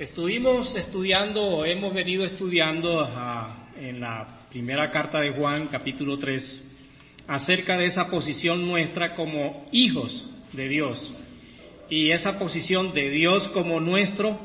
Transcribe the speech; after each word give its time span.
Estuvimos 0.00 0.76
estudiando, 0.76 1.62
hemos 1.66 1.92
venido 1.92 2.24
estudiando 2.24 3.06
en 3.78 4.00
la 4.00 4.26
primera 4.48 4.88
carta 4.88 5.20
de 5.20 5.32
Juan, 5.32 5.66
capítulo 5.66 6.18
3, 6.18 7.26
acerca 7.28 7.76
de 7.76 7.84
esa 7.84 8.08
posición 8.08 8.66
nuestra 8.66 9.14
como 9.14 9.68
hijos 9.72 10.32
de 10.54 10.68
Dios 10.70 11.12
y 11.90 12.12
esa 12.12 12.38
posición 12.38 12.94
de 12.94 13.10
Dios 13.10 13.48
como 13.48 13.78
nuestro 13.78 14.40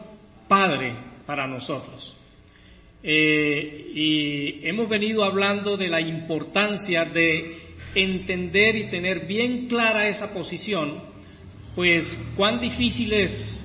Padre 0.49 0.93
para 1.25 1.47
nosotros. 1.47 2.17
Eh, 3.01 3.91
y 3.95 4.67
hemos 4.67 4.89
venido 4.89 5.23
hablando 5.23 5.77
de 5.77 5.87
la 5.87 6.01
importancia 6.01 7.05
de 7.05 7.75
entender 7.95 8.75
y 8.75 8.89
tener 8.89 9.25
bien 9.25 9.69
clara 9.69 10.09
esa 10.09 10.33
posición, 10.33 11.01
pues 11.75 12.21
cuán 12.35 12.59
difícil 12.59 13.13
es 13.13 13.64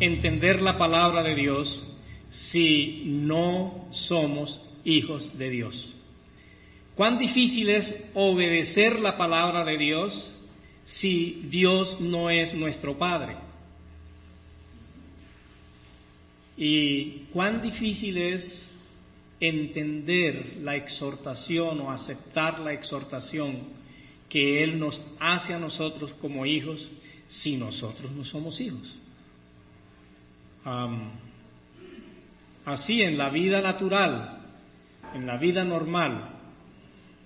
entender 0.00 0.62
la 0.62 0.78
palabra 0.78 1.22
de 1.22 1.34
Dios 1.34 1.86
si 2.30 3.02
no 3.06 3.88
somos 3.92 4.60
hijos 4.84 5.36
de 5.38 5.50
Dios. 5.50 5.94
Cuán 6.96 7.18
difícil 7.18 7.70
es 7.70 8.10
obedecer 8.14 8.98
la 8.98 9.16
palabra 9.16 9.64
de 9.64 9.76
Dios 9.76 10.36
si 10.84 11.46
Dios 11.50 12.00
no 12.00 12.30
es 12.30 12.54
nuestro 12.54 12.98
Padre. 12.98 13.36
Y 16.56 17.26
cuán 17.32 17.62
difícil 17.62 18.18
es 18.18 18.66
entender 19.38 20.58
la 20.62 20.76
exhortación 20.76 21.80
o 21.80 21.90
aceptar 21.90 22.60
la 22.60 22.72
exhortación 22.72 23.80
que 24.28 24.62
Él 24.62 24.78
nos 24.78 25.00
hace 25.18 25.54
a 25.54 25.58
nosotros 25.58 26.12
como 26.20 26.44
hijos 26.44 26.86
si 27.28 27.56
nosotros 27.56 28.10
no 28.12 28.24
somos 28.24 28.60
hijos 28.60 29.00
así 32.64 33.02
en 33.02 33.16
la 33.18 33.30
vida 33.30 33.60
natural, 33.60 34.40
en 35.14 35.26
la 35.26 35.36
vida 35.36 35.64
normal. 35.64 36.36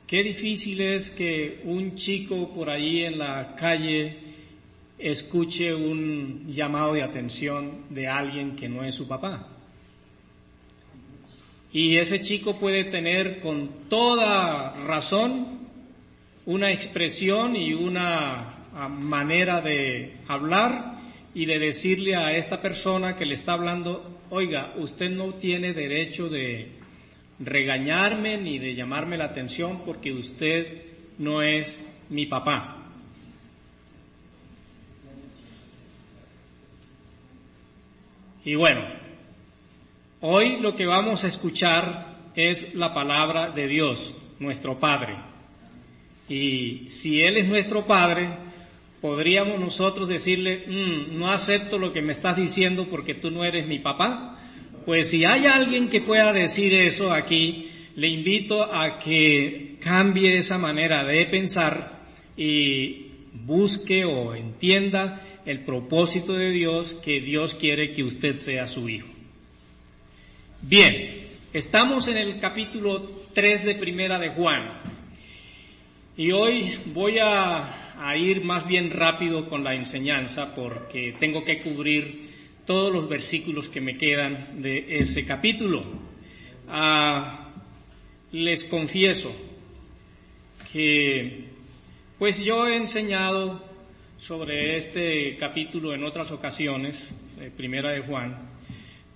Qué 0.07 0.23
difícil 0.23 0.81
es 0.81 1.11
que 1.11 1.63
un 1.65 1.97
chico 1.97 2.53
por 2.55 2.71
ahí 2.71 3.05
en 3.05 3.19
la 3.19 3.57
calle 3.57 4.19
escuche 4.99 5.75
un 5.75 6.53
llamado 6.53 6.95
de 6.95 7.03
atención 7.03 7.87
de 7.91 8.07
alguien 8.07 8.55
que 8.55 8.69
no 8.69 8.85
es 8.85 8.95
su 8.95 9.09
papá. 9.09 9.49
Y 11.73 11.97
ese 11.97 12.21
chico 12.21 12.59
puede 12.59 12.85
tener 12.85 13.41
con 13.41 13.89
toda 13.89 14.75
razón 14.87 15.59
una 16.47 16.71
expresión 16.71 17.57
y 17.57 17.75
una 17.75 18.69
manera 18.89 19.61
de 19.61 20.19
hablar 20.29 20.94
y 21.35 21.47
de 21.47 21.59
decirle 21.59 22.15
a 22.15 22.37
esta 22.37 22.63
persona 22.63 23.17
que 23.17 23.27
le 23.27 23.35
está 23.35 23.55
hablando, 23.55 24.21
oiga, 24.31 24.75
usted 24.77 25.11
no 25.11 25.35
tiene 25.35 25.73
derecho 25.73 26.29
de 26.29 26.69
regañarme 27.41 28.39
ni 28.39 28.59
de 28.59 28.77
llamarme 28.77 29.19
la 29.19 29.27
atención 29.27 29.83
porque 29.85 30.13
usted 30.13 30.83
no 31.19 31.43
es 31.43 31.77
mi 32.09 32.27
papá. 32.27 32.81
Y 38.45 38.55
bueno, 38.55 38.83
hoy 40.21 40.61
lo 40.61 40.77
que 40.77 40.87
vamos 40.87 41.25
a 41.25 41.29
escuchar 41.29 42.15
es 42.37 42.75
la 42.75 42.93
palabra 42.93 43.51
de 43.51 43.67
Dios, 43.67 44.15
nuestro 44.39 44.79
Padre. 44.79 45.17
Y 46.29 46.91
si 46.91 47.23
Él 47.23 47.39
es 47.39 47.49
nuestro 47.49 47.87
Padre, 47.87 48.44
podríamos 49.05 49.61
nosotros 49.61 50.09
decirle, 50.09 50.65
mm, 50.67 51.19
no 51.19 51.31
acepto 51.31 51.77
lo 51.79 51.93
que 51.93 52.01
me 52.01 52.13
estás 52.13 52.39
diciendo 52.39 52.87
porque 52.91 53.13
tú 53.13 53.31
no 53.31 53.45
eres 53.45 53.67
mi 53.67 53.79
papá. 53.79 54.41
Pues 54.87 55.11
si 55.11 55.27
hay 55.27 55.45
alguien 55.45 55.91
que 55.91 56.01
pueda 56.01 56.33
decir 56.33 56.73
eso 56.73 57.13
aquí, 57.13 57.69
le 57.97 58.09
invito 58.09 58.65
a 58.65 58.99
que 58.99 59.77
cambie 59.79 60.39
esa 60.39 60.57
manera 60.57 61.05
de 61.05 61.27
pensar 61.27 62.01
y 62.35 63.09
busque 63.35 64.07
o 64.07 64.35
entienda 64.35 65.21
el 65.45 65.67
propósito 65.67 66.33
de 66.33 66.49
Dios 66.49 66.95
que 67.05 67.21
Dios 67.21 67.55
quiere 67.57 67.93
que 67.93 68.05
usted 68.05 68.39
sea 68.39 68.67
su 68.67 68.89
hijo. 68.89 69.13
Bien, 70.63 71.19
estamos 71.53 72.09
en 72.09 72.17
el 72.17 72.41
capítulo 72.41 73.03
3 73.35 73.67
de 73.67 73.75
Primera 73.75 74.19
de 74.19 74.31
Juan 74.31 74.67
y 76.17 76.33
hoy 76.33 76.79
voy 76.87 77.19
a 77.19 77.84
a 77.99 78.17
ir 78.17 78.45
más 78.45 78.67
bien 78.67 78.91
rápido 78.91 79.49
con 79.49 79.65
la 79.65 79.75
enseñanza 79.75 80.55
porque 80.55 81.15
tengo 81.19 81.45
que 81.45 81.61
cubrir 81.61 82.31
todos 82.67 82.93
los 82.93 83.09
versículos 83.09 83.69
que 83.69 83.81
me 83.81 83.97
quedan 83.97 84.63
de 84.63 84.99
ese 84.99 85.27
capítulo. 85.27 85.85
Ah, 86.69 87.53
les 88.33 88.65
confieso 88.65 89.33
que 90.73 91.45
pues 92.19 92.43
yo 92.43 92.67
he 92.67 92.77
enseñado 92.77 93.63
sobre 94.19 94.77
este 94.77 95.37
capítulo 95.37 95.93
en 95.93 96.05
otras 96.05 96.31
ocasiones, 96.33 97.15
primera 97.57 97.91
de 97.91 98.01
Juan, 98.01 98.49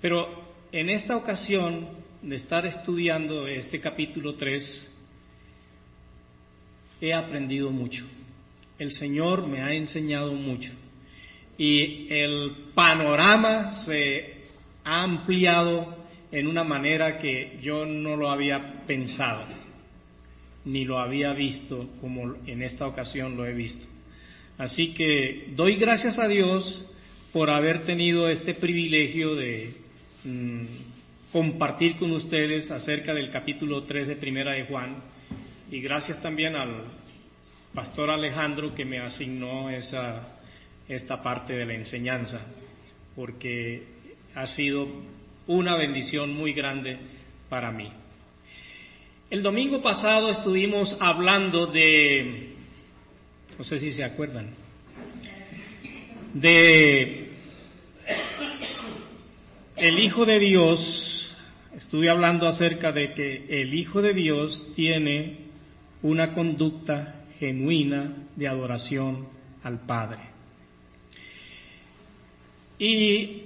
pero 0.00 0.44
en 0.70 0.90
esta 0.90 1.16
ocasión 1.16 1.88
de 2.22 2.36
estar 2.36 2.66
estudiando 2.66 3.46
este 3.46 3.80
capítulo 3.80 4.34
3, 4.34 4.96
he 7.00 7.14
aprendido 7.14 7.70
mucho 7.70 8.04
el 8.78 8.92
Señor 8.92 9.46
me 9.46 9.60
ha 9.60 9.74
enseñado 9.74 10.32
mucho 10.32 10.70
y 11.56 12.06
el 12.12 12.52
panorama 12.74 13.72
se 13.72 14.36
ha 14.84 15.02
ampliado 15.02 15.96
en 16.30 16.46
una 16.46 16.62
manera 16.62 17.18
que 17.18 17.58
yo 17.60 17.84
no 17.84 18.16
lo 18.16 18.30
había 18.30 18.84
pensado, 18.86 19.44
ni 20.64 20.84
lo 20.84 20.98
había 20.98 21.32
visto 21.32 21.88
como 22.00 22.36
en 22.46 22.62
esta 22.62 22.86
ocasión 22.86 23.36
lo 23.36 23.44
he 23.44 23.52
visto. 23.52 23.86
Así 24.56 24.94
que 24.94 25.48
doy 25.54 25.76
gracias 25.76 26.18
a 26.18 26.28
Dios 26.28 26.84
por 27.32 27.50
haber 27.50 27.82
tenido 27.82 28.28
este 28.28 28.54
privilegio 28.54 29.34
de 29.34 29.74
mm, 30.24 30.64
compartir 31.32 31.96
con 31.96 32.12
ustedes 32.12 32.70
acerca 32.70 33.14
del 33.14 33.30
capítulo 33.30 33.82
3 33.82 34.08
de 34.08 34.16
Primera 34.16 34.52
de 34.52 34.64
Juan 34.64 34.96
y 35.70 35.80
gracias 35.80 36.22
también 36.22 36.56
al 36.56 36.97
pastor 37.74 38.10
Alejandro 38.10 38.74
que 38.74 38.84
me 38.84 39.00
asignó 39.00 39.70
esa, 39.70 40.38
esta 40.88 41.22
parte 41.22 41.54
de 41.54 41.66
la 41.66 41.74
enseñanza, 41.74 42.40
porque 43.14 43.82
ha 44.34 44.46
sido 44.46 44.86
una 45.46 45.76
bendición 45.76 46.34
muy 46.34 46.52
grande 46.52 46.98
para 47.48 47.70
mí. 47.70 47.90
El 49.30 49.42
domingo 49.42 49.82
pasado 49.82 50.30
estuvimos 50.30 50.96
hablando 51.00 51.66
de, 51.66 52.54
no 53.58 53.64
sé 53.64 53.78
si 53.78 53.92
se 53.92 54.04
acuerdan, 54.04 54.54
de 56.34 57.28
el 59.76 59.98
Hijo 59.98 60.24
de 60.24 60.38
Dios, 60.38 61.30
estuve 61.76 62.10
hablando 62.10 62.46
acerca 62.46 62.90
de 62.90 63.12
que 63.12 63.46
el 63.62 63.74
Hijo 63.74 64.02
de 64.02 64.12
Dios 64.12 64.72
tiene 64.74 65.38
una 66.02 66.32
conducta 66.32 67.17
genuina 67.38 68.14
de 68.36 68.48
adoración 68.48 69.28
al 69.62 69.80
Padre. 69.80 70.20
Y 72.78 73.42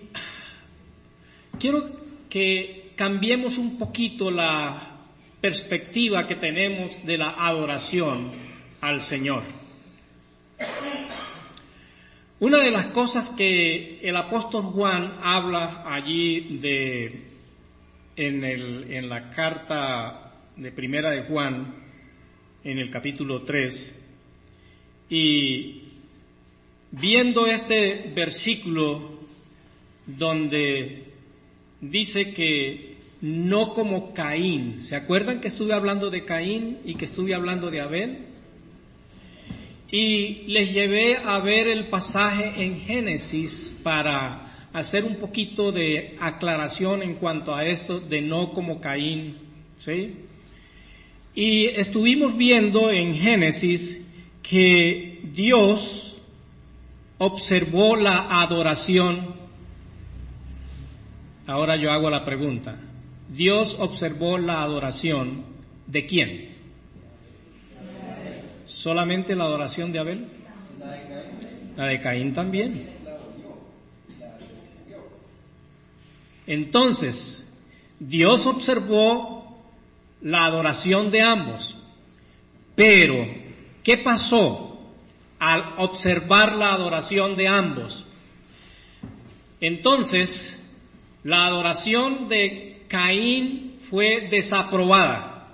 quiero 1.58 1.91
que 2.28 2.92
cambiemos 2.97 3.58
un 3.58 3.78
poquito 3.78 4.30
la 4.30 4.98
perspectiva 5.41 6.26
que 6.26 6.36
tenemos 6.36 7.04
de 7.04 7.19
la 7.19 7.30
adoración 7.30 8.30
al 8.80 9.00
Señor. 9.00 9.42
Una 12.41 12.59
de 12.59 12.70
las 12.70 12.86
cosas 12.86 13.30
que 13.30 14.00
el 14.00 14.16
apóstol 14.16 14.64
Juan 14.64 15.19
habla 15.22 15.84
allí 15.86 16.59
de 16.59 17.28
en, 18.16 18.44
el, 18.44 18.92
en 18.92 19.09
la 19.09 19.30
carta 19.30 20.33
de 20.56 20.72
primera 20.72 21.10
de 21.10 21.22
Juan 21.22 21.81
en 22.64 22.78
el 22.78 22.91
capítulo 22.91 23.42
3. 23.42 24.00
Y 25.10 25.82
viendo 26.91 27.47
este 27.47 28.12
versículo 28.14 29.20
donde 30.06 31.04
dice 31.80 32.32
que 32.32 32.97
no 33.20 33.74
como 33.74 34.12
Caín, 34.14 34.82
¿se 34.82 34.97
acuerdan 34.97 35.41
que 35.41 35.48
estuve 35.48 35.74
hablando 35.74 36.10
de 36.10 36.24
Caín 36.24 36.78
y 36.84 36.94
que 36.94 37.04
estuve 37.04 37.34
hablando 37.34 37.70
de 37.70 37.80
Abel? 37.80 38.26
Y 39.91 40.44
les 40.47 40.72
llevé 40.72 41.16
a 41.16 41.38
ver 41.41 41.68
el 41.68 41.88
pasaje 41.88 42.62
en 42.62 42.80
Génesis 42.80 43.80
para 43.84 44.68
hacer 44.72 45.04
un 45.04 45.16
poquito 45.16 45.70
de 45.70 46.16
aclaración 46.18 47.03
en 47.03 47.16
cuanto 47.16 47.54
a 47.54 47.66
esto 47.66 48.00
de 48.00 48.22
no 48.22 48.53
como 48.54 48.80
Caín, 48.80 49.36
¿sí? 49.80 50.16
Y 51.34 51.66
estuvimos 51.68 52.36
viendo 52.36 52.90
en 52.90 53.14
Génesis 53.14 54.08
que 54.42 55.20
Dios 55.32 56.20
observó 57.18 57.96
la 57.96 58.28
adoración 58.42 59.42
ahora 61.46 61.76
yo 61.76 61.90
hago 61.90 62.10
la 62.10 62.24
pregunta. 62.24 62.76
Dios 63.28 63.78
observó 63.78 64.38
la 64.38 64.62
adoración 64.62 65.44
de 65.86 66.06
quién? 66.06 66.52
¿Solamente 68.64 69.34
la 69.34 69.44
adoración 69.44 69.92
de 69.92 69.98
Abel? 69.98 70.26
La 71.76 71.86
de 71.86 72.00
Caín 72.00 72.34
también. 72.34 72.90
Entonces, 76.46 77.38
Dios 77.98 78.46
observó 78.46 79.31
la 80.22 80.45
adoración 80.45 81.10
de 81.10 81.21
ambos, 81.21 81.77
pero 82.74 83.27
¿qué 83.83 83.98
pasó 83.98 84.80
al 85.39 85.74
observar 85.78 86.54
la 86.54 86.72
adoración 86.72 87.36
de 87.36 87.48
ambos? 87.48 88.07
Entonces, 89.60 90.59
la 91.24 91.47
adoración 91.47 92.28
de 92.28 92.84
Caín 92.89 93.78
fue 93.91 94.28
desaprobada 94.28 95.48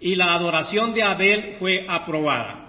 y 0.00 0.14
la 0.14 0.34
adoración 0.34 0.94
de 0.94 1.02
Abel 1.02 1.54
fue 1.58 1.84
aprobada. 1.88 2.66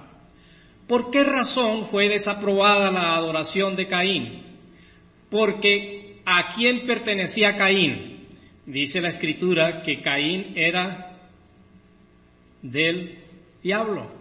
¿Por 0.87 1.11
qué 1.11 1.23
razón 1.23 1.85
fue 1.85 2.09
desaprobada 2.09 2.89
la 2.89 3.15
adoración 3.15 3.75
de 3.75 3.87
Caín? 3.87 4.43
Porque 5.29 6.21
¿a 6.25 6.53
quién 6.55 6.87
pertenecía 6.87 7.55
Caín? 7.57 8.18
Dice 8.69 9.01
la 9.01 9.09
escritura 9.09 9.81
que 9.81 9.99
Caín 9.99 10.53
era 10.55 11.17
del 12.61 13.17
diablo. 13.63 14.11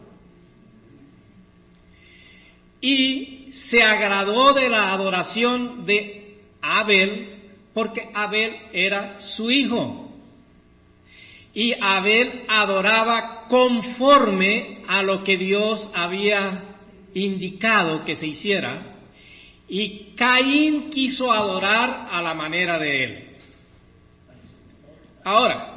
Y 2.81 3.51
se 3.53 3.83
agradó 3.83 4.55
de 4.55 4.71
la 4.71 4.95
adoración 4.95 5.85
de 5.85 6.39
Abel 6.63 7.43
porque 7.75 8.09
Abel 8.15 8.57
era 8.73 9.21
su 9.21 9.51
hijo 9.51 10.11
y 11.53 11.75
Abel 11.79 12.45
adoraba 12.49 13.49
conforme 13.49 14.83
a 14.89 15.03
lo 15.03 15.25
que 15.25 15.37
Dios 15.37 15.91
había 15.95 16.77
indicado 17.13 18.03
que 18.07 18.15
se 18.15 18.29
hiciera, 18.29 18.97
y 19.69 20.15
Caín 20.15 20.89
quiso 20.89 21.31
adorar 21.31 22.09
a 22.11 22.23
la 22.23 22.33
manera 22.33 22.79
de 22.79 23.05
él. 23.05 23.28
Ahora, 25.31 25.75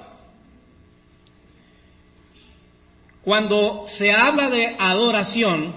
cuando 3.22 3.84
se 3.88 4.10
habla 4.12 4.50
de 4.50 4.78
adoración 4.80 5.76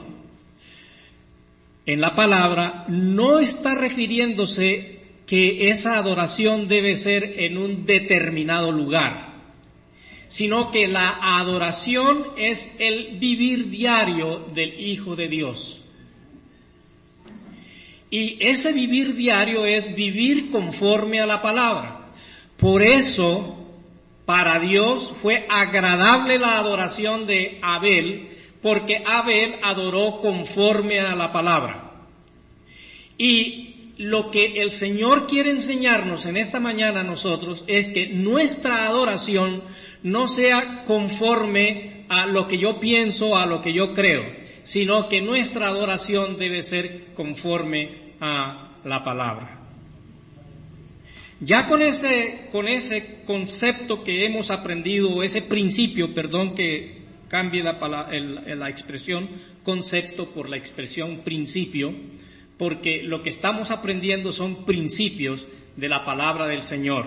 en 1.84 2.00
la 2.00 2.14
palabra, 2.14 2.84
no 2.86 3.40
está 3.40 3.74
refiriéndose 3.74 5.00
que 5.26 5.64
esa 5.70 5.98
adoración 5.98 6.68
debe 6.68 6.94
ser 6.94 7.24
en 7.40 7.58
un 7.58 7.84
determinado 7.84 8.70
lugar 8.70 9.34
sino 10.28 10.70
que 10.72 10.88
la 10.88 11.18
adoración 11.20 12.26
es 12.36 12.76
el 12.80 13.18
vivir 13.20 13.70
diario 13.70 14.48
del 14.52 14.80
Hijo 14.80 15.14
de 15.14 15.28
Dios. 15.28 15.80
Y 18.10 18.38
ese 18.40 18.72
vivir 18.72 19.14
diario 19.14 19.64
es 19.64 19.94
vivir 19.94 20.50
conforme 20.50 21.20
a 21.20 21.26
la 21.26 21.40
palabra. 21.40 22.04
Por 22.56 22.82
eso, 22.82 23.63
para 24.24 24.60
Dios 24.60 25.12
fue 25.20 25.46
agradable 25.48 26.38
la 26.38 26.58
adoración 26.58 27.26
de 27.26 27.58
Abel, 27.62 28.30
porque 28.62 29.02
Abel 29.06 29.56
adoró 29.62 30.18
conforme 30.20 31.00
a 31.00 31.14
la 31.14 31.32
palabra. 31.32 31.92
Y 33.18 33.92
lo 33.98 34.30
que 34.30 34.54
el 34.56 34.72
Señor 34.72 35.26
quiere 35.26 35.50
enseñarnos 35.50 36.26
en 36.26 36.36
esta 36.36 36.58
mañana 36.58 37.00
a 37.00 37.04
nosotros 37.04 37.64
es 37.68 37.92
que 37.92 38.08
nuestra 38.08 38.86
adoración 38.86 39.62
no 40.02 40.26
sea 40.26 40.84
conforme 40.84 42.06
a 42.08 42.26
lo 42.26 42.48
que 42.48 42.58
yo 42.58 42.80
pienso, 42.80 43.36
a 43.36 43.46
lo 43.46 43.60
que 43.60 43.72
yo 43.72 43.94
creo, 43.94 44.22
sino 44.64 45.08
que 45.08 45.20
nuestra 45.20 45.68
adoración 45.68 46.36
debe 46.38 46.62
ser 46.62 47.14
conforme 47.14 48.14
a 48.20 48.78
la 48.84 49.04
palabra. 49.04 49.63
Ya 51.40 51.68
con 51.68 51.82
ese, 51.82 52.48
con 52.52 52.68
ese 52.68 53.22
concepto 53.26 54.04
que 54.04 54.24
hemos 54.24 54.50
aprendido, 54.50 55.22
ese 55.22 55.42
principio, 55.42 56.14
perdón 56.14 56.54
que 56.54 57.02
cambie 57.28 57.62
la, 57.62 57.72
la 57.78 58.70
expresión 58.70 59.28
concepto 59.64 60.32
por 60.32 60.48
la 60.48 60.56
expresión 60.56 61.22
principio, 61.24 61.92
porque 62.56 63.02
lo 63.02 63.22
que 63.22 63.30
estamos 63.30 63.70
aprendiendo 63.70 64.32
son 64.32 64.64
principios 64.64 65.44
de 65.76 65.88
la 65.88 66.04
palabra 66.04 66.46
del 66.46 66.62
Señor, 66.62 67.06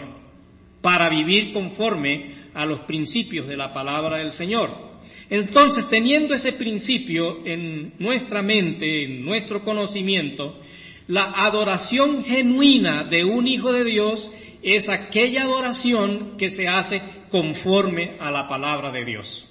para 0.81 1.09
vivir 1.09 1.53
conforme 1.53 2.35
a 2.53 2.65
los 2.65 2.79
principios 2.81 3.47
de 3.47 3.56
la 3.56 3.74
palabra 3.74 4.18
del 4.18 4.33
Señor. 4.33 4.88
Entonces, 5.29 5.88
teniendo 5.89 6.33
ese 6.33 6.53
principio 6.53 7.45
en 7.45 7.94
nuestra 8.00 8.41
mente, 8.41 9.03
en 9.03 9.24
nuestro 9.24 9.63
conocimiento, 9.63 10.59
la 11.07 11.31
adoración 11.36 12.25
genuina 12.25 13.06
de 13.06 13.24
un 13.24 13.48
hijo 13.48 13.71
de 13.71 13.83
Dios 13.86 14.31
es 14.62 14.89
aquella 14.89 15.44
adoración 15.44 16.38
que 16.38 16.50
se 16.50 16.68
hace 16.68 17.01
conforme 17.31 18.18
a 18.19 18.31
la 18.31 18.48
palabra 18.48 18.92
de 18.92 19.06
Dios. 19.06 19.44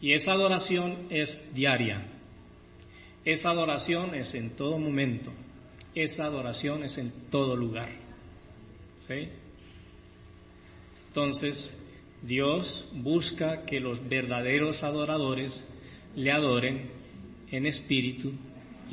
Y 0.00 0.12
esa 0.12 0.32
adoración 0.32 1.06
es 1.10 1.54
diaria. 1.54 2.06
Esa 3.24 3.50
adoración 3.50 4.14
es 4.14 4.34
en 4.34 4.56
todo 4.56 4.78
momento. 4.78 5.32
Esa 5.94 6.24
adoración 6.24 6.84
es 6.84 6.98
en 6.98 7.12
todo 7.30 7.56
lugar. 7.56 7.90
¿Sí? 9.06 9.28
Entonces, 11.08 11.80
Dios 12.22 12.88
busca 12.92 13.64
que 13.64 13.80
los 13.80 14.08
verdaderos 14.08 14.82
adoradores 14.82 15.66
le 16.14 16.30
adoren 16.32 16.90
en 17.50 17.66
espíritu 17.66 18.32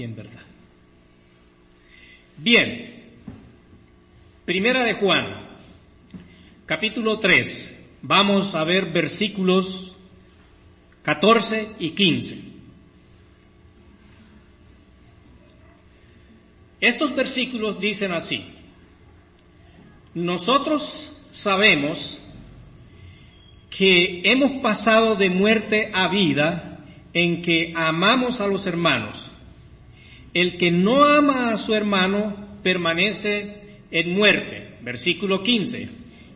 en 0.04 0.16
verdad. 0.16 0.42
Bien, 2.38 3.04
primera 4.46 4.84
de 4.84 4.94
Juan, 4.94 5.58
capítulo 6.66 7.20
3, 7.20 7.98
vamos 8.02 8.54
a 8.56 8.64
ver 8.64 8.92
versículos 8.92 9.96
14 11.04 11.70
y 11.80 11.92
15. 11.92 12.56
Estos 16.82 17.16
versículos 17.16 17.80
dicen 17.80 18.12
así, 18.12 18.46
nosotros 20.14 21.22
sabemos 21.32 22.22
que 23.70 24.22
hemos 24.24 24.62
pasado 24.62 25.16
de 25.16 25.30
muerte 25.30 25.92
a 25.94 26.10
vida 26.10 26.80
en 27.14 27.42
que 27.42 27.74
amamos 27.76 28.40
a 28.40 28.48
los 28.48 28.66
hermanos. 28.68 29.35
El 30.36 30.58
que 30.58 30.70
no 30.70 31.02
ama 31.02 31.52
a 31.52 31.56
su 31.56 31.74
hermano 31.74 32.60
permanece 32.62 33.80
en 33.90 34.14
muerte. 34.14 34.76
Versículo 34.82 35.42
15. 35.42 35.88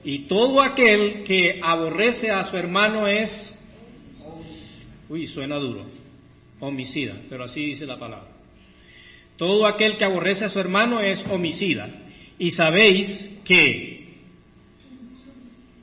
Y 0.05 0.19
todo 0.19 0.61
aquel 0.61 1.25
que 1.25 1.59
aborrece 1.61 2.31
a 2.31 2.45
su 2.45 2.55
hermano 2.55 3.07
es, 3.07 3.61
uy, 5.09 5.27
suena 5.27 5.57
duro, 5.57 5.85
homicida, 6.61 7.21
pero 7.29 7.43
así 7.43 7.65
dice 7.65 7.85
la 7.85 7.99
palabra. 7.99 8.29
Todo 9.35 9.67
aquel 9.67 9.97
que 9.97 10.05
aborrece 10.05 10.45
a 10.45 10.49
su 10.49 10.61
hermano 10.61 11.01
es 11.01 11.25
homicida. 11.27 11.89
Y 12.37 12.51
sabéis 12.51 13.41
que 13.43 14.13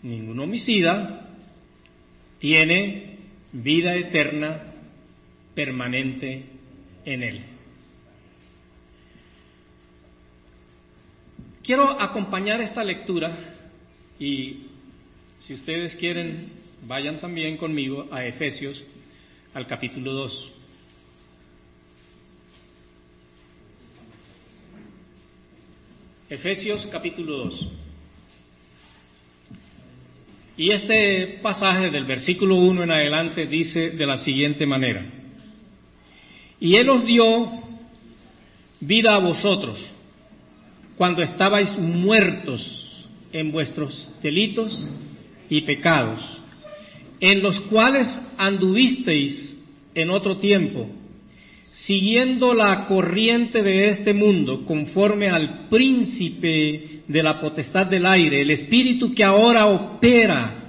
ningún 0.02 0.40
homicida 0.40 1.36
tiene 2.38 3.18
vida 3.52 3.94
eterna 3.94 4.72
permanente 5.54 6.46
en 7.04 7.22
él. 7.22 7.55
Quiero 11.66 12.00
acompañar 12.00 12.60
esta 12.60 12.84
lectura 12.84 13.36
y 14.20 14.68
si 15.40 15.54
ustedes 15.54 15.96
quieren, 15.96 16.52
vayan 16.86 17.18
también 17.18 17.56
conmigo 17.56 18.06
a 18.12 18.24
Efesios, 18.24 18.84
al 19.52 19.66
capítulo 19.66 20.12
2. 20.12 20.52
Efesios 26.30 26.86
capítulo 26.86 27.38
2. 27.38 27.72
Y 30.58 30.70
este 30.70 31.40
pasaje 31.42 31.90
del 31.90 32.04
versículo 32.04 32.58
1 32.58 32.84
en 32.84 32.92
adelante 32.92 33.44
dice 33.46 33.90
de 33.90 34.06
la 34.06 34.18
siguiente 34.18 34.66
manera, 34.66 35.04
y 36.60 36.76
Él 36.76 36.88
os 36.90 37.04
dio 37.04 37.50
vida 38.78 39.16
a 39.16 39.18
vosotros 39.18 39.95
cuando 40.96 41.22
estabais 41.22 41.78
muertos 41.78 43.06
en 43.32 43.52
vuestros 43.52 44.12
delitos 44.22 44.78
y 45.48 45.62
pecados, 45.62 46.38
en 47.20 47.42
los 47.42 47.60
cuales 47.60 48.34
anduvisteis 48.38 49.58
en 49.94 50.10
otro 50.10 50.38
tiempo, 50.38 50.88
siguiendo 51.70 52.54
la 52.54 52.86
corriente 52.86 53.62
de 53.62 53.86
este 53.88 54.14
mundo, 54.14 54.64
conforme 54.64 55.28
al 55.28 55.68
príncipe 55.68 57.02
de 57.06 57.22
la 57.22 57.40
potestad 57.40 57.86
del 57.86 58.06
aire, 58.06 58.40
el 58.40 58.50
espíritu 58.50 59.14
que 59.14 59.24
ahora 59.24 59.66
opera 59.66 60.66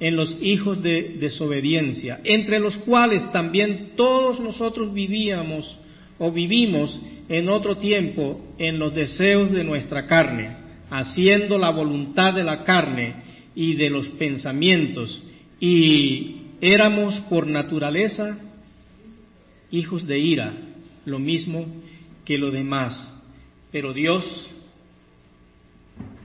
en 0.00 0.16
los 0.16 0.36
hijos 0.42 0.82
de 0.82 1.16
desobediencia, 1.18 2.20
entre 2.24 2.58
los 2.58 2.76
cuales 2.76 3.30
también 3.32 3.92
todos 3.96 4.40
nosotros 4.40 4.92
vivíamos 4.92 5.78
o 6.18 6.30
vivimos 6.30 6.98
en 7.28 7.48
otro 7.48 7.78
tiempo 7.78 8.40
en 8.58 8.78
los 8.78 8.94
deseos 8.94 9.50
de 9.50 9.64
nuestra 9.64 10.06
carne, 10.06 10.56
haciendo 10.90 11.58
la 11.58 11.70
voluntad 11.70 12.34
de 12.34 12.44
la 12.44 12.64
carne 12.64 13.24
y 13.54 13.74
de 13.74 13.90
los 13.90 14.08
pensamientos, 14.08 15.22
y 15.58 16.42
éramos 16.60 17.18
por 17.20 17.46
naturaleza 17.46 18.38
hijos 19.70 20.06
de 20.06 20.18
ira, 20.18 20.54
lo 21.04 21.18
mismo 21.18 21.66
que 22.24 22.38
lo 22.38 22.50
demás. 22.50 23.12
Pero 23.72 23.92
Dios, 23.92 24.48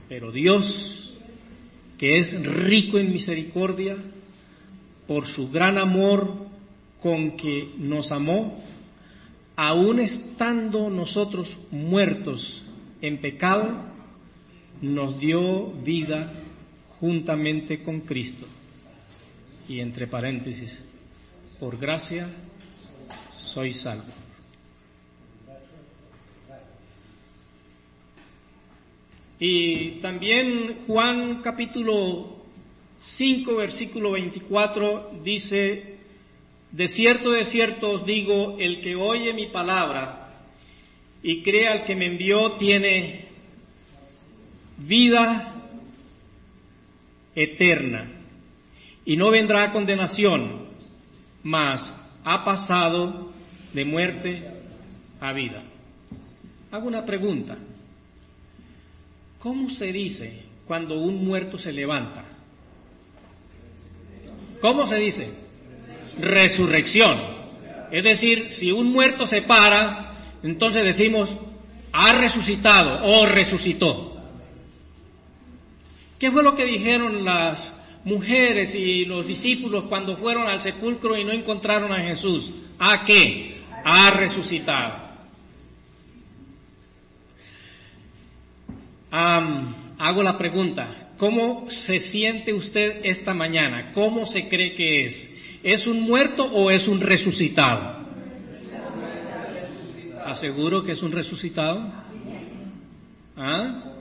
pero 0.08 0.30
Dios, 0.30 1.14
que 1.98 2.18
es 2.18 2.44
rico 2.44 2.98
en 2.98 3.12
misericordia, 3.12 3.96
por 5.06 5.26
su 5.26 5.50
gran 5.50 5.78
amor 5.78 6.34
con 7.02 7.36
que 7.36 7.70
nos 7.78 8.12
amó, 8.12 8.62
aun 9.62 10.00
estando 10.00 10.90
nosotros 10.90 11.56
muertos 11.70 12.64
en 13.00 13.20
pecado, 13.20 13.78
nos 14.80 15.20
dio 15.20 15.70
vida 15.70 16.32
juntamente 16.98 17.80
con 17.84 18.00
Cristo. 18.00 18.48
Y 19.68 19.78
entre 19.78 20.08
paréntesis, 20.08 20.84
por 21.60 21.78
gracia 21.78 22.26
soy 23.36 23.72
salvo. 23.72 24.12
Y 29.38 30.00
también 30.00 30.86
Juan 30.88 31.40
capítulo 31.40 32.36
5 32.98 33.54
versículo 33.54 34.10
24 34.10 35.20
dice, 35.22 35.91
de 36.72 36.88
cierto, 36.88 37.30
de 37.30 37.44
cierto 37.44 37.90
os 37.90 38.06
digo, 38.06 38.56
el 38.58 38.80
que 38.80 38.96
oye 38.96 39.34
mi 39.34 39.46
palabra 39.46 40.30
y 41.22 41.42
cree 41.42 41.68
al 41.68 41.84
que 41.84 41.94
me 41.94 42.06
envió 42.06 42.52
tiene 42.52 43.28
vida 44.78 45.54
eterna 47.34 48.10
y 49.04 49.16
no 49.16 49.30
vendrá 49.30 49.64
a 49.64 49.72
condenación, 49.72 50.68
mas 51.42 51.94
ha 52.24 52.44
pasado 52.44 53.32
de 53.74 53.84
muerte 53.84 54.42
a 55.20 55.32
vida. 55.32 55.62
Hago 56.70 56.88
una 56.88 57.04
pregunta. 57.04 57.58
¿Cómo 59.38 59.68
se 59.68 59.86
dice 59.92 60.44
cuando 60.66 60.98
un 60.98 61.22
muerto 61.24 61.58
se 61.58 61.72
levanta? 61.72 62.24
¿Cómo 64.60 64.86
se 64.86 64.96
dice? 64.96 65.41
Resurrección. 66.18 67.20
Es 67.90 68.04
decir, 68.04 68.52
si 68.52 68.72
un 68.72 68.92
muerto 68.92 69.26
se 69.26 69.42
para, 69.42 70.36
entonces 70.42 70.84
decimos, 70.84 71.34
ha 71.92 72.12
resucitado 72.12 73.04
o 73.04 73.26
resucitó. 73.26 74.16
¿Qué 76.18 76.30
fue 76.30 76.42
lo 76.42 76.54
que 76.54 76.64
dijeron 76.64 77.24
las 77.24 77.72
mujeres 78.04 78.74
y 78.74 79.04
los 79.04 79.26
discípulos 79.26 79.84
cuando 79.88 80.16
fueron 80.16 80.48
al 80.48 80.60
sepulcro 80.60 81.16
y 81.16 81.24
no 81.24 81.32
encontraron 81.32 81.92
a 81.92 82.00
Jesús? 82.00 82.50
¿A 82.78 83.04
qué? 83.04 83.62
ha 83.84 84.10
resucitado. 84.10 85.02
hago 89.10 90.22
la 90.22 90.38
pregunta, 90.38 91.01
¿cómo 91.22 91.70
se 91.70 92.00
siente 92.00 92.52
usted 92.52 93.02
esta 93.04 93.32
mañana? 93.32 93.92
¿Cómo 93.94 94.26
se 94.26 94.48
cree 94.48 94.74
que 94.74 95.04
es? 95.04 95.32
¿Es 95.62 95.86
un 95.86 96.00
muerto 96.00 96.42
o 96.42 96.68
es 96.68 96.88
un 96.88 97.00
resucitado? 97.00 98.08
¿Aseguro 100.24 100.82
que 100.82 100.90
es 100.90 101.00
un 101.00 101.12
resucitado? 101.12 101.92
¿Ah? 103.36 103.94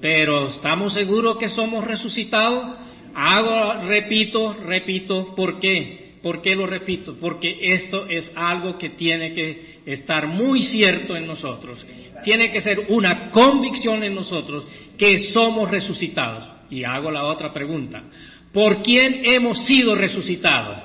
Pero 0.00 0.46
¿estamos 0.46 0.94
seguros 0.94 1.36
que 1.36 1.48
somos 1.48 1.84
resucitados? 1.84 2.74
Hago, 3.14 3.82
repito, 3.86 4.54
repito, 4.54 5.34
¿por 5.34 5.60
qué? 5.60 6.07
¿Por 6.22 6.42
qué 6.42 6.56
lo 6.56 6.66
repito? 6.66 7.16
Porque 7.20 7.56
esto 7.60 8.06
es 8.08 8.32
algo 8.36 8.78
que 8.78 8.90
tiene 8.90 9.34
que 9.34 9.80
estar 9.86 10.26
muy 10.26 10.62
cierto 10.62 11.16
en 11.16 11.26
nosotros. 11.26 11.86
Tiene 12.24 12.50
que 12.50 12.60
ser 12.60 12.86
una 12.88 13.30
convicción 13.30 14.02
en 14.02 14.14
nosotros 14.14 14.66
que 14.96 15.18
somos 15.18 15.70
resucitados. 15.70 16.48
Y 16.70 16.84
hago 16.84 17.10
la 17.10 17.24
otra 17.24 17.52
pregunta. 17.52 18.04
¿Por 18.52 18.82
quién 18.82 19.22
hemos 19.24 19.60
sido 19.60 19.94
resucitados? 19.94 20.82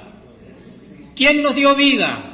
¿Quién 1.16 1.42
nos 1.42 1.56
dio 1.56 1.76
vida? 1.76 2.30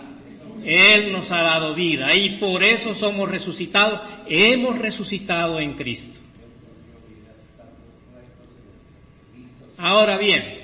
Él 0.66 1.12
nos 1.12 1.32
ha 1.32 1.42
dado 1.42 1.74
vida 1.74 2.08
y 2.16 2.38
por 2.38 2.64
eso 2.64 2.94
somos 2.94 3.30
resucitados. 3.30 4.02
Hemos 4.28 4.78
resucitado 4.78 5.60
en 5.60 5.74
Cristo. 5.76 6.20
Ahora 9.78 10.18
bien, 10.18 10.59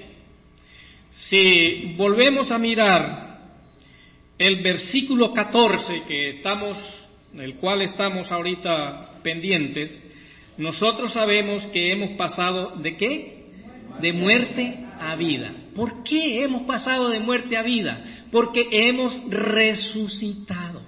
si 1.15 1.93
volvemos 1.95 2.51
a 2.51 2.59
mirar 2.59 3.39
el 4.37 4.61
versículo 4.61 5.33
14 5.33 6.03
que 6.05 6.27
estamos, 6.27 6.77
el 7.33 7.55
cual 7.55 7.81
estamos 7.83 8.33
ahorita 8.33 9.21
pendientes, 9.23 9.97
nosotros 10.57 11.13
sabemos 11.13 11.65
que 11.67 11.93
hemos 11.93 12.17
pasado 12.17 12.75
de 12.75 12.97
qué? 12.97 13.45
De 14.01 14.11
muerte 14.11 14.85
a 14.99 15.15
vida. 15.15 15.55
¿Por 15.73 16.03
qué 16.03 16.43
hemos 16.43 16.63
pasado 16.63 17.07
de 17.09 17.21
muerte 17.21 17.55
a 17.55 17.63
vida? 17.63 18.03
Porque 18.29 18.67
hemos 18.69 19.29
resucitado. 19.29 20.81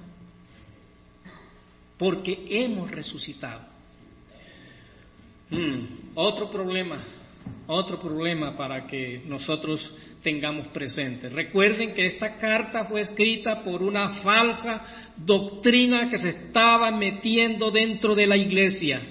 Porque 1.97 2.47
hemos 2.49 2.91
resucitado. 2.91 3.61
Hmm, 5.49 5.85
otro 6.15 6.51
problema, 6.51 7.01
otro 7.67 7.99
problema 7.99 8.55
para 8.55 8.87
que 8.87 9.21
nosotros 9.25 9.95
tengamos 10.23 10.67
presente. 10.67 11.29
Recuerden 11.29 11.93
que 11.93 12.05
esta 12.05 12.37
carta 12.37 12.85
fue 12.85 13.01
escrita 13.01 13.63
por 13.63 13.83
una 13.83 14.13
falsa 14.13 14.85
doctrina 15.17 16.09
que 16.09 16.17
se 16.17 16.29
estaba 16.29 16.91
metiendo 16.91 17.71
dentro 17.71 18.15
de 18.15 18.27
la 18.27 18.37
iglesia. 18.37 19.01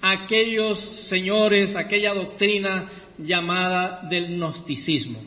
Aquellos 0.00 0.80
señores, 0.80 1.76
aquella 1.76 2.14
doctrina 2.14 2.90
llamada 3.18 4.02
del 4.08 4.36
gnosticismo. 4.36 5.22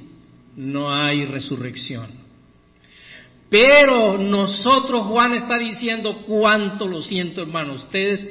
No 0.55 0.93
hay 0.93 1.25
resurrección. 1.25 2.07
Pero 3.49 4.17
nosotros, 4.17 5.05
Juan 5.07 5.33
está 5.33 5.57
diciendo, 5.57 6.23
cuánto 6.27 6.87
lo 6.87 7.01
siento 7.01 7.41
hermano, 7.41 7.73
ustedes 7.73 8.29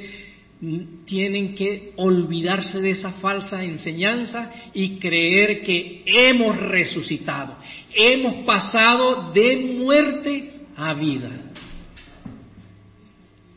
tienen 1.05 1.53
que 1.53 1.93
olvidarse 1.97 2.81
de 2.81 2.89
esa 2.89 3.11
falsa 3.11 3.63
enseñanza 3.63 4.51
y 4.73 4.97
creer 4.97 5.63
que 5.63 6.03
hemos 6.05 6.57
resucitado, 6.57 7.57
hemos 7.93 8.45
pasado 8.45 9.31
de 9.31 9.55
muerte 9.77 10.53
a 10.75 10.93
vida. 10.93 11.29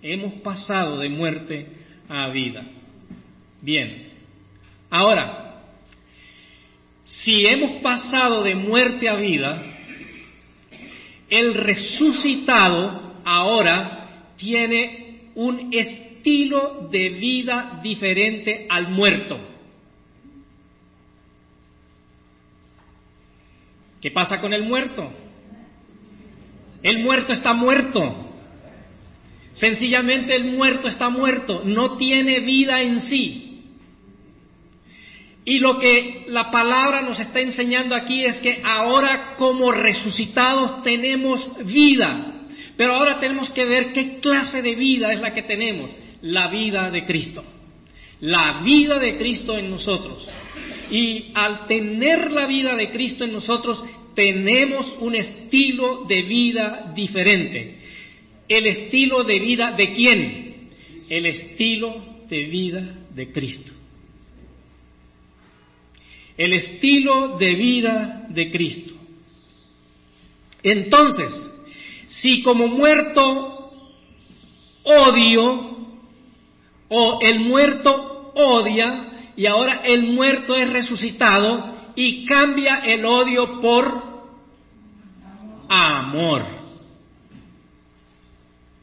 Hemos 0.03 0.41
pasado 0.41 0.99
de 0.99 1.11
muerte 1.11 1.67
a 2.09 2.29
vida. 2.29 2.67
Bien, 3.61 4.09
ahora, 4.91 5.63
si 7.05 7.47
hemos 7.47 7.83
pasado 7.83 8.43
de 8.43 8.55
muerte 8.55 9.09
a 9.09 9.17
vida, 9.17 9.63
el 11.29 11.55
resucitado 11.55 13.21
ahora 13.25 14.33
tiene 14.37 15.31
un 15.35 15.73
estado 15.73 16.10
estilo 16.21 16.89
de 16.91 17.09
vida 17.09 17.81
diferente 17.83 18.67
al 18.69 18.91
muerto. 18.91 19.41
¿Qué 24.03 24.11
pasa 24.11 24.41
con 24.41 24.53
el 24.53 24.65
muerto? 24.65 25.11
El 26.83 27.03
muerto 27.03 27.33
está 27.33 27.55
muerto. 27.55 28.27
Sencillamente 29.55 30.37
el 30.37 30.53
muerto 30.53 30.89
está 30.89 31.09
muerto, 31.09 31.63
no 31.65 31.97
tiene 31.97 32.41
vida 32.41 32.83
en 32.83 33.01
sí. 33.01 33.63
Y 35.45 35.59
lo 35.59 35.79
que 35.79 36.25
la 36.29 36.51
palabra 36.51 37.01
nos 37.01 37.19
está 37.19 37.41
enseñando 37.41 37.97
aquí 37.97 38.25
es 38.25 38.41
que 38.41 38.61
ahora 38.63 39.37
como 39.37 39.73
resucitados 39.73 40.83
tenemos 40.83 41.65
vida. 41.65 42.43
Pero 42.77 42.95
ahora 42.95 43.19
tenemos 43.19 43.51
que 43.51 43.65
ver 43.65 43.93
qué 43.93 44.21
clase 44.21 44.63
de 44.63 44.75
vida 44.75 45.13
es 45.13 45.21
la 45.21 45.33
que 45.33 45.43
tenemos 45.43 45.91
la 46.23 46.49
vida 46.49 46.91
de 46.91 47.05
Cristo. 47.05 47.45
La 48.21 48.63
vida 48.63 48.99
de 48.99 49.17
Cristo 49.17 49.57
en 49.57 49.71
nosotros. 49.71 50.29
Y 50.91 51.27
al 51.35 51.67
tener 51.67 52.31
la 52.31 52.47
vida 52.47 52.77
de 52.77 52.91
Cristo 52.91 53.25
en 53.25 53.33
nosotros, 53.33 53.83
tenemos 54.15 54.97
un 55.01 55.15
estilo 55.15 56.05
de 56.05 56.23
vida 56.23 56.93
diferente. 56.95 57.79
¿El 58.49 58.67
estilo 58.67 59.25
de 59.25 59.39
vida 59.39 59.73
de 59.73 59.93
quién? 59.93 60.71
El 61.09 61.27
estilo 61.27 62.05
de 62.29 62.45
vida 62.47 62.99
de 63.15 63.33
Cristo. 63.33 63.73
El 66.37 66.53
estilo 66.53 67.39
de 67.39 67.55
vida 67.55 68.27
de 68.29 68.51
Cristo. 68.51 68.95
Entonces, 70.63 71.51
si 72.07 72.43
como 72.43 72.67
muerto 72.67 73.73
odio 74.83 75.80
o 76.91 77.21
el 77.23 77.41
muerto 77.41 78.33
odia 78.35 79.33
y 79.37 79.47
ahora 79.47 79.81
el 79.85 80.13
muerto 80.13 80.55
es 80.55 80.71
resucitado 80.71 81.75
y 81.95 82.27
cambia 82.27 82.83
el 82.85 83.05
odio 83.07 83.61
por 83.61 84.03
amor. 85.69 86.45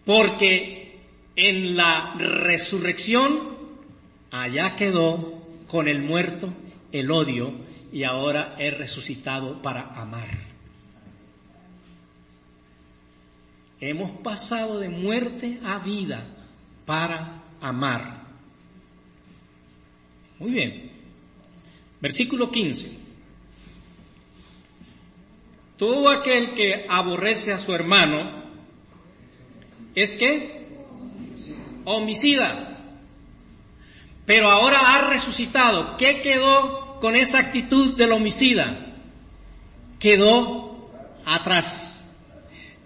Porque 0.05 0.99
en 1.35 1.75
la 1.75 2.15
resurrección 2.17 3.57
allá 4.31 4.75
quedó 4.77 5.43
con 5.67 5.87
el 5.87 6.01
muerto 6.01 6.53
el 6.91 7.11
odio 7.11 7.53
y 7.91 8.03
ahora 8.03 8.55
es 8.57 8.77
resucitado 8.77 9.61
para 9.61 9.81
amar. 9.99 10.29
Hemos 13.79 14.21
pasado 14.21 14.79
de 14.79 14.89
muerte 14.89 15.59
a 15.63 15.79
vida 15.79 16.25
para 16.85 17.36
amar. 17.61 18.25
Muy 20.39 20.51
bien. 20.51 20.91
Versículo 21.99 22.51
15. 22.51 22.97
Todo 25.77 26.09
aquel 26.09 26.51
que 26.51 26.85
aborrece 26.89 27.51
a 27.51 27.57
su 27.57 27.73
hermano 27.73 28.43
es 29.95 30.11
que 30.11 30.67
homicida. 31.85 32.77
Pero 34.25 34.49
ahora 34.49 34.79
ha 34.79 35.09
resucitado. 35.09 35.97
¿Qué 35.97 36.21
quedó 36.21 36.99
con 36.99 37.15
esa 37.15 37.39
actitud 37.39 37.95
del 37.95 38.11
homicida? 38.11 38.95
Quedó 39.99 40.89
atrás. 41.25 41.87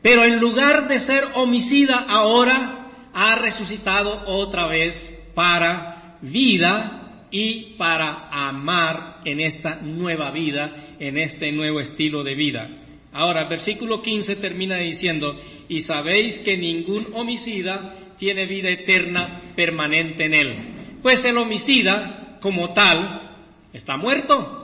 Pero 0.01 0.23
en 0.23 0.39
lugar 0.39 0.87
de 0.87 0.99
ser 0.99 1.23
homicida 1.35 2.05
ahora 2.07 2.80
ha 3.13 3.35
resucitado 3.35 4.23
otra 4.25 4.67
vez 4.67 5.31
para 5.33 6.17
vida 6.21 7.27
y 7.31 7.75
para 7.77 8.29
amar 8.29 9.21
en 9.25 9.39
esta 9.39 9.75
nueva 9.81 10.31
vida, 10.31 10.95
en 10.99 11.17
este 11.17 11.51
nuevo 11.51 11.79
estilo 11.79 12.23
de 12.23 12.35
vida. 12.35 12.69
Ahora, 13.13 13.47
versículo 13.47 14.01
15 14.01 14.35
termina 14.35 14.77
diciendo, 14.77 15.39
y 15.67 15.81
sabéis 15.81 16.39
que 16.39 16.57
ningún 16.57 17.07
homicida 17.13 17.97
tiene 18.17 18.45
vida 18.45 18.69
eterna 18.69 19.39
permanente 19.55 20.25
en 20.25 20.33
él. 20.33 20.99
Pues 21.01 21.25
el 21.25 21.37
homicida, 21.37 22.37
como 22.41 22.73
tal, 22.73 23.35
está 23.73 23.97
muerto. 23.97 24.57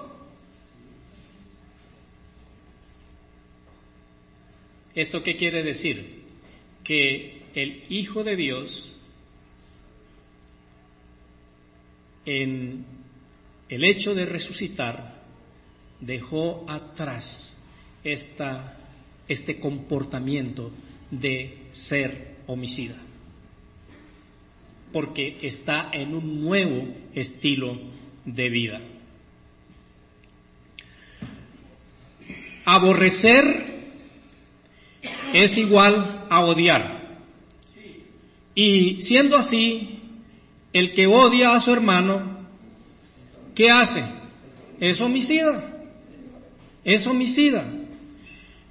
¿Esto 4.93 5.21
qué 5.23 5.35
quiere 5.35 5.63
decir? 5.63 6.23
Que 6.83 7.36
el 7.57 7.85
Hijo 7.89 8.23
de 8.23 8.35
Dios, 8.35 8.95
en 12.23 12.85
el 13.67 13.83
hecho 13.83 14.13
de 14.13 14.27
resucitar, 14.27 15.23
dejó 15.99 16.69
atrás 16.69 17.57
esta, 18.03 18.77
este 19.27 19.59
comportamiento 19.59 20.71
de 21.09 21.69
ser 21.71 22.35
homicida, 22.45 23.01
porque 24.93 25.39
está 25.41 25.89
en 25.93 26.13
un 26.13 26.39
nuevo 26.39 26.93
estilo 27.15 27.75
de 28.23 28.49
vida. 28.49 28.81
Aborrecer 32.65 33.45
es 35.33 35.57
igual 35.57 36.27
a 36.29 36.45
odiar. 36.45 36.96
Y 38.59 39.01
siendo 39.01 39.37
así, 39.37 39.99
el 40.73 40.95
que 40.95 41.05
odia 41.05 41.53
a 41.53 41.59
su 41.59 41.71
hermano, 41.71 42.39
¿qué 43.53 43.69
hace? 43.69 44.03
Es 44.79 44.99
homicida. 44.99 45.79
Es 46.83 47.05
homicida. 47.05 47.71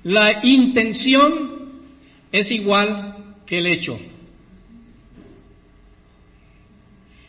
La 0.03 0.45
intención 0.45 1.71
es 2.33 2.51
igual 2.51 3.37
que 3.47 3.59
el 3.59 3.69
hecho. 3.69 4.01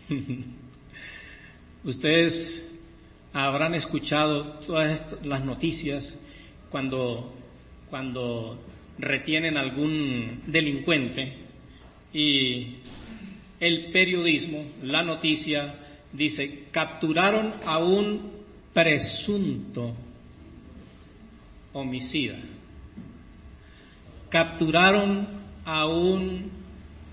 Ustedes 1.84 2.68
habrán 3.34 3.76
escuchado 3.76 4.62
todas 4.66 5.16
las 5.24 5.46
noticias 5.46 6.20
cuando, 6.72 7.36
cuando 7.92 8.58
retienen 8.98 9.58
algún 9.58 10.42
delincuente 10.48 11.46
y 12.14 12.78
el 13.60 13.92
periodismo, 13.92 14.66
la 14.84 15.04
noticia, 15.04 15.76
dice, 16.14 16.66
capturaron 16.72 17.52
a 17.66 17.80
un 17.80 18.32
presunto 18.74 19.94
homicida 21.74 22.38
capturaron 24.30 25.28
a 25.66 25.86
un 25.88 26.52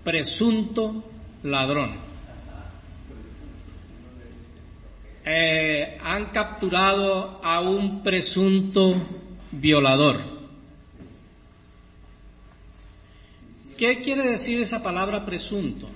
presunto 0.03 1.05
ladrón. 1.43 1.97
Eh, 5.25 5.99
han 6.03 6.27
capturado 6.33 7.41
a 7.43 7.61
un 7.61 8.03
presunto 8.03 8.95
violador. 9.53 10.34
¿Qué 13.77 14.03
quiere 14.03 14.23
decir 14.31 14.61
esa 14.61 14.83
palabra 14.83 15.25
presunto? 15.25 15.89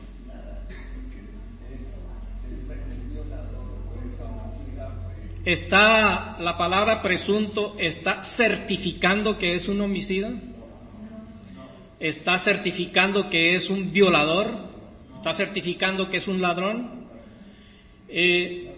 ¿Está 5.44 6.38
la 6.40 6.58
palabra 6.58 7.00
presunto, 7.00 7.76
está 7.78 8.22
certificando 8.22 9.38
que 9.38 9.54
es 9.54 9.68
un 9.68 9.80
homicida? 9.80 10.32
está 12.00 12.38
certificando 12.38 13.28
que 13.28 13.54
es 13.54 13.70
un 13.70 13.92
violador, 13.92 14.54
está 15.16 15.32
certificando 15.32 16.08
que 16.10 16.18
es 16.18 16.28
un 16.28 16.40
ladrón. 16.40 17.06
Eh, 18.08 18.72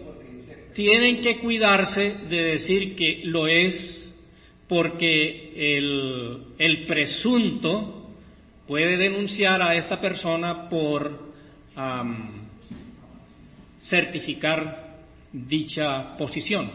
tienen 0.73 1.21
que 1.21 1.39
cuidarse 1.39 2.15
de 2.29 2.43
decir 2.43 2.95
que 2.95 3.21
lo 3.25 3.47
es 3.47 4.15
porque 4.67 5.77
el, 5.77 6.53
el 6.57 6.85
presunto 6.85 8.00
puede 8.71 8.95
denunciar 8.95 9.61
a 9.61 9.75
esta 9.75 9.99
persona 9.99 10.69
por 10.69 11.33
certificar 13.81 15.03
dicha 15.33 16.15
posición. 16.15 16.71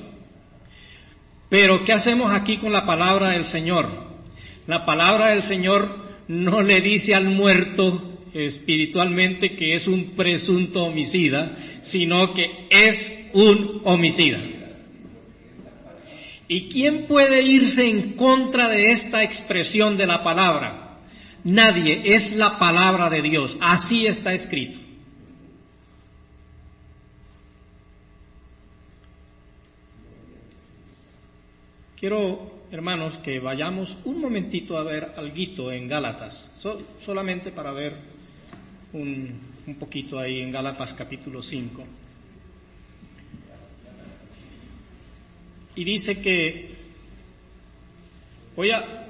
Pero 1.49 1.85
¿qué 1.87 1.95
hacemos 1.95 2.35
aquí 2.35 2.59
con 2.59 2.71
la 2.71 2.85
palabra 2.85 3.31
del 3.31 3.47
Señor? 3.47 4.11
La 4.67 4.85
palabra 4.85 5.31
del 5.31 5.43
Señor 5.43 6.27
no 6.29 6.61
le 6.61 6.83
dice 6.83 7.15
al 7.15 7.31
muerto 7.31 8.19
espiritualmente 8.35 9.57
que 9.57 9.73
es 9.73 9.89
un 9.89 10.11
presunto 10.17 10.83
homicida, 10.83 11.57
sino 11.81 12.35
que 12.35 12.67
es 12.69 13.27
un 13.33 13.81
homicida. 13.87 14.41
¿Y 16.47 16.69
quién 16.69 17.07
puede 17.07 17.43
irse 17.43 17.89
en 17.89 18.13
contra 18.17 18.69
de 18.69 18.91
esta 18.91 19.23
expresión 19.23 19.97
de 19.97 20.07
la 20.07 20.23
palabra? 20.23 20.86
Nadie, 21.47 22.03
es 22.05 22.35
la 22.35 22.59
palabra 22.59 23.09
de 23.09 23.23
Dios, 23.23 23.57
así 23.61 24.07
está 24.07 24.33
escrito. 24.33 24.81
Quiero 31.99 32.57
hermanos, 32.71 33.19
que 33.19 33.39
vayamos 33.39 33.97
un 34.05 34.21
momentito 34.21 34.77
a 34.77 34.83
ver 34.83 35.13
algo 35.17 35.71
en 35.71 35.89
Gálatas, 35.89 36.51
solamente 37.05 37.53
para 37.53 37.73
ver 37.73 37.95
un, 38.93 39.31
poquito 39.79 40.19
ahí 40.19 40.41
en 40.41 40.51
Gálatas 40.51 40.95
capítulo 40.95 41.43
5. 41.43 41.85
Y 45.77 45.85
dice 45.85 46.21
que, 46.21 46.75
voy 48.57 48.71
a, 48.71 49.06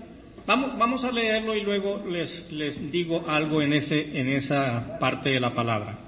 vamos, 0.46 0.78
vamos 0.78 1.04
a 1.04 1.12
leerlo 1.12 1.54
y 1.54 1.62
luego 1.62 2.04
les, 2.08 2.50
les 2.52 2.90
digo 2.90 3.24
algo 3.28 3.60
en, 3.60 3.72
ese, 3.72 4.18
en 4.18 4.28
esa 4.28 4.98
parte 4.98 5.30
de 5.30 5.40
la 5.40 5.54
palabra. 5.54 5.98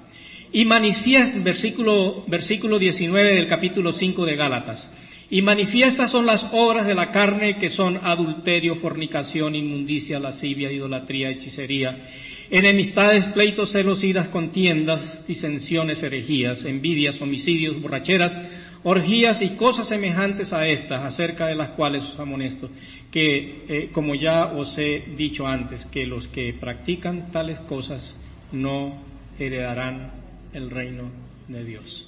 Y 0.51 0.65
manifiesta, 0.65 1.39
versículo, 1.39 2.23
versículo 2.27 2.79
19 2.79 3.35
del 3.35 3.47
capítulo 3.47 3.93
5 3.93 4.25
de 4.25 4.35
Gálatas, 4.35 4.91
Y 5.29 5.43
manifiestas 5.43 6.09
son 6.09 6.25
las 6.25 6.43
obras 6.51 6.87
de 6.87 6.95
la 6.95 7.11
carne 7.11 7.59
que 7.59 7.69
son 7.69 7.99
adulterio, 8.01 8.77
fornicación, 8.77 9.53
inmundicia, 9.55 10.19
lascivia, 10.19 10.71
idolatría, 10.71 11.29
hechicería, 11.29 12.09
enemistades, 12.49 13.27
pleitos, 13.27 13.71
celos, 13.71 14.03
iras, 14.03 14.29
contiendas, 14.29 15.27
disensiones, 15.27 16.01
herejías, 16.01 16.65
envidias, 16.65 17.21
homicidios, 17.21 17.79
borracheras, 17.79 18.35
orgías 18.83 19.41
y 19.41 19.55
cosas 19.55 19.87
semejantes 19.87 20.53
a 20.53 20.67
estas, 20.67 21.03
acerca 21.03 21.47
de 21.47 21.55
las 21.55 21.71
cuales 21.71 22.03
os 22.03 22.19
amonesto, 22.19 22.69
que, 23.11 23.65
eh, 23.67 23.89
como 23.91 24.15
ya 24.15 24.45
os 24.45 24.77
he 24.77 24.99
dicho 25.17 25.47
antes, 25.47 25.85
que 25.85 26.05
los 26.05 26.27
que 26.27 26.53
practican 26.53 27.31
tales 27.31 27.59
cosas 27.61 28.15
no 28.51 29.01
heredarán 29.37 30.11
el 30.53 30.69
reino 30.69 31.09
de 31.47 31.65
Dios. 31.65 32.07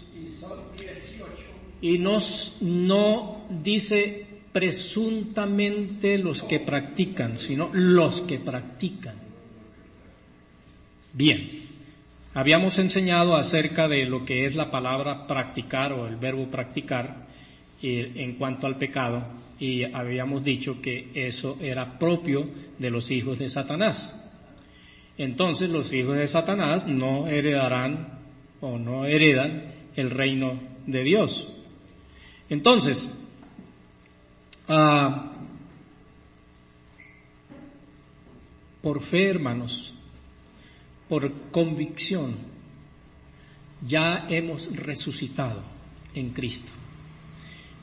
Y 1.82 1.98
nos, 1.98 2.58
no 2.62 3.48
dice 3.50 4.26
presuntamente 4.52 6.18
los 6.18 6.44
que 6.44 6.60
practican, 6.60 7.40
sino 7.40 7.70
los 7.74 8.22
que 8.22 8.38
practican. 8.40 9.16
Bien, 11.14 11.50
habíamos 12.34 12.78
enseñado 12.80 13.36
acerca 13.36 13.88
de 13.88 14.06
lo 14.06 14.26
que 14.26 14.46
es 14.46 14.56
la 14.56 14.72
palabra 14.72 15.28
practicar 15.28 15.94
o 15.94 16.08
el 16.08 16.16
verbo 16.16 16.50
practicar 16.50 17.28
eh, 17.82 18.12
en 18.16 18.36
cuanto 18.36 18.68
al 18.68 18.78
pecado 18.78 19.24
y 19.60 19.84
habíamos 19.84 20.44
dicho 20.44 20.82
que 20.82 21.12
eso 21.14 21.58
era 21.62 22.00
propio 22.00 22.50
de 22.80 22.90
los 22.90 23.12
hijos 23.12 23.38
de 23.38 23.50
Satanás. 23.50 24.18
Entonces 25.18 25.70
los 25.70 25.94
hijos 25.94 26.18
de 26.18 26.28
Satanás 26.28 26.88
no 26.88 27.28
heredarán 27.28 28.20
o 28.60 28.80
no 28.80 29.06
heredan 29.06 29.74
el 29.96 30.10
reino 30.10 30.60
de 30.88 31.04
Dios. 31.04 31.48
Entonces, 32.50 33.18
ah, 34.68 35.34
por 38.82 39.04
fe, 39.04 39.30
hermanos, 39.30 39.91
por 41.12 41.30
convicción, 41.52 42.38
ya 43.86 44.28
hemos 44.30 44.74
resucitado 44.74 45.62
en 46.14 46.30
Cristo. 46.30 46.72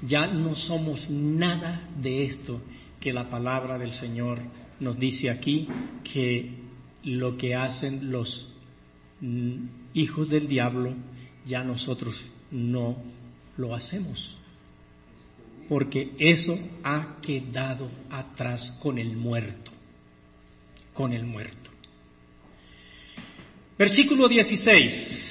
Ya 0.00 0.26
no 0.28 0.54
somos 0.54 1.10
nada 1.10 1.86
de 2.00 2.24
esto 2.24 2.62
que 2.98 3.12
la 3.12 3.28
palabra 3.28 3.76
del 3.76 3.92
Señor 3.92 4.40
nos 4.80 4.98
dice 4.98 5.28
aquí, 5.28 5.68
que 6.10 6.54
lo 7.04 7.36
que 7.36 7.54
hacen 7.54 8.10
los 8.10 8.54
hijos 9.92 10.30
del 10.30 10.48
diablo, 10.48 10.94
ya 11.44 11.62
nosotros 11.64 12.24
no 12.50 12.96
lo 13.58 13.74
hacemos. 13.74 14.38
Porque 15.68 16.14
eso 16.18 16.58
ha 16.82 17.18
quedado 17.20 17.90
atrás 18.08 18.78
con 18.82 18.96
el 18.96 19.14
muerto, 19.14 19.70
con 20.94 21.12
el 21.12 21.26
muerto. 21.26 21.67
Versículo 23.78 24.28
16. 24.28 25.28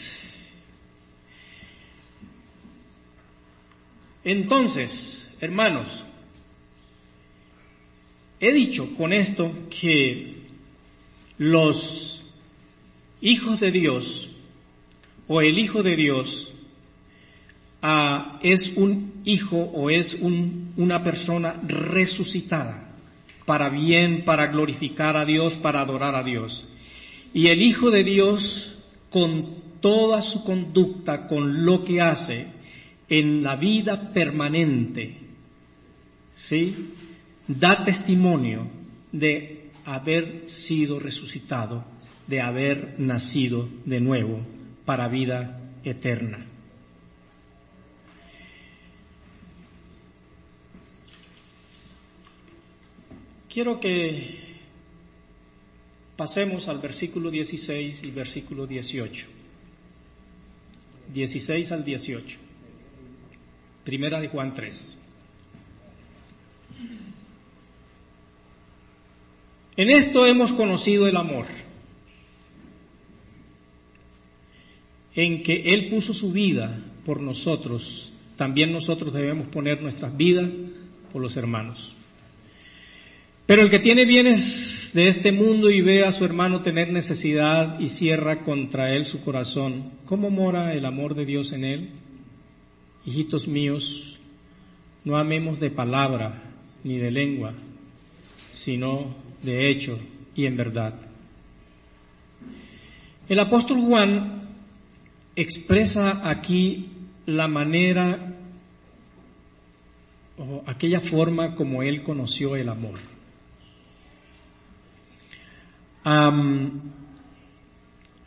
Entonces, 4.23 5.35
hermanos, 5.41 6.05
he 8.39 8.53
dicho 8.53 8.95
con 8.95 9.11
esto 9.11 9.51
que 9.69 10.47
los 11.37 12.23
hijos 13.21 13.59
de 13.59 13.71
Dios 13.71 14.31
o 15.27 15.41
el 15.41 15.59
Hijo 15.59 15.83
de 15.83 15.95
Dios 15.97 16.53
ah, 17.81 18.39
es 18.41 18.77
un 18.77 19.21
hijo 19.25 19.57
o 19.57 19.89
es 19.89 20.13
una 20.13 21.03
persona 21.03 21.59
resucitada 21.63 22.95
para 23.45 23.69
bien, 23.69 24.23
para 24.23 24.47
glorificar 24.47 25.17
a 25.17 25.25
Dios, 25.25 25.55
para 25.55 25.81
adorar 25.81 26.15
a 26.15 26.23
Dios. 26.23 26.65
Y 27.33 27.47
el 27.47 27.61
Hijo 27.61 27.91
de 27.91 28.03
Dios, 28.03 28.75
con 29.09 29.57
toda 29.81 30.21
su 30.21 30.43
conducta, 30.43 31.27
con 31.27 31.65
lo 31.65 31.83
que 31.83 32.01
hace 32.01 32.47
en 33.09 33.43
la 33.43 33.55
vida 33.55 34.11
permanente, 34.13 35.17
¿sí? 36.35 36.93
Da 37.47 37.85
testimonio 37.85 38.67
de 39.11 39.69
haber 39.85 40.49
sido 40.49 40.99
resucitado, 40.99 41.85
de 42.27 42.41
haber 42.41 42.99
nacido 42.99 43.69
de 43.85 44.01
nuevo 44.01 44.41
para 44.85 45.07
vida 45.07 45.61
eterna. 45.83 46.45
Quiero 53.49 53.79
que 53.79 54.46
Pasemos 56.17 56.67
al 56.67 56.79
versículo 56.79 57.29
16 57.29 57.99
y 58.03 58.09
versículo 58.09 58.65
18. 58.65 59.27
16 61.13 61.71
al 61.71 61.85
18. 61.85 62.37
Primera 63.83 64.19
de 64.19 64.27
Juan 64.27 64.55
3. 64.55 64.97
En 69.77 69.89
esto 69.91 70.25
hemos 70.25 70.51
conocido 70.53 71.07
el 71.07 71.15
amor, 71.15 71.45
en 75.13 75.43
que 75.43 75.65
Él 75.67 75.89
puso 75.89 76.15
su 76.15 76.31
vida 76.31 76.83
por 77.05 77.21
nosotros, 77.21 78.11
también 78.37 78.71
nosotros 78.71 79.13
debemos 79.13 79.49
poner 79.49 79.83
nuestras 79.83 80.17
vidas 80.17 80.49
por 81.13 81.21
los 81.21 81.37
hermanos. 81.37 81.96
Pero 83.47 83.61
el 83.61 83.69
que 83.69 83.79
tiene 83.79 84.03
bienes 84.03 84.91
de 84.93 85.07
este 85.07 85.31
mundo 85.31 85.69
y 85.69 85.81
ve 85.81 86.03
a 86.03 86.11
su 86.11 86.25
hermano 86.25 86.63
tener 86.63 86.91
necesidad 86.91 87.79
y 87.79 87.87
cierra 87.87 88.43
contra 88.43 88.93
él 88.93 89.05
su 89.05 89.23
corazón, 89.23 89.93
¿cómo 90.05 90.29
mora 90.29 90.73
el 90.73 90.85
amor 90.85 91.15
de 91.15 91.25
Dios 91.25 91.53
en 91.53 91.63
él? 91.63 91.91
Hijitos 93.05 93.47
míos, 93.47 94.19
no 95.05 95.15
amemos 95.15 95.61
de 95.61 95.71
palabra 95.71 96.43
ni 96.83 96.97
de 96.97 97.09
lengua, 97.09 97.53
sino 98.51 99.15
de 99.41 99.69
hecho 99.69 99.97
y 100.35 100.45
en 100.45 100.57
verdad. 100.57 100.95
El 103.29 103.39
apóstol 103.39 103.79
Juan 103.79 104.41
expresa 105.37 106.29
aquí 106.29 106.89
la 107.25 107.47
manera 107.47 108.35
o 110.37 110.63
aquella 110.65 110.99
forma 110.99 111.55
como 111.55 111.81
él 111.81 112.03
conoció 112.03 112.57
el 112.57 112.67
amor. 112.67 113.16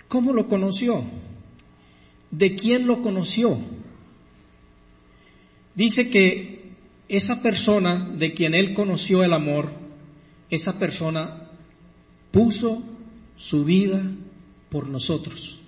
¿Cómo 0.09 0.33
lo 0.35 0.49
conoció? 0.49 1.05
¿De 2.31 2.55
quién 2.55 2.87
lo 2.87 3.01
conoció? 3.01 3.59
Dice 5.75 6.11
que 6.11 6.73
esa 7.09 7.41
persona 7.43 8.11
de 8.19 8.35
quien 8.35 8.55
él 8.55 8.75
conoció 8.75 9.23
el 9.23 9.33
amor, 9.33 9.73
esa 10.51 10.79
persona 10.79 11.49
puso 12.31 12.83
su 13.39 13.65
vida 13.65 14.03
por 14.69 14.87
nosotros. 14.87 15.59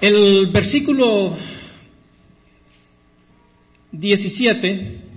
El 0.00 0.50
versículo 0.50 1.36
17 3.92 5.11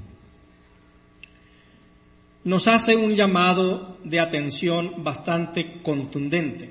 nos 2.45 2.67
hace 2.67 2.95
un 2.95 3.15
llamado 3.15 3.97
de 4.03 4.19
atención 4.19 5.03
bastante 5.03 5.81
contundente. 5.81 6.69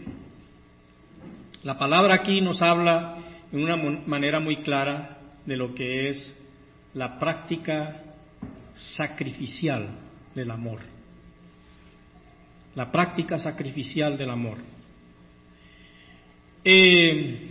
La 1.65 1.77
palabra 1.77 2.15
aquí 2.15 2.41
nos 2.41 2.63
habla 2.63 3.19
de 3.51 3.63
una 3.63 3.77
manera 3.77 4.39
muy 4.39 4.59
clara 4.59 5.19
de 5.45 5.57
lo 5.57 5.75
que 5.75 6.09
es 6.09 6.41
la 6.95 7.19
práctica 7.19 8.05
sacrificial 8.77 9.99
del 10.33 10.53
amor. 10.53 10.79
La 12.77 12.93
práctica 12.93 13.37
sacrificial 13.37 14.17
del 14.17 14.31
amor. 14.31 14.59
Eh, 16.65 17.51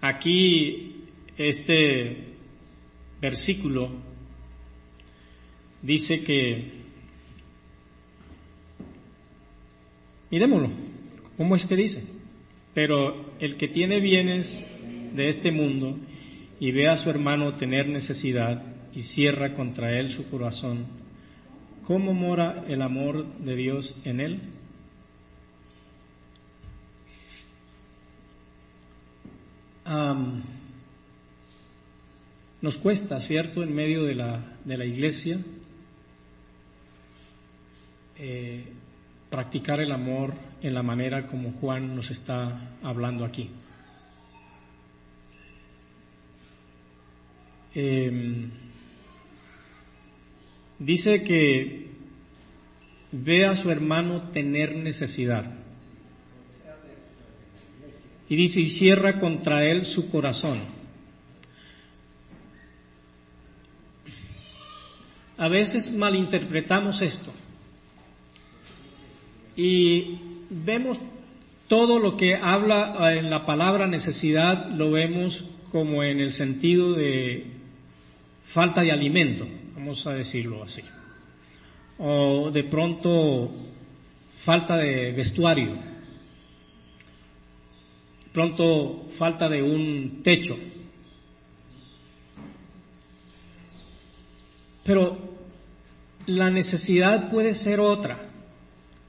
aquí 0.00 1.06
este 1.36 2.36
versículo 3.20 4.09
dice 5.82 6.22
que, 6.22 6.72
miremoslo, 10.30 10.70
¿cómo 11.36 11.56
es 11.56 11.64
que 11.64 11.76
dice? 11.76 12.04
Pero 12.74 13.34
el 13.40 13.56
que 13.56 13.68
tiene 13.68 14.00
bienes 14.00 14.66
de 15.14 15.28
este 15.28 15.50
mundo 15.50 15.98
y 16.58 16.72
ve 16.72 16.88
a 16.88 16.96
su 16.96 17.10
hermano 17.10 17.54
tener 17.54 17.88
necesidad 17.88 18.62
y 18.94 19.02
cierra 19.02 19.54
contra 19.54 19.98
él 19.98 20.10
su 20.10 20.28
corazón, 20.28 20.86
¿cómo 21.84 22.12
mora 22.12 22.64
el 22.68 22.82
amor 22.82 23.26
de 23.38 23.56
Dios 23.56 23.98
en 24.04 24.20
él? 24.20 24.40
nos 32.62 32.76
cuesta, 32.76 33.20
¿cierto?, 33.20 33.62
en 33.62 33.74
medio 33.74 34.04
de 34.04 34.14
la, 34.14 34.56
de 34.64 34.76
la 34.76 34.84
iglesia, 34.84 35.40
eh, 38.22 38.66
practicar 39.30 39.80
el 39.80 39.92
amor 39.92 40.34
en 40.60 40.74
la 40.74 40.82
manera 40.82 41.26
como 41.26 41.52
Juan 41.52 41.96
nos 41.96 42.10
está 42.10 42.76
hablando 42.82 43.24
aquí. 43.24 43.48
Em, 47.74 48.50
dice 50.78 51.22
que 51.22 51.92
ve 53.12 53.46
a 53.46 53.54
su 53.54 53.70
hermano 53.70 54.30
tener 54.32 54.76
necesidad. 54.76 55.54
Y 58.28 58.36
dice, 58.36 58.60
y 58.60 58.68
cierra 58.68 59.18
contra 59.18 59.64
él 59.64 59.86
su 59.86 60.10
corazón. 60.10 60.58
A 65.38 65.48
veces 65.48 65.90
malinterpretamos 65.96 67.00
esto 67.00 67.32
y 69.62 70.18
vemos 70.48 70.98
todo 71.68 71.98
lo 71.98 72.16
que 72.16 72.34
habla 72.34 73.12
en 73.12 73.28
la 73.28 73.44
palabra 73.44 73.86
necesidad, 73.86 74.70
lo 74.70 74.90
vemos 74.90 75.44
como 75.70 76.02
en 76.02 76.18
el 76.18 76.32
sentido 76.32 76.94
de 76.94 77.44
falta 78.46 78.80
de 78.80 78.90
alimento, 78.90 79.46
vamos 79.74 80.06
a 80.06 80.14
decirlo 80.14 80.62
así. 80.64 80.80
O 81.98 82.50
de 82.50 82.64
pronto 82.64 83.50
falta 84.38 84.78
de 84.78 85.12
vestuario, 85.12 85.74
pronto 88.32 89.08
falta 89.18 89.46
de 89.50 89.62
un 89.62 90.22
techo. 90.22 90.58
Pero 94.84 95.18
la 96.24 96.50
necesidad 96.50 97.30
puede 97.30 97.54
ser 97.54 97.78
otra. 97.78 98.29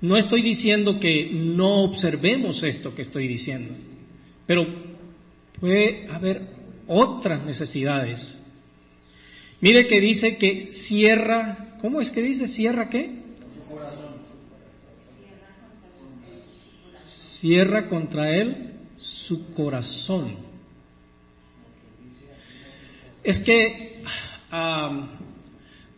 No 0.02 0.18
estoy 0.18 0.42
diciendo 0.42 1.00
que 1.00 1.30
no 1.32 1.84
observemos 1.84 2.64
esto 2.64 2.96
que 2.96 3.04
estoy 3.04 3.28
diciendo, 3.28 3.76
pero 4.48 4.66
puede 5.60 6.08
haber 6.10 6.48
otras 6.88 7.46
necesidades. 7.46 8.36
Mire 9.62 9.88
que 9.88 10.02
dice 10.02 10.38
que 10.38 10.74
cierra, 10.74 11.78
¿cómo 11.82 12.02
es 12.02 12.10
que 12.10 12.24
dice? 12.24 12.48
¿Cierra 12.48 12.90
qué? 12.90 13.22
Cierra 17.40 17.88
contra 17.88 18.36
él 18.36 18.74
su 18.98 19.54
corazón. 19.54 20.36
Es 23.24 23.40
que 23.40 24.02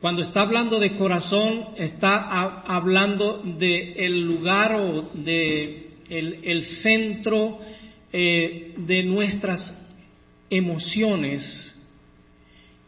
cuando 0.04 0.22
está 0.22 0.42
hablando 0.42 0.82
de 0.82 0.98
corazón, 0.98 1.70
está 1.78 2.18
hablando 2.68 3.42
de 3.42 3.94
el 4.06 4.20
lugar 4.20 4.76
o 4.76 5.04
de 5.14 5.92
el, 6.10 6.66
centro 6.66 7.60
eh, 8.12 8.74
de 8.80 9.04
nuestras 9.04 9.90
emociones 10.50 11.74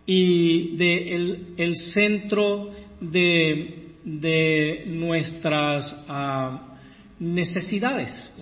y 0.05 0.75
de 0.75 1.55
el, 1.55 1.77
centro 1.77 2.71
de, 2.99 4.83
nuestras 4.87 6.03
ah, 6.09 6.77
necesidades, 7.17 8.35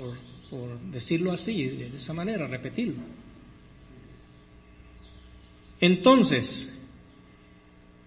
por 0.49 0.79
decirlo 0.89 1.31
así, 1.31 1.63
de 1.63 1.95
esa 1.95 2.13
manera, 2.15 2.47
repetirlo. 2.47 3.03
Entonces, 5.79 6.73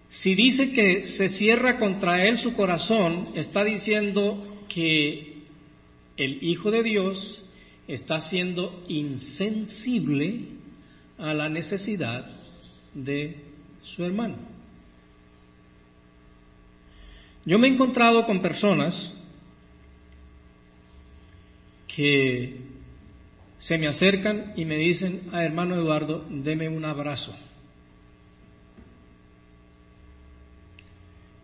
si 0.09 0.35
dice 0.35 0.71
que 0.71 1.05
se 1.05 1.29
cierra 1.29 1.79
contra 1.79 2.25
él 2.25 2.39
su 2.39 2.55
corazón, 2.55 3.27
está 3.35 3.63
diciendo 3.63 4.63
que 4.69 5.43
el 6.15 6.43
Hijo 6.43 6.71
de 6.71 6.83
Dios 6.83 7.43
está 7.87 8.19
siendo 8.19 8.83
insensible 8.87 10.45
a 11.17 11.33
la 11.33 11.49
necesidad 11.49 12.29
de 12.93 13.43
su 13.83 14.03
hermano. 14.03 14.37
Yo 17.45 17.59
me 17.59 17.67
he 17.67 17.71
encontrado 17.71 18.25
con 18.25 18.41
personas 18.41 19.15
que 21.87 22.59
se 23.59 23.77
me 23.77 23.87
acercan 23.87 24.53
y 24.55 24.65
me 24.65 24.77
dicen, 24.77 25.29
ah, 25.31 25.43
hermano 25.43 25.75
Eduardo, 25.75 26.25
deme 26.29 26.67
un 26.69 26.85
abrazo. 26.85 27.35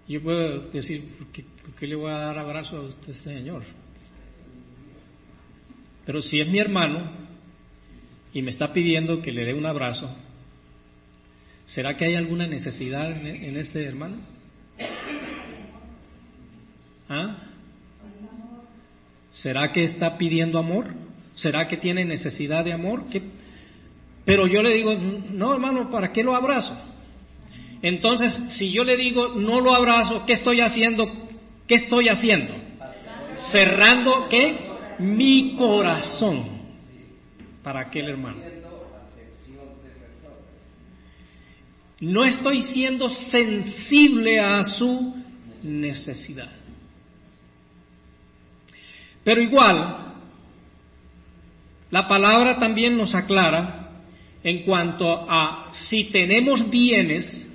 Yo 0.07 0.21
puedo 0.21 0.69
decir, 0.71 1.15
¿por 1.17 1.27
qué, 1.75 1.87
le 1.87 1.95
voy 1.95 2.11
a 2.11 2.17
dar 2.17 2.37
abrazo 2.37 2.77
a 2.77 2.81
usted, 2.81 3.13
Señor? 3.13 3.63
Pero 6.05 6.21
si 6.21 6.41
es 6.41 6.47
mi 6.47 6.59
hermano 6.59 7.11
y 8.33 8.41
me 8.41 8.51
está 8.51 8.73
pidiendo 8.73 9.21
que 9.21 9.31
le 9.31 9.45
dé 9.45 9.53
un 9.53 9.65
abrazo, 9.65 10.13
¿será 11.67 11.95
que 11.95 12.05
hay 12.05 12.15
alguna 12.15 12.47
necesidad 12.47 13.09
en, 13.25 13.57
este 13.57 13.85
hermano? 13.85 14.17
¿Ah? 17.07 17.37
¿Será 19.31 19.71
que 19.71 19.85
está 19.85 20.17
pidiendo 20.17 20.59
amor? 20.59 20.93
¿Será 21.35 21.69
que 21.69 21.77
tiene 21.77 22.03
necesidad 22.03 22.65
de 22.65 22.73
amor? 22.73 23.05
Pero 24.25 24.47
yo 24.47 24.61
le 24.61 24.73
digo, 24.73 24.95
no 25.31 25.53
hermano, 25.53 25.89
¿para 25.89 26.11
qué 26.11 26.23
lo 26.23 26.35
abrazo? 26.35 26.92
Entonces, 27.83 28.33
si 28.49 28.71
yo 28.71 28.85
le 28.85 28.95
digo 28.95 29.27
no 29.35 29.59
lo 29.59 29.75
abrazo, 29.75 30.25
¿qué 30.25 30.33
estoy 30.33 30.61
haciendo? 30.61 31.11
¿Qué 31.67 31.75
estoy 31.75 32.07
haciendo? 32.07 32.55
Cerrando 33.35 34.27
qué? 34.29 34.71
Mi 34.99 35.57
corazón 35.57 36.45
para 37.61 37.81
aquel 37.81 38.09
hermano. 38.09 38.37
No 41.99 42.23
estoy 42.23 42.61
siendo 42.61 43.09
sensible 43.09 44.39
a 44.39 44.63
su 44.63 45.15
necesidad. 45.63 46.51
Pero 49.25 49.41
igual, 49.41 50.13
la 51.91 52.07
palabra 52.07 52.59
también 52.59 52.97
nos 52.97 53.13
aclara 53.13 54.01
en 54.43 54.63
cuanto 54.63 55.29
a 55.29 55.69
si 55.73 56.05
tenemos 56.05 56.69
bienes, 56.69 57.49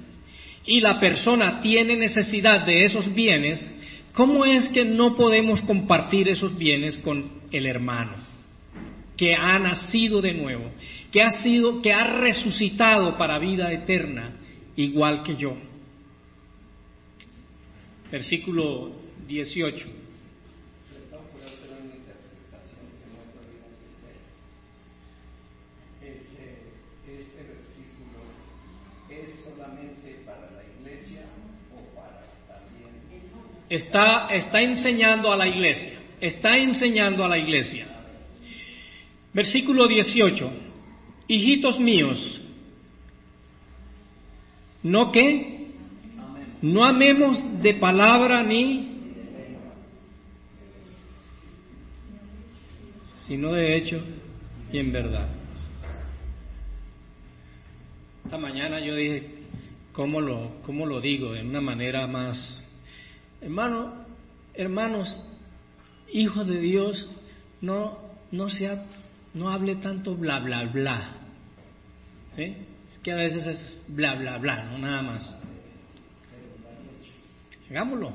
y 0.69 0.83
la 0.83 1.01
persona 1.01 1.63
tiene 1.63 1.97
necesidad 1.97 2.67
de 2.67 2.85
esos 2.85 3.15
bienes, 3.15 3.75
¿cómo 4.13 4.45
es 4.45 4.69
que 4.69 4.85
no 4.85 5.17
podemos 5.17 5.63
compartir 5.63 6.29
esos 6.29 6.59
bienes 6.59 6.99
con 6.99 7.25
el 7.51 7.65
hermano 7.65 8.13
que 9.17 9.35
ha 9.35 9.59
nacido 9.59 10.21
de 10.21 10.35
nuevo, 10.35 10.71
que 11.11 11.23
ha 11.23 11.31
sido, 11.31 11.81
que 11.81 11.95
ha 11.95 12.05
resucitado 12.05 13.17
para 13.17 13.39
vida 13.39 13.73
eterna, 13.73 14.35
igual 14.77 15.23
que 15.23 15.37
yo? 15.37 15.57
Versículo 18.13 18.93
18. 19.27 20.08
Está, 33.69 34.29
está 34.29 34.61
enseñando 34.61 35.33
a 35.33 35.37
la 35.37 35.47
iglesia, 35.47 35.99
está 36.21 36.57
enseñando 36.57 37.25
a 37.25 37.29
la 37.29 37.39
iglesia. 37.39 37.87
Versículo 39.33 39.87
18, 39.87 40.51
hijitos 41.29 41.79
míos, 41.79 42.41
no 44.83 45.13
que, 45.13 45.69
no 46.63 46.85
amemos 46.85 47.39
de 47.63 47.75
palabra 47.75 48.43
ni, 48.43 48.89
sino 53.27 53.53
de 53.53 53.77
hecho 53.77 54.03
y 54.73 54.79
en 54.79 54.93
verdad. 54.93 55.29
Esta 58.25 58.39
mañana 58.39 58.81
yo 58.81 58.95
dije, 58.95 59.29
¿cómo 59.93 60.21
lo, 60.21 60.61
cómo 60.63 60.87
lo 60.87 61.01
digo? 61.01 61.33
De 61.33 61.43
una 61.43 61.61
manera 61.61 62.07
más 62.07 62.68
Hermano, 63.41 64.05
hermanos, 64.55 65.23
hijos 66.13 66.47
de 66.47 66.61
Dios, 66.61 67.11
no, 67.61 67.99
no 68.31 68.49
sea, 68.49 68.85
no 69.35 69.51
hable 69.51 69.77
tanto 69.77 70.15
bla 70.17 70.41
bla 70.41 70.65
bla. 70.65 71.15
Es 72.37 72.99
que 73.03 73.13
a 73.13 73.17
veces 73.17 73.47
es 73.47 73.83
bla 73.89 74.15
bla 74.15 74.39
bla, 74.39 74.65
no 74.65 74.79
nada 74.79 75.03
más. 75.03 75.41
Hagámoslo. 77.71 78.13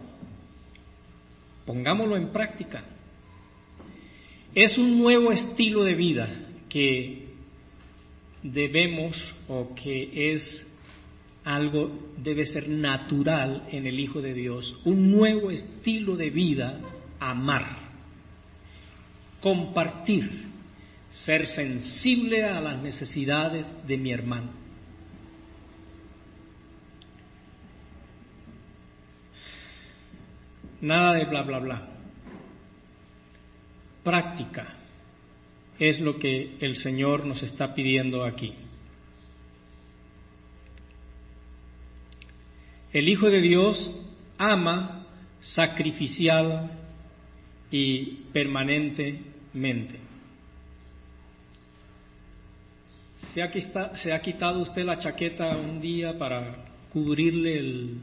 Pongámoslo 1.66 2.18
en 2.18 2.30
práctica. 2.30 2.84
Es 4.56 4.78
un 4.78 5.00
nuevo 5.00 5.32
estilo 5.32 5.84
de 5.84 5.96
vida 5.96 6.30
que 6.70 7.28
debemos 8.44 9.34
o 9.48 9.74
que 9.74 10.34
es 10.34 10.73
algo 11.44 11.92
debe 12.18 12.46
ser 12.46 12.70
natural 12.70 13.68
en 13.72 13.86
el 13.86 14.00
Hijo 14.00 14.22
de 14.22 14.34
Dios, 14.34 14.80
un 14.86 15.12
nuevo 15.12 15.52
estilo 15.52 16.16
de 16.16 16.30
vida, 16.30 16.80
amar, 17.20 17.78
compartir, 19.42 20.48
ser 21.12 21.48
sensible 21.48 22.46
a 22.46 22.62
las 22.62 22.82
necesidades 22.82 23.86
de 23.86 23.98
mi 23.98 24.12
hermano. 24.12 24.64
Nada 30.82 31.14
de 31.14 31.26
bla, 31.26 31.44
bla, 31.44 31.60
bla. 31.60 31.90
Práctica 34.04 34.76
es 35.80 36.02
lo 36.02 36.20
que 36.20 36.58
el 36.60 36.76
Señor 36.76 37.26
nos 37.26 37.42
está 37.42 37.74
pidiendo 37.74 38.26
aquí. 38.26 38.52
El 42.94 43.10
Hijo 43.10 43.32
de 43.32 43.42
Dios 43.42 43.92
ama 44.38 45.08
sacrificial 45.42 46.70
y 47.72 48.18
permanentemente. 48.32 50.00
¿Se 53.34 53.42
ha, 53.42 53.50
quitado, 53.50 53.98
¿Se 53.98 54.14
ha 54.14 54.22
quitado 54.22 54.62
usted 54.62 54.86
la 54.86 55.00
chaqueta 55.00 55.58
un 55.58 55.82
día 55.82 56.16
para 56.20 56.56
cubrirle 56.94 57.58
el 57.58 57.98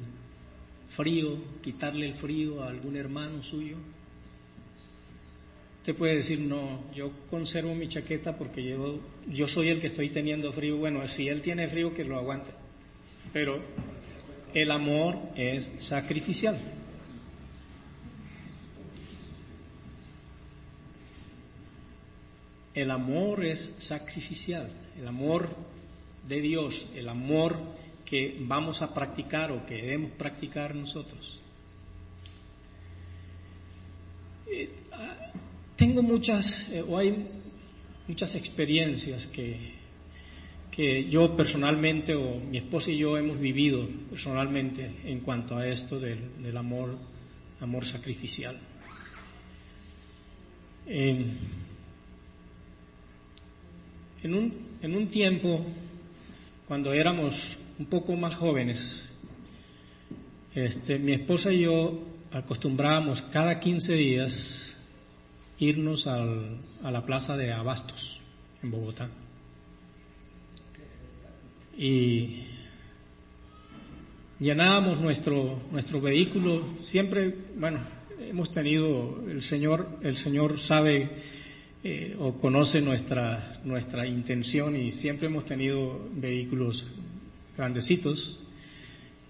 frío, 0.88 1.38
quitarle 1.62 2.06
el 2.06 2.14
frío 2.14 2.64
a 2.64 2.68
algún 2.68 2.96
hermano 2.96 3.44
suyo? 3.44 3.76
Usted 5.78 5.94
puede 5.94 6.16
decir, 6.16 6.40
no, 6.40 6.92
yo 6.92 7.12
conservo 7.30 7.76
mi 7.76 7.86
chaqueta 7.86 8.36
porque 8.36 8.64
yo, 8.64 8.98
yo 9.28 9.46
soy 9.46 9.68
el 9.68 9.80
que 9.80 9.86
estoy 9.86 10.08
teniendo 10.08 10.52
frío. 10.52 10.78
Bueno, 10.78 11.06
si 11.06 11.28
él 11.28 11.42
tiene 11.42 11.68
frío, 11.68 11.94
que 11.94 12.02
lo 12.02 12.18
aguante. 12.18 12.50
Pero 13.32 13.62
el 14.54 14.70
amor 14.70 15.18
es 15.36 15.68
sacrificial. 15.80 16.58
El 22.74 22.90
amor 22.90 23.44
es 23.44 23.74
sacrificial, 23.78 24.70
el 24.98 25.08
amor 25.08 25.56
de 26.28 26.40
Dios, 26.40 26.90
el 26.94 27.08
amor 27.08 27.58
que 28.04 28.36
vamos 28.40 28.80
a 28.82 28.94
practicar 28.94 29.50
o 29.52 29.66
que 29.66 29.74
debemos 29.74 30.12
practicar 30.12 30.74
nosotros. 30.74 31.40
Eh, 34.46 34.70
ah, 34.92 35.32
tengo 35.76 36.02
muchas, 36.02 36.68
eh, 36.70 36.82
o 36.82 36.96
hay 36.96 37.28
muchas 38.06 38.34
experiencias 38.34 39.26
que 39.26 39.79
que 40.70 41.08
yo 41.10 41.36
personalmente 41.36 42.14
o 42.14 42.38
mi 42.38 42.58
esposa 42.58 42.90
y 42.90 42.98
yo 42.98 43.16
hemos 43.16 43.40
vivido 43.40 43.88
personalmente 44.08 45.00
en 45.04 45.20
cuanto 45.20 45.56
a 45.56 45.66
esto 45.66 45.98
del, 45.98 46.56
amor, 46.56 46.96
amor 47.60 47.84
sacrificial. 47.84 48.58
En, 50.86 51.38
un, 54.24 54.52
en 54.80 54.96
un 54.96 55.10
tiempo, 55.10 55.64
cuando 56.68 56.92
éramos 56.92 57.58
un 57.78 57.86
poco 57.86 58.14
más 58.16 58.36
jóvenes, 58.36 59.08
este, 60.54 60.98
mi 60.98 61.12
esposa 61.12 61.52
y 61.52 61.60
yo 61.62 62.00
acostumbrábamos 62.32 63.22
cada 63.22 63.58
15 63.58 63.92
días 63.94 64.76
irnos 65.58 66.06
al, 66.06 66.58
a 66.82 66.90
la 66.90 67.04
plaza 67.04 67.36
de 67.36 67.52
Abastos, 67.52 68.20
en 68.62 68.70
Bogotá 68.70 69.10
y 71.76 72.44
llenábamos 74.38 75.00
nuestro, 75.00 75.62
nuestro 75.70 76.00
vehículo. 76.00 76.78
Siempre, 76.84 77.34
bueno, 77.56 77.80
hemos 78.20 78.50
tenido, 78.52 79.22
el 79.28 79.42
Señor, 79.42 79.98
el 80.02 80.16
Señor 80.16 80.58
sabe 80.58 81.10
eh, 81.82 82.14
o 82.18 82.34
conoce 82.34 82.80
nuestra, 82.80 83.60
nuestra 83.64 84.06
intención 84.06 84.76
y 84.76 84.90
siempre 84.92 85.28
hemos 85.28 85.44
tenido 85.44 86.08
vehículos 86.12 86.86
grandecitos. 87.56 88.38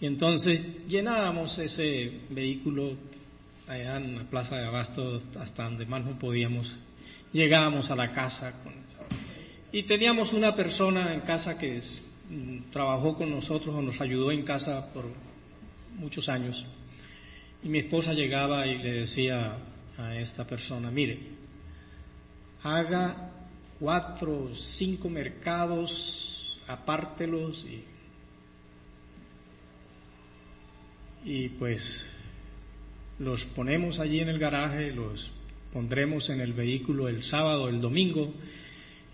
Y 0.00 0.07
entonces 0.07 0.87
llenábamos 0.88 1.59
ese 1.59 2.12
vehículo 2.31 2.96
allá 3.68 3.98
en 3.98 4.16
la 4.16 4.24
plaza 4.24 4.57
de 4.57 4.66
Abasto 4.66 5.22
hasta 5.38 5.64
donde 5.64 5.87
más 5.87 6.05
no 6.05 6.18
podíamos. 6.18 6.74
Llegábamos 7.33 7.90
a 7.90 7.96
la 7.96 8.09
casa 8.09 8.61
con... 8.62 8.72
y 9.70 9.85
teníamos 9.85 10.33
una 10.33 10.57
persona 10.57 11.14
en 11.14 11.20
casa 11.20 11.57
que 11.57 11.76
es, 11.76 12.05
trabajó 12.72 13.16
con 13.16 13.30
nosotros 13.30 13.74
o 13.74 13.82
nos 13.82 14.00
ayudó 14.00 14.30
en 14.30 14.42
casa 14.42 14.92
por 14.92 15.04
muchos 15.98 16.28
años. 16.28 16.64
Y 17.62 17.68
mi 17.68 17.80
esposa 17.80 18.14
llegaba 18.14 18.66
y 18.66 18.78
le 18.78 18.92
decía 18.92 19.56
a 19.98 20.16
esta 20.16 20.46
persona, 20.46 20.90
mire, 20.90 21.18
haga 22.62 23.32
cuatro 23.78 24.44
o 24.44 24.54
cinco 24.54 25.08
mercados, 25.08 26.58
apártelos 26.66 27.64
y, 27.64 27.84
y 31.24 31.48
pues 31.50 32.06
los 33.18 33.44
ponemos 33.44 33.98
allí 33.98 34.20
en 34.20 34.28
el 34.28 34.38
garaje, 34.38 34.92
los 34.92 35.30
pondremos 35.72 36.30
en 36.30 36.40
el 36.40 36.52
vehículo 36.52 37.08
el 37.08 37.22
sábado, 37.22 37.68
el 37.68 37.80
domingo, 37.80 38.32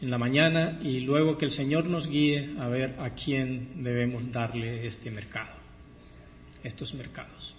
en 0.01 0.11
la 0.11 0.19
mañana 0.19 0.79
y 0.83 1.01
luego 1.01 1.39
que 1.39 1.47
el 1.47 1.53
Señor 1.53 1.87
nos 1.87 2.09
guíe 2.09 2.55
a 2.59 2.69
ver 2.69 2.97
a 3.01 3.11
quién 3.11 3.83
debemos 3.83 4.31
darle 4.31 4.85
este 4.85 5.11
mercado, 5.11 5.55
estos 6.63 6.95
mercados. 6.95 7.55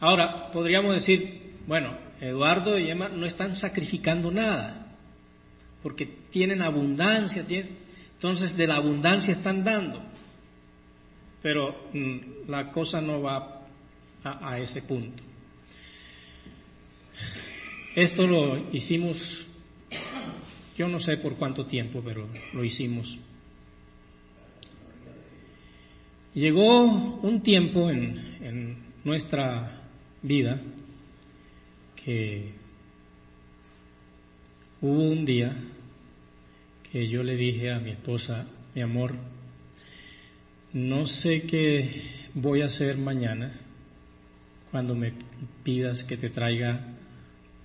Ahora, 0.00 0.50
podríamos 0.52 0.94
decir, 0.94 1.54
bueno, 1.66 1.96
Eduardo 2.20 2.78
y 2.78 2.90
Emma 2.90 3.08
no 3.08 3.24
están 3.24 3.56
sacrificando 3.56 4.30
nada, 4.30 4.96
porque 5.82 6.06
tienen 6.30 6.60
abundancia, 6.60 7.44
entonces 8.14 8.56
de 8.56 8.66
la 8.66 8.76
abundancia 8.76 9.32
están 9.32 9.64
dando, 9.64 10.02
pero 11.40 11.88
mm, 11.92 12.48
la 12.48 12.70
cosa 12.72 13.00
no 13.00 13.22
va 13.22 13.62
a 14.24 14.58
ese 14.58 14.82
punto. 14.82 15.22
Esto 17.94 18.26
lo 18.26 18.70
hicimos 18.72 19.46
yo 20.82 20.88
no 20.88 20.98
sé 20.98 21.16
por 21.16 21.36
cuánto 21.36 21.64
tiempo, 21.64 22.02
pero 22.04 22.26
lo 22.54 22.64
hicimos. 22.64 23.16
Llegó 26.34 26.82
un 27.20 27.40
tiempo 27.44 27.88
en, 27.88 28.90
nuestra 29.04 29.80
vida 30.22 30.60
que 32.04 32.50
hubo 34.80 35.02
un 35.02 35.24
día 35.24 35.56
que 36.90 37.08
yo 37.08 37.22
le 37.22 37.36
dije 37.36 37.70
a 37.70 37.78
mi 37.78 37.90
esposa, 37.90 38.48
mi 38.74 38.82
amor, 38.82 39.14
no 40.72 41.06
sé 41.06 41.42
qué 41.42 42.26
voy 42.34 42.62
a 42.62 42.66
hacer 42.66 42.98
mañana 42.98 43.60
cuando 44.72 44.96
me 44.96 45.12
pidas 45.62 46.02
que 46.02 46.16
te 46.16 46.28
traiga 46.28 46.88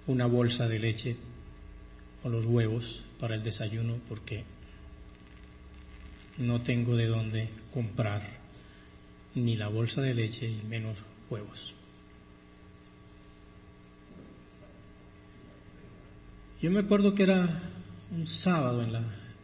una 0.05 0.27
bolsa 0.27 0.67
de 0.67 0.79
leche 0.79 1.15
o 2.23 2.29
los 2.29 2.45
huevos 2.45 3.06
para 3.19 3.35
el 3.35 3.43
desayuno 3.43 3.97
porque 4.07 4.43
no 6.37 6.61
tengo 6.61 6.95
de 6.95 7.07
dónde 7.07 7.49
comprar 7.73 8.37
ni 9.35 9.55
la 9.55 9.67
bolsa 9.67 10.01
de 10.01 10.13
leche 10.13 10.49
y 10.49 10.67
menos 10.67 10.97
huevos. 11.29 11.73
Yo 16.61 16.71
me 16.71 16.79
acuerdo 16.79 17.13
que 17.13 17.23
era 17.23 17.61
un 18.11 18.25
sábado 18.25 18.81
en 18.81 18.93
la, 18.93 19.03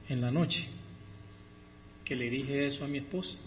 en 0.10 0.22
la 0.22 0.32
noche 0.32 0.68
que 2.06 2.16
le 2.16 2.30
dije 2.30 2.68
eso 2.68 2.86
a 2.86 2.88
mi 2.88 2.98
esposa. 2.98 3.38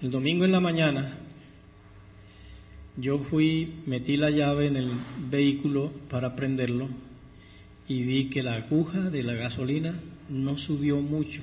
El 0.00 0.10
domingo 0.10 0.44
en 0.46 0.52
la 0.52 0.60
mañana 0.60 1.18
yo 2.96 3.18
fui, 3.18 3.82
metí 3.86 4.16
la 4.16 4.30
llave 4.30 4.66
en 4.66 4.76
el 4.76 4.90
vehículo 5.30 5.92
para 6.10 6.34
prenderlo 6.34 6.88
y 7.90 8.04
vi 8.04 8.30
que 8.30 8.44
la 8.44 8.54
aguja 8.54 9.10
de 9.10 9.24
la 9.24 9.32
gasolina 9.32 9.92
no 10.28 10.56
subió 10.56 10.98
mucho. 11.00 11.42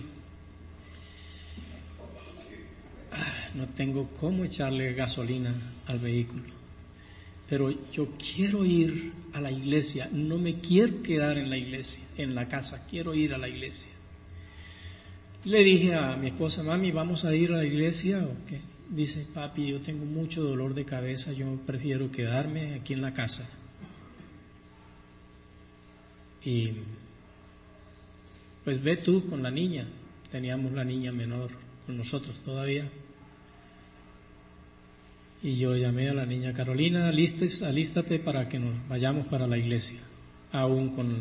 Ah, 3.11 3.49
no 3.53 3.67
tengo 3.67 4.07
cómo 4.17 4.45
echarle 4.45 4.93
gasolina 4.93 5.53
al 5.87 5.99
vehículo, 5.99 6.45
pero 7.49 7.69
yo 7.91 8.07
quiero 8.17 8.63
ir 8.63 9.11
a 9.33 9.41
la 9.41 9.51
iglesia, 9.51 10.09
no 10.13 10.37
me 10.37 10.61
quiero 10.61 11.03
quedar 11.03 11.37
en 11.37 11.49
la 11.49 11.57
iglesia, 11.57 12.01
en 12.17 12.33
la 12.33 12.47
casa, 12.47 12.87
quiero 12.89 13.13
ir 13.13 13.33
a 13.33 13.37
la 13.37 13.49
iglesia. 13.49 13.91
Le 15.43 15.65
dije 15.65 15.95
a 15.95 16.15
mi 16.15 16.27
esposa, 16.27 16.63
mami, 16.63 16.91
¿vamos 16.91 17.25
a 17.25 17.35
ir 17.35 17.51
a 17.51 17.57
la 17.57 17.65
iglesia 17.65 18.19
o 18.19 18.47
qué? 18.47 18.61
dice, 18.89 19.25
papi, 19.33 19.67
yo 19.67 19.81
tengo 19.81 20.05
mucho 20.05 20.43
dolor 20.43 20.73
de 20.73 20.85
cabeza, 20.85 21.33
yo 21.33 21.57
prefiero 21.65 22.09
quedarme 22.09 22.75
aquí 22.75 22.93
en 22.93 23.01
la 23.01 23.13
casa. 23.13 23.49
Y 26.47 26.71
pues 28.63 28.81
ve 28.81 28.95
tú 28.95 29.29
con 29.29 29.43
la 29.43 29.51
niña. 29.51 29.85
Teníamos 30.31 30.71
la 30.71 30.85
niña 30.85 31.11
menor 31.11 31.49
con 31.85 31.97
nosotros 31.97 32.41
todavía. 32.41 32.89
Y 35.43 35.57
yo 35.57 35.75
llamé 35.75 36.09
a 36.09 36.13
la 36.13 36.25
niña 36.25 36.53
Carolina, 36.53 37.09
alistes, 37.09 37.61
alístate 37.63 38.19
para 38.19 38.47
que 38.47 38.59
nos 38.59 38.87
vayamos 38.87 39.27
para 39.27 39.45
la 39.45 39.57
iglesia, 39.57 39.99
aún 40.53 40.95
con 40.95 41.17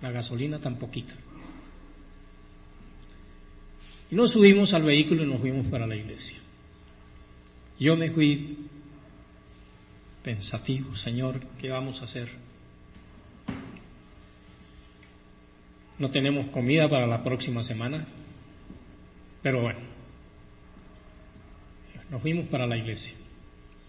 la 0.00 0.12
gasolina 0.12 0.60
tan 0.60 0.78
poquita. 0.78 1.14
Y 4.12 4.14
nos 4.14 4.30
subimos 4.30 4.74
al 4.74 4.84
vehículo 4.84 5.24
y 5.24 5.26
nos 5.26 5.40
fuimos 5.40 5.66
para 5.66 5.88
la 5.88 5.96
iglesia. 5.96 6.38
Yo 7.80 7.96
me 7.96 8.12
fui 8.12 8.58
pensativo, 10.22 10.96
Señor, 10.96 11.40
¿qué 11.60 11.68
vamos 11.68 12.00
a 12.00 12.04
hacer? 12.04 12.47
No 15.98 16.10
tenemos 16.10 16.46
comida 16.48 16.88
para 16.88 17.06
la 17.06 17.22
próxima 17.24 17.62
semana, 17.62 18.06
pero 19.42 19.62
bueno, 19.62 19.80
nos 22.10 22.22
fuimos 22.22 22.46
para 22.48 22.66
la 22.66 22.76
iglesia. 22.76 23.14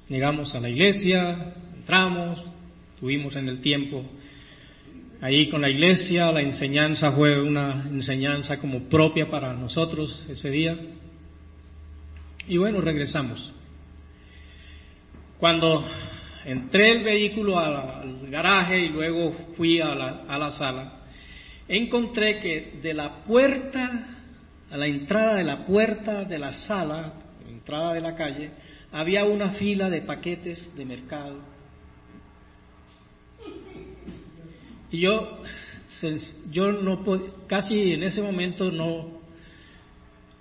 Llegamos 0.07 0.55
a 0.55 0.59
la 0.59 0.69
iglesia, 0.69 1.53
entramos, 1.75 2.43
estuvimos 2.95 3.35
en 3.35 3.47
el 3.47 3.61
tiempo 3.61 4.03
ahí 5.21 5.49
con 5.49 5.61
la 5.61 5.69
iglesia, 5.69 6.31
la 6.31 6.41
enseñanza 6.41 7.11
fue 7.11 7.41
una 7.41 7.87
enseñanza 7.89 8.59
como 8.59 8.83
propia 8.83 9.29
para 9.29 9.53
nosotros 9.53 10.25
ese 10.29 10.49
día. 10.49 10.77
Y 12.47 12.57
bueno, 12.57 12.81
regresamos. 12.81 13.53
Cuando 15.39 15.85
entré 16.45 16.91
el 16.91 17.03
vehículo 17.03 17.59
al, 17.59 18.29
garaje 18.29 18.79
y 18.85 18.89
luego 18.89 19.33
fui 19.55 19.79
a 19.79 19.93
la, 19.95 20.25
a 20.27 20.37
la 20.37 20.51
sala, 20.51 20.98
encontré 21.69 22.39
que 22.39 22.79
de 22.81 22.93
la 22.93 23.23
puerta 23.23 24.17
a 24.71 24.77
la 24.77 24.87
entrada 24.87 25.35
de 25.35 25.43
la 25.43 25.65
puerta 25.65 26.25
de 26.25 26.37
la 26.37 26.51
sala, 26.51 27.13
entrada 27.47 27.93
de 27.93 28.01
la 28.01 28.15
calle, 28.15 28.51
había 28.91 29.25
una 29.25 29.49
fila 29.51 29.89
de 29.89 30.01
paquetes 30.01 30.75
de 30.75 30.85
mercado. 30.85 31.39
Y 34.91 34.99
yo, 35.01 35.41
yo 36.51 36.71
no 36.71 37.03
casi 37.47 37.93
en 37.93 38.03
ese 38.03 38.21
momento 38.21 38.71
no, 38.71 39.19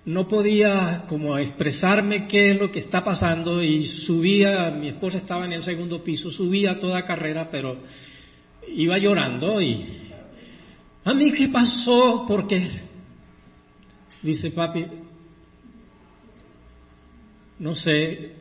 no 0.05 0.27
podía 0.27 1.05
como 1.07 1.37
expresarme 1.37 2.27
qué 2.27 2.51
es 2.51 2.59
lo 2.59 2.71
que 2.71 2.79
está 2.79 3.03
pasando 3.03 3.61
y 3.63 3.85
subía, 3.85 4.71
mi 4.71 4.89
esposa 4.89 5.17
estaba 5.17 5.45
en 5.45 5.53
el 5.53 5.63
segundo 5.63 6.03
piso, 6.03 6.31
subía 6.31 6.79
toda 6.79 7.05
carrera, 7.05 7.49
pero 7.51 7.77
iba 8.67 8.97
llorando 8.97 9.61
y 9.61 10.08
a 11.09 11.13
mí 11.15 11.31
qué 11.31 11.47
pasó 11.47 12.25
porque 12.27 12.69
dice 14.21 14.51
papi, 14.51 14.85
no 17.57 17.73
sé 17.73 18.35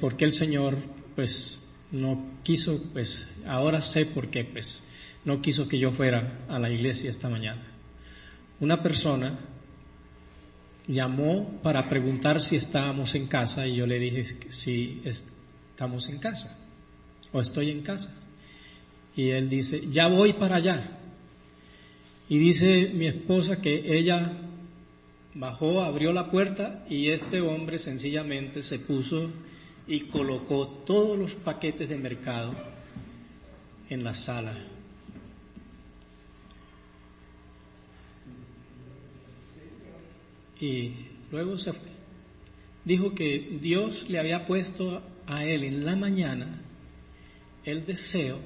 por 0.00 0.16
qué 0.16 0.24
el 0.24 0.32
Señor 0.32 0.78
pues 1.14 1.64
no 1.92 2.40
quiso, 2.42 2.82
pues 2.92 3.28
ahora 3.46 3.80
sé 3.80 4.06
por 4.06 4.30
qué, 4.30 4.42
pues 4.44 4.82
no 5.24 5.40
quiso 5.40 5.68
que 5.68 5.78
yo 5.78 5.92
fuera 5.92 6.44
a 6.48 6.58
la 6.58 6.70
iglesia 6.70 7.08
esta 7.08 7.28
mañana. 7.28 7.62
Una 8.58 8.82
persona 8.82 9.38
llamó 10.88 11.60
para 11.62 11.88
preguntar 11.88 12.40
si 12.40 12.56
estábamos 12.56 13.14
en 13.14 13.28
casa 13.28 13.64
y 13.64 13.76
yo 13.76 13.86
le 13.86 14.00
dije 14.00 14.38
que 14.40 14.50
si 14.50 15.02
estamos 15.04 16.08
en 16.08 16.18
casa 16.18 16.58
o 17.32 17.40
estoy 17.40 17.70
en 17.70 17.82
casa. 17.82 18.12
Y 19.14 19.30
él 19.30 19.48
dice, 19.48 19.82
ya 19.88 20.08
voy 20.08 20.32
para 20.32 20.56
allá. 20.56 20.95
Y 22.28 22.38
dice 22.38 22.90
mi 22.92 23.06
esposa 23.06 23.60
que 23.60 23.96
ella 23.98 24.32
bajó, 25.34 25.82
abrió 25.82 26.12
la 26.12 26.30
puerta 26.30 26.84
y 26.88 27.10
este 27.10 27.40
hombre 27.40 27.78
sencillamente 27.78 28.62
se 28.62 28.80
puso 28.80 29.30
y 29.86 30.00
colocó 30.00 30.66
todos 30.84 31.16
los 31.16 31.34
paquetes 31.34 31.88
de 31.88 31.96
mercado 31.96 32.52
en 33.88 34.02
la 34.02 34.14
sala. 34.14 34.56
Y 40.60 40.94
luego 41.30 41.58
se 41.58 41.72
fue. 41.72 41.90
Dijo 42.84 43.14
que 43.14 43.58
Dios 43.60 44.08
le 44.08 44.18
había 44.18 44.46
puesto 44.46 45.02
a 45.26 45.44
él 45.44 45.64
en 45.64 45.84
la 45.84 45.94
mañana 45.94 46.62
el 47.64 47.84
deseo 47.84 48.38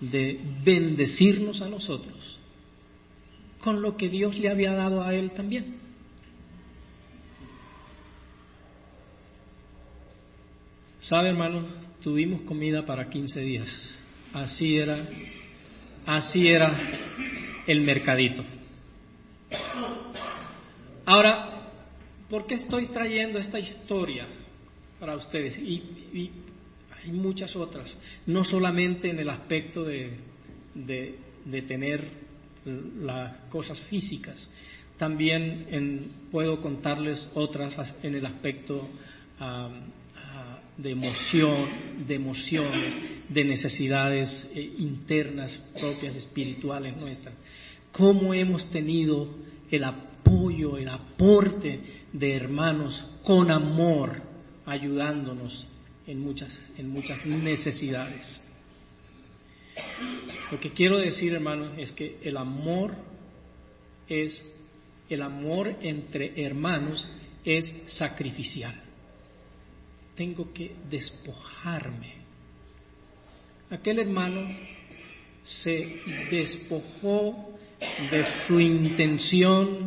de 0.00 0.40
bendecirnos 0.64 1.60
a 1.60 1.68
nosotros 1.68 2.40
con 3.64 3.80
lo 3.80 3.96
que 3.96 4.10
Dios 4.10 4.38
le 4.38 4.50
había 4.50 4.74
dado 4.74 5.02
a 5.02 5.14
él 5.14 5.30
también. 5.30 5.76
Sabe, 11.00 11.30
hermano, 11.30 11.64
tuvimos 12.02 12.42
comida 12.42 12.84
para 12.84 13.08
15 13.08 13.40
días. 13.40 13.90
Así 14.34 14.76
era, 14.76 14.98
así 16.04 16.48
era 16.48 16.78
el 17.66 17.80
mercadito. 17.80 18.44
Ahora, 21.06 21.70
¿por 22.28 22.46
qué 22.46 22.56
estoy 22.56 22.88
trayendo 22.88 23.38
esta 23.38 23.58
historia 23.58 24.26
para 25.00 25.16
ustedes? 25.16 25.58
Y, 25.58 26.30
hay 27.02 27.12
muchas 27.12 27.56
otras, 27.56 27.98
no 28.26 28.44
solamente 28.44 29.10
en 29.10 29.18
el 29.18 29.28
aspecto 29.28 29.84
de, 29.84 30.18
de, 30.74 31.62
tener 31.62 32.33
las 32.64 33.36
cosas 33.50 33.80
físicas, 33.80 34.50
también 34.98 36.10
puedo 36.30 36.60
contarles 36.60 37.30
otras 37.34 37.76
en 38.02 38.14
el 38.14 38.26
aspecto 38.26 38.88
de 40.76 40.90
emoción, 40.90 41.56
de 42.06 42.14
emociones, 42.14 42.94
de 43.28 43.44
necesidades 43.44 44.50
eh, 44.54 44.74
internas 44.78 45.52
propias, 45.78 46.16
espirituales 46.16 46.96
nuestras. 46.96 47.34
Cómo 47.92 48.34
hemos 48.34 48.70
tenido 48.70 49.28
el 49.70 49.84
apoyo, 49.84 50.76
el 50.76 50.88
aporte 50.88 51.80
de 52.12 52.34
hermanos 52.34 53.06
con 53.22 53.50
amor, 53.50 54.20
ayudándonos 54.66 55.68
en 56.06 56.20
muchas, 56.20 56.58
en 56.76 56.90
muchas 56.90 57.24
necesidades. 57.24 58.40
Lo 60.50 60.60
que 60.60 60.70
quiero 60.70 60.98
decir, 60.98 61.32
hermanos, 61.34 61.72
es 61.78 61.92
que 61.92 62.18
el 62.22 62.36
amor 62.36 62.94
es, 64.08 64.44
el 65.08 65.22
amor 65.22 65.76
entre 65.80 66.44
hermanos 66.44 67.10
es 67.44 67.82
sacrificial 67.86 68.84
tengo 70.14 70.52
que 70.52 70.72
despojarme. 70.90 72.14
Aquel 73.70 73.98
hermano 73.98 74.40
se 75.42 76.00
despojó 76.30 77.50
de 78.10 78.24
su 78.24 78.60
intención 78.60 79.84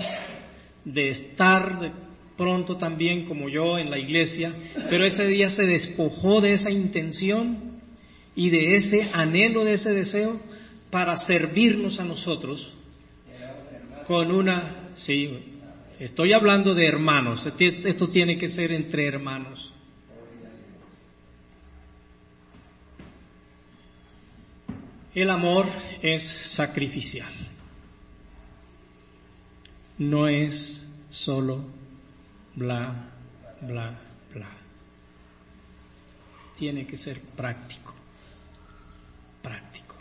de 0.83 1.09
estar 1.09 1.93
pronto 2.35 2.77
también 2.77 3.25
como 3.25 3.49
yo 3.49 3.79
en 3.79 3.89
la 3.89 3.97
iglesia, 3.97 4.53
pero 4.89 5.05
ese 5.05 5.25
día 5.25 5.49
se 5.49 5.65
despojó 5.65 6.41
de 6.41 6.53
esa 6.53 6.69
intención 6.69 7.66
y 8.38 8.51
de 8.51 8.75
ese 8.75 9.09
anhelo, 9.13 9.65
de 9.65 9.73
ese 9.73 9.91
deseo 9.93 10.39
para 10.91 11.17
servirnos 11.17 11.99
a 11.99 12.05
nosotros 12.05 12.71
con 14.05 14.31
una, 14.31 14.91
sí, 14.95 15.59
estoy 15.99 16.33
hablando 16.33 16.75
de 16.75 16.85
hermanos, 16.85 17.51
esto 17.59 18.09
tiene 18.09 18.38
que 18.38 18.47
ser 18.47 18.71
entre 18.71 19.07
hermanos. 19.07 19.73
El 25.15 25.31
amor 25.31 25.65
es 26.03 26.25
sacrificial. 26.45 27.33
No 29.97 30.27
es 30.27 30.85
solo 31.09 31.65
bla, 32.53 33.09
bla, 33.61 33.99
bla. 34.31 34.49
Tiene 36.59 36.85
que 36.85 36.97
ser 36.97 37.19
práctico. 37.35 37.96
Práctico. 39.47 39.95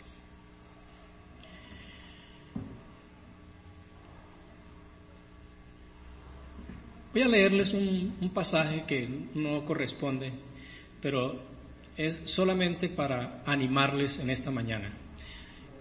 Voy 7.13 7.21
a 7.21 7.27
leerles 7.27 7.73
un, 7.73 8.17
un 8.19 8.29
pasaje 8.31 8.83
que 8.85 9.07
no 9.33 9.65
corresponde, 9.65 10.33
pero 11.01 11.41
es 11.95 12.29
solamente 12.29 12.89
para 12.89 13.41
animarles 13.45 14.19
en 14.19 14.29
esta 14.29 14.51
mañana 14.51 14.93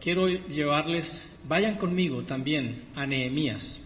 quiero 0.06 0.28
llevarles, 0.28 1.36
vayan 1.48 1.78
conmigo 1.78 2.22
también 2.22 2.84
a 2.94 3.04
Nehemías, 3.06 3.82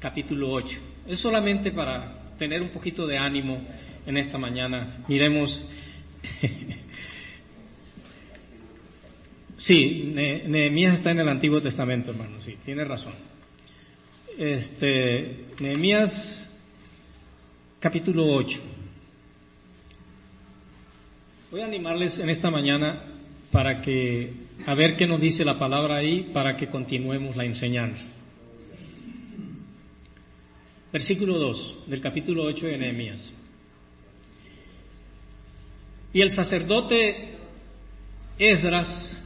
capítulo 0.00 0.50
8. 0.50 0.76
Es 1.06 1.20
solamente 1.20 1.70
para 1.70 2.36
tener 2.36 2.60
un 2.60 2.70
poquito 2.70 3.06
de 3.06 3.16
ánimo 3.16 3.64
en 4.06 4.16
esta 4.16 4.38
mañana. 4.38 5.04
Miremos. 5.06 5.64
sí, 9.60 10.12
Nehemías 10.14 10.94
está 10.94 11.10
en 11.10 11.20
el 11.20 11.28
Antiguo 11.28 11.60
Testamento, 11.60 12.12
hermano, 12.12 12.40
sí, 12.42 12.56
tiene 12.64 12.84
razón. 12.84 13.12
este, 14.38 15.44
Nehemías 15.60 16.48
capítulo 17.78 18.26
8. 18.26 18.58
Voy 21.50 21.60
a 21.60 21.66
animarles 21.66 22.18
en 22.18 22.30
esta 22.30 22.50
mañana 22.50 23.04
para 23.52 23.82
que, 23.82 24.32
a 24.66 24.74
ver 24.74 24.96
qué 24.96 25.06
nos 25.06 25.20
dice 25.20 25.44
la 25.44 25.58
palabra 25.58 25.96
ahí, 25.96 26.30
para 26.32 26.56
que 26.56 26.68
continuemos 26.68 27.36
la 27.36 27.44
enseñanza. 27.44 28.06
Versículo 30.90 31.38
2 31.38 31.84
del 31.86 32.00
capítulo 32.00 32.44
8 32.44 32.66
de 32.66 32.78
Nehemías. 32.78 33.34
Y 36.14 36.22
el 36.22 36.30
sacerdote 36.30 37.36
Esdras 38.38 39.19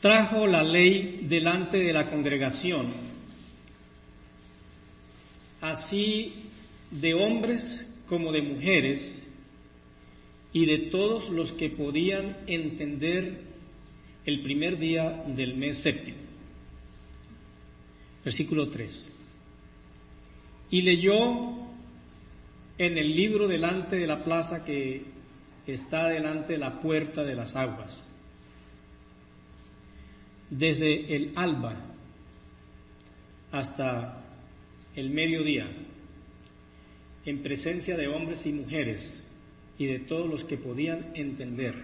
trajo 0.00 0.46
la 0.46 0.62
ley 0.62 1.26
delante 1.28 1.78
de 1.78 1.92
la 1.92 2.08
congregación, 2.10 2.86
así 5.60 6.32
de 6.90 7.14
hombres 7.14 7.84
como 8.08 8.32
de 8.32 8.42
mujeres, 8.42 9.24
y 10.52 10.64
de 10.64 10.78
todos 10.90 11.28
los 11.28 11.52
que 11.52 11.68
podían 11.68 12.36
entender 12.46 13.42
el 14.24 14.42
primer 14.42 14.78
día 14.78 15.24
del 15.26 15.56
mes 15.56 15.78
séptimo. 15.78 16.16
Versículo 18.24 18.70
3. 18.70 19.14
Y 20.70 20.82
leyó 20.82 21.20
en 22.78 22.98
el 22.98 23.14
libro 23.14 23.46
delante 23.46 23.96
de 23.96 24.06
la 24.06 24.24
plaza 24.24 24.64
que 24.64 25.04
está 25.66 26.08
delante 26.08 26.54
de 26.54 26.58
la 26.58 26.80
puerta 26.80 27.22
de 27.24 27.34
las 27.34 27.54
aguas 27.54 28.07
desde 30.50 31.14
el 31.14 31.32
alba 31.36 31.76
hasta 33.52 34.24
el 34.94 35.10
mediodía, 35.10 35.66
en 37.24 37.42
presencia 37.42 37.96
de 37.96 38.08
hombres 38.08 38.46
y 38.46 38.52
mujeres 38.52 39.30
y 39.78 39.86
de 39.86 40.00
todos 40.00 40.28
los 40.28 40.44
que 40.44 40.56
podían 40.56 41.12
entender. 41.14 41.74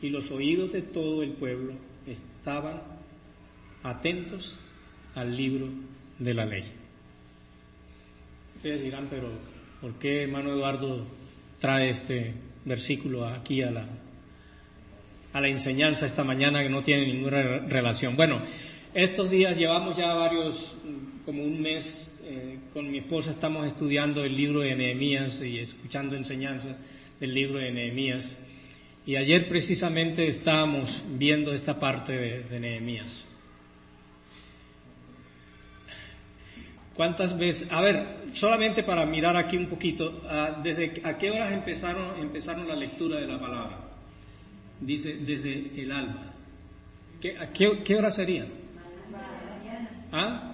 Y 0.00 0.10
los 0.10 0.30
oídos 0.30 0.72
de 0.72 0.82
todo 0.82 1.22
el 1.22 1.32
pueblo 1.32 1.74
estaban 2.06 2.82
atentos 3.82 4.58
al 5.14 5.36
libro 5.36 5.68
de 6.18 6.34
la 6.34 6.44
ley. 6.44 6.64
Ustedes 8.56 8.82
dirán, 8.82 9.08
pero 9.10 9.30
¿por 9.80 9.94
qué 9.98 10.22
hermano 10.22 10.52
Eduardo 10.52 11.06
trae 11.60 11.90
este 11.90 12.34
versículo 12.64 13.26
aquí 13.26 13.62
a 13.62 13.70
la, 13.70 13.86
a 15.34 15.40
la 15.40 15.48
enseñanza 15.48 16.06
esta 16.06 16.22
mañana 16.22 16.62
que 16.62 16.68
no 16.70 16.82
tiene 16.82 17.06
ninguna 17.06 17.42
relación. 17.66 18.14
Bueno, 18.14 18.40
estos 18.94 19.28
días 19.28 19.56
llevamos 19.56 19.96
ya 19.96 20.14
varios, 20.14 20.78
como 21.26 21.42
un 21.42 21.60
mes, 21.60 22.14
eh, 22.22 22.58
con 22.72 22.88
mi 22.88 22.98
esposa 22.98 23.32
estamos 23.32 23.66
estudiando 23.66 24.24
el 24.24 24.36
libro 24.36 24.60
de 24.60 24.76
Nehemías 24.76 25.42
y 25.42 25.58
escuchando 25.58 26.14
enseñanza 26.14 26.78
del 27.18 27.34
libro 27.34 27.58
de 27.58 27.72
Nehemías. 27.72 28.38
Y 29.06 29.16
ayer 29.16 29.48
precisamente 29.48 30.28
estábamos 30.28 31.02
viendo 31.18 31.52
esta 31.52 31.80
parte 31.80 32.12
de, 32.12 32.60
Nehemías. 32.60 33.26
¿Cuántas 36.94 37.36
veces? 37.36 37.72
A 37.72 37.80
ver, 37.80 38.06
solamente 38.34 38.84
para 38.84 39.04
mirar 39.04 39.36
aquí 39.36 39.56
un 39.56 39.66
poquito, 39.66 40.22
ah, 40.28 40.60
¿desde 40.62 41.02
a 41.02 41.18
qué 41.18 41.32
horas 41.32 41.52
empezaron, 41.52 42.20
empezaron 42.20 42.68
la 42.68 42.76
lectura 42.76 43.18
de 43.18 43.26
la 43.26 43.40
palabra? 43.40 43.93
Dice 44.84 45.16
desde 45.16 45.82
el 45.82 45.90
alba. 45.90 46.32
¿Qué, 47.20 47.36
qué, 47.84 47.96
hora 47.96 48.10
sería? 48.10 48.46
¿Ah? 50.12 50.52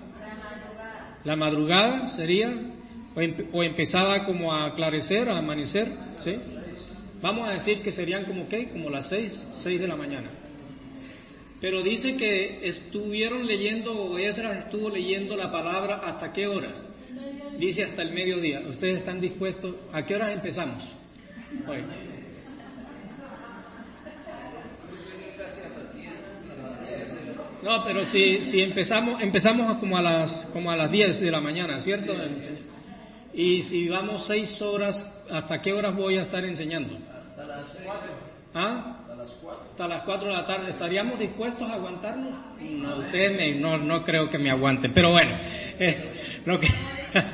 La 1.25 1.37
madrugada 1.37 2.07
sería, 2.07 2.49
o, 3.53 3.63
empezaba 3.63 4.25
como 4.25 4.53
a 4.53 4.67
aclarecer, 4.67 5.29
a 5.29 5.39
amanecer, 5.39 5.95
¿sí? 6.25 6.35
Vamos 7.21 7.49
a 7.49 7.53
decir 7.53 7.83
que 7.83 7.93
serían 7.93 8.25
como 8.25 8.49
qué, 8.49 8.69
como 8.69 8.89
las 8.89 9.09
seis, 9.09 9.33
seis 9.57 9.81
de 9.81 9.89
la 9.89 9.97
mañana. 9.97 10.29
Pero 11.61 11.83
dice 11.83 12.17
que 12.17 12.67
estuvieron 12.69 13.47
leyendo, 13.47 13.93
o 13.93 14.17
Esdras 14.17 14.65
estuvo 14.65 14.89
leyendo 14.89 15.37
la 15.37 15.53
palabra 15.53 15.97
hasta 16.05 16.33
qué 16.33 16.47
horas. 16.47 16.83
Dice 17.59 17.85
hasta 17.85 18.01
el 18.01 18.15
mediodía. 18.15 18.61
¿Ustedes 18.61 18.99
están 18.99 19.21
dispuestos? 19.21 19.77
¿A 19.93 20.07
qué 20.07 20.15
horas 20.15 20.33
empezamos? 20.33 20.83
Hoy. 21.69 22.10
No, 27.63 27.85
pero 27.85 28.07
si, 28.07 28.43
si 28.45 28.63
empezamos, 28.63 29.21
empezamos 29.21 29.79
como 29.79 29.97
a 29.97 30.03
las, 30.03 30.47
como 30.53 30.71
a 30.71 30.77
las 30.77 30.91
10 30.91 31.21
de 31.21 31.31
la 31.31 31.41
mañana, 31.41 31.79
¿cierto? 31.79 32.15
Y 33.33 33.63
si 33.63 33.89
vamos 33.89 34.25
6 34.27 34.63
horas, 34.63 35.25
¿hasta 35.31 35.61
qué 35.61 35.73
horas 35.73 35.95
voy 35.95 36.17
a 36.17 36.23
estar 36.23 36.45
enseñando? 36.45 36.99
Hasta 37.19 37.45
las 37.45 37.79
4. 37.85 38.31
¿Ah? 38.55 38.97
Hasta 39.03 39.15
las 39.15 39.31
4. 39.43 39.65
Hasta 39.71 39.89
las 39.89 40.03
4 40.05 40.29
de 40.29 40.35
la 40.35 40.47
tarde. 40.47 40.71
¿Estaríamos 40.71 41.19
dispuestos 41.19 41.71
a 41.71 41.75
aguantarnos? 41.75 42.35
No, 42.61 42.97
ustedes 42.97 43.57
no, 43.61 43.77
no 43.77 44.05
creo 44.05 44.29
que 44.31 44.39
me 44.39 44.51
aguanten. 44.51 44.93
Pero 44.93 45.11
bueno, 45.11 45.37
eh, 45.79 46.41
lo 46.45 46.59
que, 46.59 46.69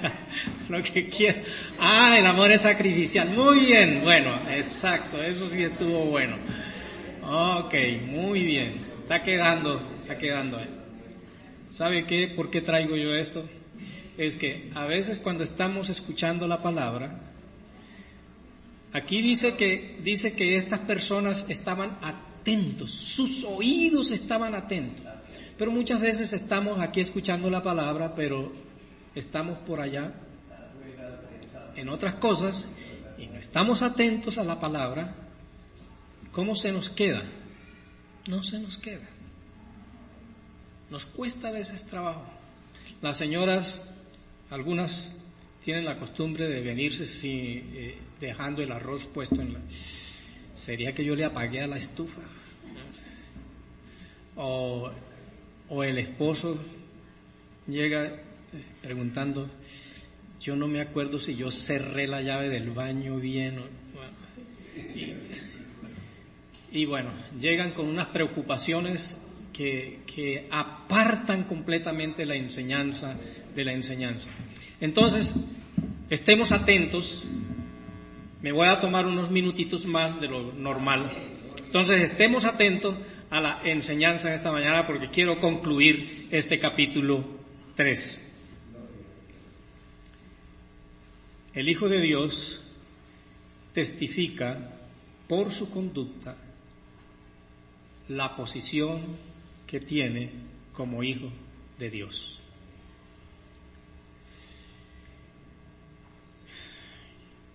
lo 0.68 0.82
que 0.82 1.08
quiero. 1.08 1.38
Ah, 1.78 2.16
el 2.18 2.26
amor 2.26 2.50
es 2.50 2.62
sacrificial. 2.62 3.30
Muy 3.30 3.60
bien, 3.66 4.02
bueno, 4.02 4.34
exacto, 4.50 5.22
eso 5.22 5.48
sí 5.48 5.62
estuvo 5.62 6.06
bueno. 6.06 6.36
Ok, 7.22 7.74
muy 8.08 8.42
bien. 8.42 8.84
Está 9.02 9.22
quedando 9.22 9.95
está 10.06 10.18
quedando 10.18 10.58
ahí. 10.58 10.68
¿Sabe 11.72 12.06
qué? 12.06 12.28
¿Por 12.28 12.48
qué 12.48 12.60
traigo 12.60 12.96
yo 12.96 13.12
esto? 13.12 13.44
Es 14.16 14.36
que 14.36 14.70
a 14.74 14.86
veces 14.86 15.18
cuando 15.18 15.42
estamos 15.42 15.88
escuchando 15.88 16.46
la 16.46 16.62
palabra, 16.62 17.22
aquí 18.92 19.20
dice 19.20 19.56
que, 19.56 19.98
dice 20.04 20.36
que 20.36 20.56
estas 20.56 20.80
personas 20.80 21.44
estaban 21.48 21.98
atentos, 22.02 22.92
sus 22.92 23.42
oídos 23.42 24.12
estaban 24.12 24.54
atentos. 24.54 25.04
Pero 25.58 25.72
muchas 25.72 26.00
veces 26.00 26.32
estamos 26.32 26.80
aquí 26.80 27.00
escuchando 27.00 27.50
la 27.50 27.64
palabra, 27.64 28.14
pero 28.14 28.52
estamos 29.14 29.58
por 29.66 29.80
allá 29.80 30.14
en 31.74 31.88
otras 31.88 32.14
cosas 32.16 32.64
y 33.18 33.26
no 33.26 33.40
estamos 33.40 33.82
atentos 33.82 34.38
a 34.38 34.44
la 34.44 34.60
palabra. 34.60 35.16
¿Cómo 36.30 36.54
se 36.54 36.70
nos 36.70 36.90
queda? 36.90 37.24
No 38.28 38.44
se 38.44 38.60
nos 38.60 38.78
queda. 38.78 39.15
Nos 40.90 41.04
cuesta 41.06 41.48
a 41.48 41.52
veces 41.52 41.84
trabajo. 41.86 42.24
Las 43.02 43.16
señoras, 43.16 43.74
algunas 44.50 45.12
tienen 45.64 45.84
la 45.84 45.98
costumbre 45.98 46.48
de 46.48 46.60
venirse 46.60 47.06
si, 47.06 47.62
eh, 47.74 47.98
dejando 48.20 48.62
el 48.62 48.70
arroz 48.70 49.06
puesto 49.06 49.40
en 49.40 49.54
la... 49.54 49.60
¿Sería 50.54 50.94
que 50.94 51.04
yo 51.04 51.14
le 51.14 51.24
apagué 51.24 51.60
a 51.60 51.66
la 51.66 51.76
estufa? 51.76 52.22
O, 54.36 54.90
o 55.68 55.82
el 55.82 55.98
esposo 55.98 56.58
llega 57.66 58.06
eh, 58.06 58.20
preguntando, 58.80 59.50
yo 60.40 60.54
no 60.54 60.68
me 60.68 60.80
acuerdo 60.80 61.18
si 61.18 61.34
yo 61.34 61.50
cerré 61.50 62.06
la 62.06 62.22
llave 62.22 62.48
del 62.48 62.70
baño 62.70 63.18
bien. 63.18 63.60
y 66.70 66.84
bueno, 66.84 67.10
llegan 67.40 67.72
con 67.72 67.88
unas 67.88 68.08
preocupaciones 68.08 69.20
que, 69.52 70.00
apartan 70.50 71.44
completamente 71.44 72.24
la 72.24 72.36
enseñanza 72.36 73.16
de 73.54 73.64
la 73.64 73.72
enseñanza. 73.72 74.28
Entonces, 74.80 75.32
estemos 76.08 76.52
atentos. 76.52 77.24
Me 78.42 78.52
voy 78.52 78.68
a 78.68 78.80
tomar 78.80 79.06
unos 79.06 79.30
minutitos 79.30 79.86
más 79.86 80.20
de 80.20 80.28
lo 80.28 80.52
normal. 80.52 81.10
Entonces, 81.64 82.10
estemos 82.10 82.44
atentos 82.44 82.96
a 83.30 83.40
la 83.40 83.60
enseñanza 83.64 84.30
de 84.30 84.36
esta 84.36 84.52
mañana 84.52 84.86
porque 84.86 85.10
quiero 85.10 85.40
concluir 85.40 86.28
este 86.30 86.58
capítulo 86.58 87.24
3. 87.74 88.22
El 91.54 91.68
Hijo 91.68 91.88
de 91.88 92.00
Dios 92.00 92.62
testifica 93.72 94.72
por 95.28 95.52
su 95.52 95.70
conducta 95.70 96.36
la 98.08 98.36
posición 98.36 99.00
que 99.66 99.80
tiene 99.80 100.30
como 100.72 101.02
hijo 101.02 101.30
de 101.78 101.90
Dios. 101.90 102.38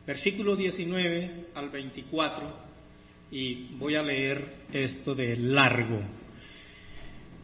Versículo 0.06 0.56
19 0.56 1.48
al 1.54 1.70
24, 1.70 2.54
y 3.32 3.68
voy 3.78 3.96
a 3.96 4.02
leer 4.02 4.66
esto 4.74 5.16
de 5.16 5.38
largo, 5.38 6.02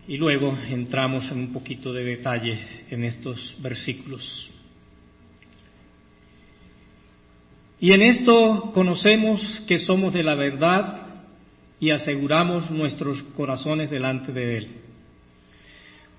y 0.07 0.17
luego 0.17 0.57
entramos 0.67 1.31
en 1.31 1.39
un 1.39 1.53
poquito 1.53 1.93
de 1.93 2.03
detalle 2.03 2.59
en 2.89 3.03
estos 3.03 3.55
versículos. 3.61 4.49
Y 7.79 7.91
en 7.91 8.01
esto 8.01 8.71
conocemos 8.73 9.61
que 9.67 9.77
somos 9.77 10.11
de 10.13 10.23
la 10.23 10.33
verdad 10.33 11.06
y 11.79 11.91
aseguramos 11.91 12.71
nuestros 12.71 13.21
corazones 13.23 13.89
delante 13.89 14.31
de 14.31 14.57
Él. 14.57 14.67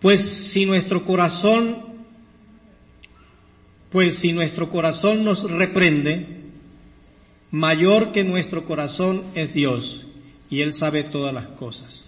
Pues 0.01 0.21
si 0.53 0.65
nuestro 0.65 1.05
corazón, 1.05 2.05
pues 3.91 4.17
si 4.17 4.33
nuestro 4.33 4.71
corazón 4.71 5.25
nos 5.25 5.43
reprende, 5.51 6.39
mayor 7.51 8.13
que 8.13 8.23
nuestro 8.23 8.65
corazón 8.65 9.25
es 9.35 9.53
Dios, 9.53 10.07
y 10.51 10.61
Él 10.61 10.73
sabe 10.73 11.05
todas 11.05 11.35
las 11.35 11.49
cosas. 11.49 12.05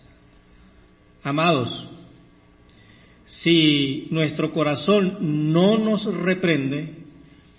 Amados, 1.22 1.88
si 3.26 4.08
nuestro 4.10 4.52
corazón 4.52 5.52
no 5.52 5.78
nos 5.78 6.04
reprende, 6.04 6.94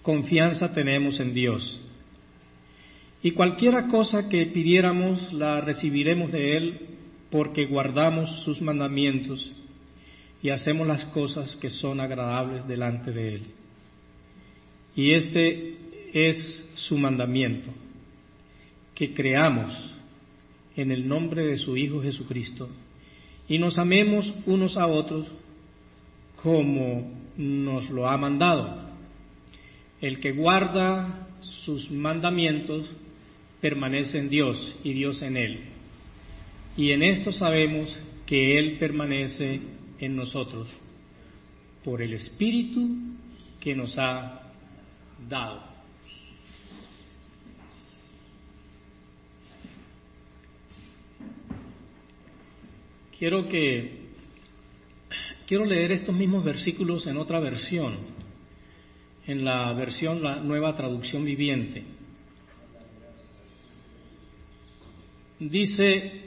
confianza 0.02 0.74
tenemos 0.74 1.20
en 1.20 1.34
Dios. 1.34 1.81
Y 3.24 3.32
cualquiera 3.32 3.88
cosa 3.88 4.30
que 4.30 4.46
pidiéramos 4.48 5.32
la 5.32 5.62
recibiremos 5.62 6.32
de 6.32 6.58
Él 6.58 6.80
porque 7.30 7.66
guardamos 7.66 8.42
sus 8.42 8.62
mandamientos 8.62 9.52
y 10.42 10.50
hacemos 10.50 10.88
las 10.88 11.06
cosas 11.06 11.56
que 11.56 11.70
son 11.70 12.00
agradables 12.00 12.68
delante 12.68 13.12
de 13.12 13.36
Él. 13.36 13.44
Y 14.96 15.12
este 15.12 15.78
es 16.14 16.74
su 16.76 16.98
mandamiento, 16.98 17.72
que 18.96 19.14
creamos 19.14 19.74
en 20.76 20.92
el 20.92 21.08
nombre 21.08 21.46
de 21.46 21.58
su 21.58 21.78
Hijo 21.78 22.02
Jesucristo 22.02 22.70
y 23.48 23.60
nos 23.60 23.78
amemos 23.78 24.34
unos 24.46 24.78
a 24.78 24.88
otros 24.88 25.28
como 26.42 27.12
nos 27.38 27.90
lo 27.90 28.08
ha 28.08 28.18
mandado. 28.18 28.90
El 30.02 30.20
que 30.20 30.32
guarda 30.32 31.28
sus 31.42 31.92
mandamientos 31.92 32.90
permanece 33.62 34.18
en 34.18 34.30
Dios 34.30 34.76
y 34.84 34.94
Dios 34.94 35.22
en 35.22 35.38
él. 35.38 35.60
Y 36.76 36.92
en 36.92 37.04
esto 37.04 37.32
sabemos 37.32 38.02
que 38.26 38.58
Él 38.58 38.78
permanece 38.80 39.60
en 40.00 40.16
nosotros 40.16 40.70
por 41.84 42.02
el 42.02 42.14
Espíritu 42.14 42.90
que 43.60 43.76
nos 43.76 43.98
ha 44.00 44.52
dado. 45.30 45.64
Quiero 53.18 53.48
que 53.48 54.00
quiero 55.46 55.66
leer 55.66 55.92
estos 55.92 56.16
mismos 56.16 56.44
versículos 56.44 57.06
en 57.06 57.18
otra 57.18 57.40
versión, 57.40 57.98
en 59.28 59.46
la 59.46 59.72
versión 59.74 60.24
la 60.24 60.38
nueva 60.38 60.76
traducción 60.76 61.26
viviente. 61.26 61.84
Dice, 65.42 66.22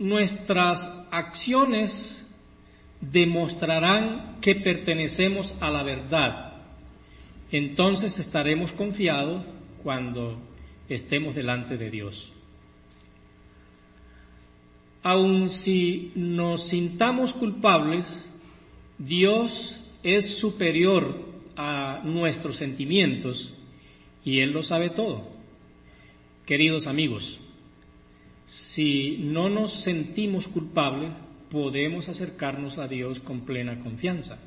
nuestras 0.00 1.06
acciones 1.12 2.20
demostrarán 3.00 4.40
que 4.40 4.56
pertenecemos 4.56 5.56
a 5.62 5.70
la 5.70 5.84
verdad. 5.84 6.54
Entonces 7.52 8.18
estaremos 8.18 8.72
confiados 8.72 9.44
cuando 9.84 10.36
estemos 10.88 11.36
delante 11.36 11.76
de 11.76 11.90
Dios. 11.92 12.32
Aun 15.04 15.48
si 15.48 16.10
nos 16.16 16.66
sintamos 16.70 17.34
culpables, 17.34 18.04
Dios 18.98 19.88
es 20.02 20.40
superior 20.40 21.24
a 21.54 22.00
nuestros 22.02 22.56
sentimientos 22.56 23.56
y 24.24 24.40
Él 24.40 24.50
lo 24.50 24.64
sabe 24.64 24.90
todo. 24.90 25.28
Queridos 26.46 26.88
amigos, 26.88 27.40
si 28.46 29.18
no 29.18 29.48
nos 29.48 29.82
sentimos 29.82 30.48
culpables, 30.48 31.12
podemos 31.50 32.08
acercarnos 32.08 32.78
a 32.78 32.88
Dios 32.88 33.20
con 33.20 33.42
plena 33.42 33.80
confianza 33.80 34.40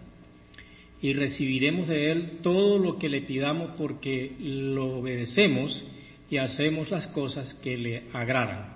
y 1.02 1.14
recibiremos 1.14 1.88
de 1.88 2.12
Él 2.12 2.40
todo 2.42 2.80
lo 2.80 2.98
que 2.98 3.10
le 3.10 3.22
pidamos 3.22 3.72
porque 3.78 4.36
lo 4.40 5.00
obedecemos 5.00 5.84
y 6.30 6.38
hacemos 6.38 6.90
las 6.90 7.08
cosas 7.08 7.54
que 7.54 7.78
le 7.78 8.04
agradan. 8.14 8.76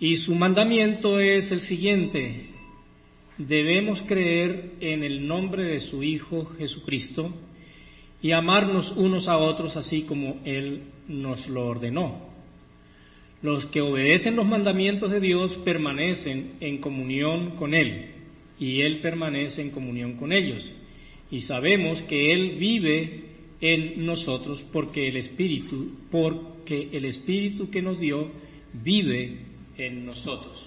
Y 0.00 0.16
su 0.16 0.34
mandamiento 0.34 1.20
es 1.20 1.52
el 1.52 1.60
siguiente, 1.60 2.46
debemos 3.36 4.02
creer 4.02 4.72
en 4.80 5.02
el 5.04 5.26
nombre 5.26 5.64
de 5.64 5.80
su 5.80 6.02
Hijo 6.02 6.46
Jesucristo 6.46 7.34
y 8.22 8.32
amarnos 8.32 8.96
unos 8.96 9.28
a 9.28 9.36
otros 9.36 9.76
así 9.76 10.02
como 10.02 10.40
Él 10.44 10.84
nos 11.06 11.48
lo 11.48 11.66
ordenó. 11.66 12.29
Los 13.42 13.64
que 13.66 13.80
obedecen 13.80 14.36
los 14.36 14.46
mandamientos 14.46 15.10
de 15.10 15.20
Dios 15.20 15.54
permanecen 15.56 16.52
en 16.60 16.78
comunión 16.78 17.56
con 17.56 17.74
Él 17.74 18.10
y 18.58 18.82
Él 18.82 19.00
permanece 19.00 19.62
en 19.62 19.70
comunión 19.70 20.16
con 20.16 20.32
ellos. 20.32 20.70
Y 21.30 21.40
sabemos 21.40 22.02
que 22.02 22.32
Él 22.32 22.56
vive 22.58 23.24
en 23.62 24.04
nosotros 24.04 24.62
porque 24.70 25.08
el 25.08 25.16
Espíritu, 25.16 25.92
porque 26.10 26.90
el 26.92 27.06
Espíritu 27.06 27.70
que 27.70 27.80
nos 27.80 27.98
dio 27.98 28.30
vive 28.74 29.38
en 29.78 30.04
nosotros. 30.04 30.66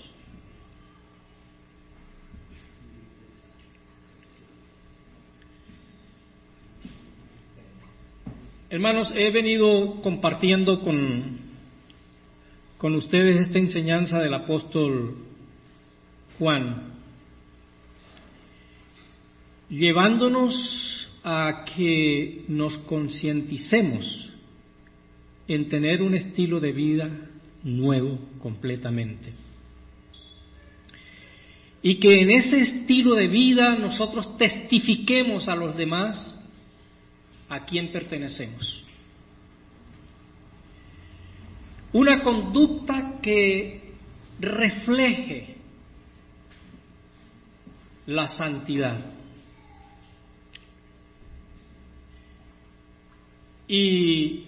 Hermanos, 8.72 9.14
he 9.16 9.30
venido 9.30 10.02
compartiendo 10.02 10.82
con 10.82 11.43
con 12.84 12.96
ustedes 12.96 13.40
esta 13.40 13.60
enseñanza 13.60 14.20
del 14.20 14.34
apóstol 14.34 15.16
Juan, 16.38 16.96
llevándonos 19.70 21.08
a 21.24 21.64
que 21.64 22.44
nos 22.50 22.78
concienticemos 22.80 24.34
en 25.48 25.70
tener 25.70 26.02
un 26.02 26.14
estilo 26.14 26.60
de 26.60 26.74
vida 26.74 27.30
nuevo 27.64 28.20
completamente. 28.42 29.32
Y 31.82 32.02
que 32.02 32.20
en 32.20 32.32
ese 32.32 32.58
estilo 32.58 33.16
de 33.16 33.30
vida 33.30 33.78
nosotros 33.80 34.38
testifiquemos 34.38 35.48
a 35.48 35.56
los 35.56 35.78
demás 35.78 36.38
a 37.48 37.64
quién 37.64 37.94
pertenecemos. 37.94 38.83
Una 41.94 42.24
conducta 42.24 43.20
que 43.22 43.82
refleje 44.40 45.56
la 48.08 48.28
santidad. 48.28 49.14
Y 53.68 54.44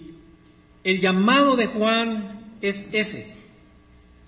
el 0.84 1.00
llamado 1.00 1.56
de 1.56 1.66
Juan 1.66 2.56
es 2.60 2.86
ese, 2.92 3.34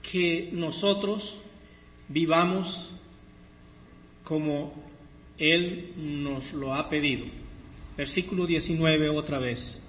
que 0.02 0.50
nosotros 0.52 1.40
vivamos 2.08 2.88
como 4.24 4.72
Él 5.38 5.92
nos 5.96 6.52
lo 6.52 6.74
ha 6.74 6.88
pedido. 6.88 7.26
Versículo 7.96 8.46
19 8.46 9.08
otra 9.10 9.38
vez. 9.38 9.80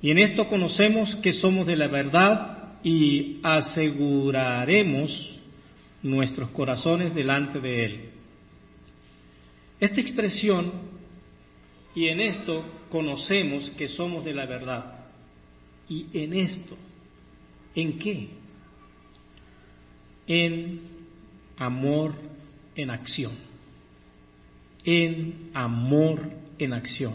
Y 0.00 0.10
en 0.10 0.18
esto 0.18 0.48
conocemos 0.48 1.16
que 1.16 1.32
somos 1.32 1.66
de 1.66 1.76
la 1.76 1.88
verdad 1.88 2.74
y 2.84 3.40
aseguraremos 3.42 5.38
nuestros 6.02 6.50
corazones 6.50 7.14
delante 7.14 7.60
de 7.60 7.84
Él. 7.84 8.10
Esta 9.80 10.00
expresión, 10.00 10.72
y 11.94 12.08
en 12.08 12.20
esto 12.20 12.64
conocemos 12.90 13.70
que 13.70 13.88
somos 13.88 14.24
de 14.24 14.34
la 14.34 14.46
verdad. 14.46 15.06
Y 15.88 16.06
en 16.12 16.34
esto, 16.34 16.76
¿en 17.74 17.98
qué? 17.98 18.28
En 20.26 20.80
amor 21.56 22.14
en 22.76 22.90
acción. 22.90 23.32
En 24.84 25.50
amor 25.54 26.30
en 26.58 26.72
acción. 26.72 27.14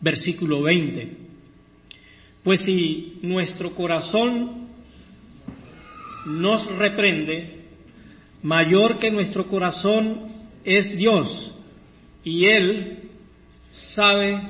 Versículo 0.00 0.62
20. 0.62 1.27
Pues 2.44 2.62
si 2.62 3.18
nuestro 3.22 3.74
corazón 3.74 4.68
nos 6.26 6.66
reprende, 6.76 7.64
mayor 8.42 8.98
que 8.98 9.10
nuestro 9.10 9.46
corazón 9.46 10.28
es 10.64 10.96
Dios 10.96 11.54
y 12.24 12.46
Él 12.46 12.98
sabe 13.70 14.40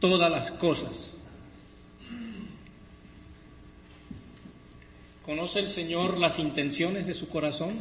todas 0.00 0.30
las 0.30 0.50
cosas. 0.52 1.20
¿Conoce 5.24 5.60
el 5.60 5.70
Señor 5.70 6.18
las 6.18 6.38
intenciones 6.38 7.06
de 7.06 7.14
su 7.14 7.28
corazón? 7.28 7.76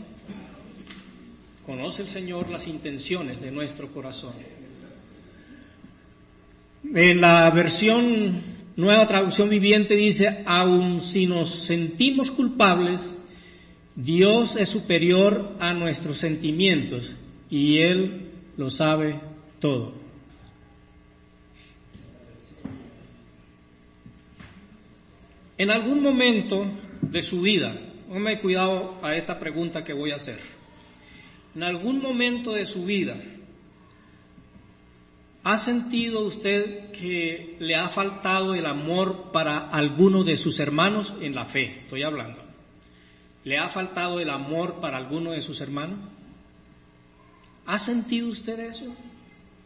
¿Conoce 1.66 2.04
el 2.04 2.10
Señor 2.10 2.50
las 2.50 2.68
intenciones 2.68 3.42
de 3.42 3.52
nuestro 3.52 3.92
corazón? 3.92 4.34
En 6.84 7.22
la 7.22 7.50
versión 7.52 8.61
Nueva 8.82 9.06
traducción 9.06 9.48
viviente 9.48 9.96
dice, 9.96 10.42
aun 10.44 11.02
si 11.02 11.28
nos 11.28 11.52
sentimos 11.68 12.32
culpables, 12.32 13.00
Dios 13.96 14.56
es 14.56 14.70
superior 14.70 15.56
a 15.60 15.72
nuestros 15.72 16.18
sentimientos 16.18 17.14
y 17.48 17.78
Él 17.78 18.32
lo 18.58 18.72
sabe 18.72 19.20
todo. 19.60 19.94
En 25.60 25.70
algún 25.70 26.02
momento 26.02 26.66
de 27.04 27.22
su 27.22 27.42
vida, 27.42 27.80
póngame 28.08 28.40
cuidado 28.40 28.98
a 29.04 29.14
esta 29.14 29.38
pregunta 29.38 29.84
que 29.84 29.94
voy 29.94 30.10
a 30.10 30.16
hacer. 30.16 30.40
En 31.54 31.62
algún 31.62 32.02
momento 32.02 32.54
de 32.54 32.66
su 32.66 32.84
vida, 32.84 33.22
¿ha 35.44 35.58
sentido 35.58 36.26
usted 36.26 36.92
que 36.92 37.58
le 37.60 37.76
ha 37.76 37.90
faltado 37.90 38.54
el 38.54 38.66
amor 38.66 39.32
para 39.32 39.70
alguno 39.70 40.24
de 40.24 40.38
sus 40.38 40.60
hermanos 40.60 41.14
en 41.22 41.36
la 41.36 41.46
fe? 41.46 41.82
Estoy 41.84 42.04
hablando. 42.04 42.42
¿Le 43.44 43.58
ha 43.58 43.70
faltado 43.70 44.20
el 44.20 44.30
amor 44.30 44.80
para 44.80 44.98
alguno 44.98 45.32
de 45.32 45.42
sus 45.42 45.62
hermanos? 45.62 46.00
¿Ha 47.66 47.80
sentido 47.80 48.30
usted 48.30 48.60
eso 48.60 48.96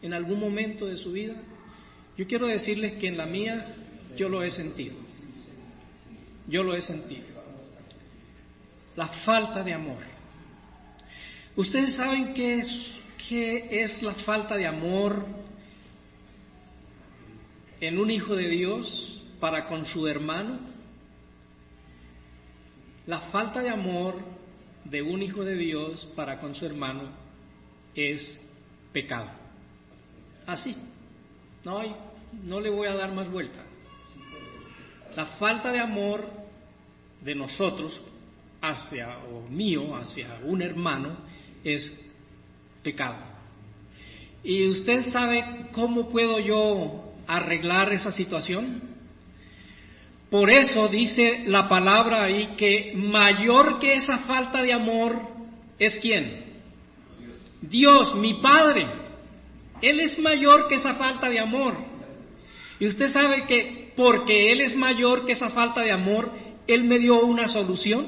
en 0.02 0.14
algún 0.14 0.40
momento 0.40 0.86
de 0.86 0.98
su 0.98 1.12
vida? 1.12 1.36
Yo 2.18 2.26
quiero 2.28 2.48
decirles 2.48 2.94
que 2.94 3.08
en 3.08 3.18
la 3.18 3.26
mía 3.26 3.76
yo 4.16 4.30
lo 4.30 4.44
he 4.44 4.52
sentido. 4.52 4.96
Yo 6.48 6.64
lo 6.64 6.76
he 6.76 6.82
sentido. 6.82 7.26
La 8.96 9.08
falta 9.08 9.62
de 9.64 9.74
amor. 9.74 9.98
¿Ustedes 11.58 11.96
saben 11.96 12.34
qué 12.34 12.60
es, 12.60 12.98
qué 13.28 13.68
es 13.72 14.02
la 14.02 14.14
falta 14.14 14.56
de 14.56 14.68
amor 14.68 15.26
en 17.82 17.98
un 17.98 18.10
hijo 18.10 18.36
de 18.36 18.50
Dios 18.50 19.24
para 19.40 19.68
con 19.68 19.86
su 19.86 20.08
hermano? 20.08 20.60
La 23.08 23.20
falta 23.20 23.62
de 23.62 23.70
amor 23.70 24.16
de 24.86 25.02
un 25.02 25.22
hijo 25.22 25.44
de 25.44 25.56
Dios 25.56 26.06
para 26.16 26.40
con 26.40 26.56
su 26.56 26.66
hermano 26.66 27.10
es 27.94 28.42
pecado. 28.92 29.30
Así. 30.46 30.76
No, 31.64 31.82
no 32.44 32.60
le 32.60 32.70
voy 32.70 32.88
a 32.88 32.96
dar 32.96 33.14
más 33.14 33.30
vuelta. 33.30 33.64
La 35.16 35.26
falta 35.26 35.72
de 35.72 35.80
amor 35.80 36.30
de 37.22 37.36
nosotros 37.36 38.06
hacia, 38.62 39.18
o 39.20 39.42
mío, 39.50 39.96
hacia 39.96 40.40
un 40.44 40.62
hermano, 40.62 41.18
es 41.64 42.00
pecado. 42.84 43.18
¿Y 44.44 44.68
usted 44.68 45.02
sabe 45.04 45.70
cómo 45.72 46.10
puedo 46.10 46.40
yo 46.40 47.15
arreglar 47.28 47.94
esa 47.94 48.12
situación? 48.12 48.96
Por 50.30 50.50
eso 50.50 50.88
dice 50.88 51.44
la 51.46 51.70
palabra 51.70 52.24
ahí 52.24 52.56
que 52.58 52.94
mayor 52.96 53.80
que 53.80 53.94
esa 53.94 54.18
falta 54.18 54.62
de 54.62 54.74
amor 54.74 55.22
es 55.80 56.00
quién? 56.00 56.46
Dios, 57.62 58.16
mi 58.16 58.34
Padre. 58.36 58.88
Él 59.82 60.00
es 60.00 60.20
mayor 60.20 60.68
que 60.68 60.76
esa 60.76 60.94
falta 60.94 61.30
de 61.30 61.40
amor. 61.40 61.78
Y 62.80 62.88
usted 62.88 63.08
sabe 63.08 63.46
que 63.46 63.94
porque 63.96 64.52
Él 64.52 64.62
es 64.62 64.76
mayor 64.76 65.26
que 65.26 65.34
esa 65.34 65.50
falta 65.50 65.82
de 65.82 65.92
amor, 65.92 66.32
Él 66.68 66.84
me 66.84 67.00
dio 67.00 67.22
una 67.22 67.48
solución. 67.48 68.08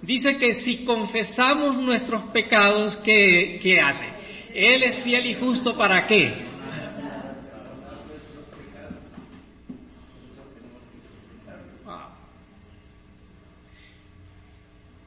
Dice 0.00 0.38
que 0.38 0.54
si 0.54 0.84
confesamos 0.84 1.76
nuestros 1.82 2.24
pecados, 2.24 2.96
¿qué, 2.96 3.58
qué 3.62 3.80
hace? 3.80 4.06
Él 4.54 4.82
es 4.82 5.02
fiel 5.02 5.26
y 5.26 5.34
justo 5.34 5.76
para 5.76 6.06
qué? 6.06 6.53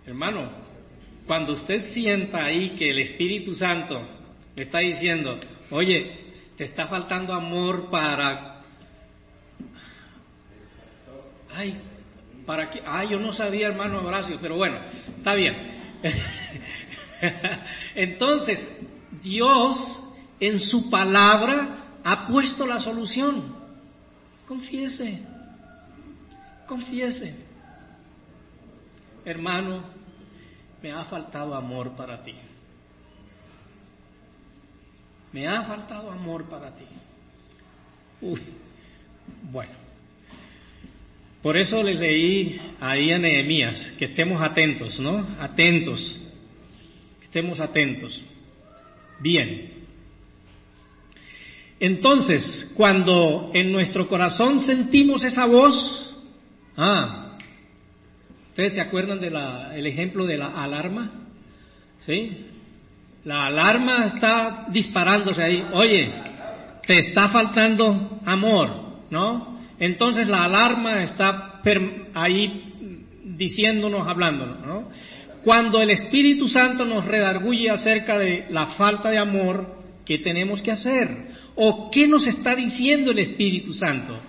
Hermano, 0.07 0.49
cuando 1.25 1.51
usted 1.51 1.79
sienta 1.79 2.45
ahí 2.45 2.69
que 2.77 2.91
el 2.91 2.99
Espíritu 2.99 3.53
Santo 3.53 4.07
le 4.55 4.63
está 4.63 4.79
diciendo, 4.79 5.37
oye, 5.69 6.33
te 6.55 6.63
está 6.63 6.87
faltando 6.87 7.33
amor 7.33 7.89
para... 7.91 8.61
Ay, 11.53 11.77
para 12.45 12.69
qué? 12.69 12.81
Ay, 12.85 13.09
yo 13.09 13.19
no 13.19 13.33
sabía, 13.33 13.67
hermano 13.67 13.99
Horacio, 13.99 14.37
pero 14.41 14.55
bueno, 14.55 14.79
está 15.17 15.35
bien. 15.35 15.75
Entonces, 17.93 18.87
Dios 19.21 20.09
en 20.39 20.61
su 20.61 20.89
palabra 20.89 21.99
ha 22.05 22.27
puesto 22.27 22.65
la 22.65 22.79
solución. 22.79 23.57
Confiese, 24.47 25.21
confiese. 26.65 27.35
Hermano, 29.25 29.96
me 30.87 30.93
ha 30.93 31.03
faltado 31.03 31.53
amor 31.53 31.97
para 31.97 32.23
ti. 32.23 32.33
Me 35.33 35.45
ha 35.45 35.61
faltado 35.63 36.09
amor 36.09 36.45
para 36.45 36.73
ti. 36.77 36.85
Uy, 38.21 38.39
bueno. 39.51 39.73
Por 41.41 41.57
eso 41.57 41.83
les 41.83 41.99
leí 41.99 42.57
ahí 42.79 43.11
a 43.11 43.17
Nehemías, 43.17 43.81
que 43.99 44.05
estemos 44.05 44.41
atentos, 44.41 44.97
¿no? 45.01 45.27
Atentos. 45.39 46.21
Estemos 47.21 47.59
atentos. 47.59 48.23
Bien. 49.19 49.83
Entonces, 51.81 52.71
cuando 52.77 53.51
en 53.53 53.73
nuestro 53.73 54.07
corazón 54.07 54.61
sentimos 54.61 55.25
esa 55.25 55.47
voz, 55.47 56.15
ah, 56.77 57.26
¿Ustedes 58.57 58.73
se 58.73 58.81
acuerdan 58.81 59.19
del 59.19 59.85
ejemplo 59.85 60.25
de 60.25 60.35
la 60.35 60.47
alarma? 60.47 61.11
¿Sí? 62.07 62.47
La 63.23 63.45
alarma 63.45 64.05
está 64.07 64.65
disparándose 64.71 65.43
ahí. 65.43 65.63
Oye, 65.73 66.09
te 66.83 66.97
está 66.97 67.29
faltando 67.29 68.19
amor, 68.25 69.03
¿no? 69.11 69.59
Entonces 69.79 70.27
la 70.27 70.45
alarma 70.45 71.03
está 71.03 71.61
ahí 72.15 72.73
diciéndonos, 73.25 74.07
hablándonos, 74.07 74.65
¿no? 74.65 74.89
Cuando 75.43 75.79
el 75.79 75.91
Espíritu 75.91 76.47
Santo 76.47 76.83
nos 76.83 77.05
redarguye 77.05 77.69
acerca 77.69 78.17
de 78.17 78.47
la 78.49 78.65
falta 78.65 79.11
de 79.11 79.19
amor, 79.19 79.69
¿qué 80.03 80.17
tenemos 80.17 80.63
que 80.63 80.71
hacer? 80.71 81.27
¿O 81.53 81.91
qué 81.91 82.07
nos 82.07 82.25
está 82.25 82.55
diciendo 82.55 83.11
el 83.11 83.19
Espíritu 83.19 83.75
Santo? 83.75 84.19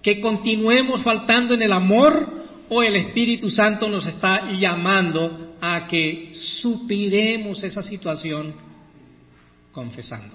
¿Que 0.00 0.22
continuemos 0.22 1.02
faltando 1.02 1.52
en 1.52 1.60
el 1.60 1.72
amor 1.74 2.43
o 2.68 2.82
el 2.82 2.96
Espíritu 2.96 3.50
Santo 3.50 3.88
nos 3.88 4.06
está 4.06 4.52
llamando 4.52 5.56
a 5.60 5.86
que 5.86 6.30
supiremos 6.34 7.62
esa 7.62 7.82
situación 7.82 8.54
confesando. 9.72 10.34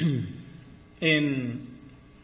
En 1.02 1.60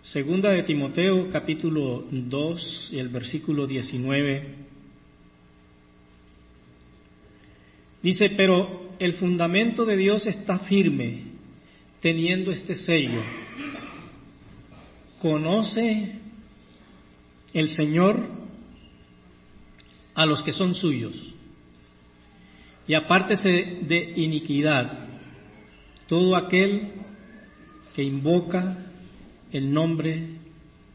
segunda 0.03 0.51
de 0.51 0.62
Timoteo 0.62 1.30
capítulo 1.32 2.05
2 2.11 2.90
y 2.92 2.99
el 2.99 3.09
versículo 3.09 3.66
19 3.66 4.55
dice, 8.03 8.30
pero 8.36 8.90
el 8.99 9.14
fundamento 9.14 9.86
de 9.86 9.97
Dios 9.97 10.26
está 10.26 10.59
firme 10.59 11.26
teniendo 12.07 12.52
este 12.52 12.76
sello. 12.76 13.20
Conoce 15.20 16.20
el 17.52 17.68
Señor 17.68 18.30
a 20.14 20.24
los 20.24 20.40
que 20.44 20.52
son 20.52 20.76
suyos 20.76 21.14
y 22.86 22.94
apártese 22.94 23.80
de 23.88 24.12
iniquidad 24.14 25.09
todo 26.07 26.36
aquel 26.36 26.92
que 27.96 28.04
invoca 28.04 28.78
el 29.50 29.72
nombre 29.72 30.28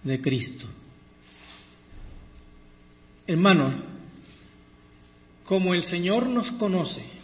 de 0.05 0.21
Cristo. 0.21 0.65
Hermano, 3.27 3.83
como 5.43 5.73
el 5.73 5.83
Señor 5.83 6.29
nos 6.29 6.51
conoce, 6.51 7.20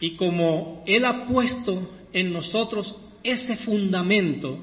y 0.00 0.16
como 0.16 0.82
Él 0.86 1.04
ha 1.04 1.26
puesto 1.26 1.90
en 2.12 2.32
nosotros 2.32 2.94
ese 3.22 3.56
fundamento 3.56 4.58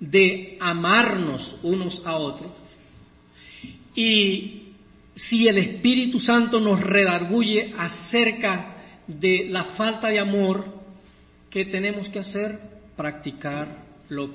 de 0.00 0.56
amarnos 0.60 1.60
unos 1.62 2.04
a 2.06 2.16
otros, 2.16 2.50
y 3.94 4.74
si 5.14 5.46
el 5.46 5.58
Espíritu 5.58 6.18
Santo 6.18 6.58
nos 6.58 6.80
redarguye 6.80 7.72
acerca 7.78 8.82
de 9.06 9.46
la 9.48 9.64
falta 9.64 10.08
de 10.08 10.18
amor, 10.18 10.64
¿qué 11.50 11.64
tenemos 11.64 12.08
que 12.08 12.18
hacer? 12.18 12.58
Practicar 12.96 13.84
lo, 14.08 14.30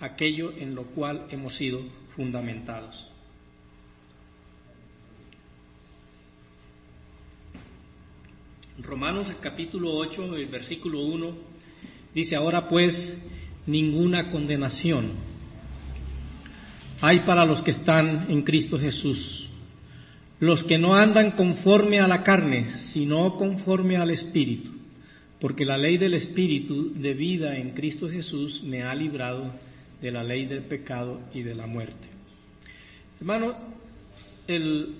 aquello 0.00 0.52
en 0.56 0.74
lo 0.74 0.84
cual 0.86 1.26
hemos 1.30 1.56
sido 1.56 1.80
fundamentados. 2.14 3.09
Romanos 8.82 9.32
capítulo 9.40 9.94
8, 9.94 10.36
el 10.36 10.46
versículo 10.46 11.00
1, 11.02 11.34
dice, 12.14 12.36
ahora 12.36 12.68
pues, 12.68 13.20
ninguna 13.66 14.30
condenación 14.30 15.12
hay 17.02 17.20
para 17.20 17.44
los 17.44 17.62
que 17.62 17.70
están 17.70 18.30
en 18.30 18.42
Cristo 18.42 18.78
Jesús, 18.78 19.48
los 20.38 20.62
que 20.62 20.78
no 20.78 20.94
andan 20.94 21.32
conforme 21.32 21.98
a 21.98 22.06
la 22.06 22.22
carne, 22.22 22.72
sino 22.78 23.36
conforme 23.36 23.96
al 23.96 24.10
Espíritu, 24.10 24.70
porque 25.40 25.64
la 25.64 25.78
ley 25.78 25.96
del 25.96 26.14
Espíritu 26.14 26.92
de 26.94 27.14
vida 27.14 27.56
en 27.56 27.70
Cristo 27.70 28.08
Jesús 28.08 28.62
me 28.64 28.82
ha 28.82 28.94
librado 28.94 29.52
de 30.00 30.10
la 30.10 30.22
ley 30.22 30.46
del 30.46 30.62
pecado 30.62 31.20
y 31.32 31.42
de 31.42 31.54
la 31.54 31.66
muerte. 31.66 32.08
Hermano, 33.18 33.54
el, 34.46 34.96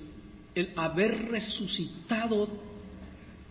el 0.54 0.70
haber 0.76 1.30
resucitado, 1.30 2.48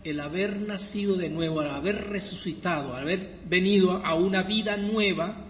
el 0.04 0.20
haber 0.20 0.60
nacido 0.60 1.16
de 1.16 1.28
nuevo, 1.28 1.60
el 1.60 1.70
haber 1.70 2.08
resucitado, 2.08 2.94
haber 2.94 3.40
venido 3.46 4.04
a 4.04 4.14
una 4.14 4.42
vida 4.42 4.76
nueva, 4.76 5.46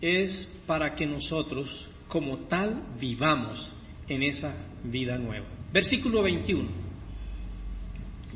es 0.00 0.62
para 0.66 0.94
que 0.94 1.06
nosotros 1.06 1.88
como 2.08 2.38
tal 2.40 2.82
vivamos 3.00 3.72
en 4.08 4.22
esa 4.22 4.56
vida 4.84 5.18
nueva. 5.18 5.46
Versículo 5.72 6.22
21. 6.22 6.68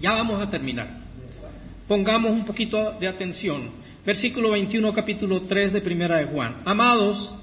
Ya 0.01 0.13
vamos 0.13 0.41
a 0.41 0.51
terminar. 0.51 1.01
Pongamos 1.87 2.31
un 2.31 2.45
poquito 2.45 2.93
de 2.99 3.09
atención. 3.09 3.71
Versículo 4.05 4.51
21, 4.53 4.93
capítulo 4.95 5.43
3 5.43 5.73
de 5.73 5.81
Primera 5.83 6.17
de 6.17 6.27
Juan. 6.27 6.63
Amados, 6.65 7.37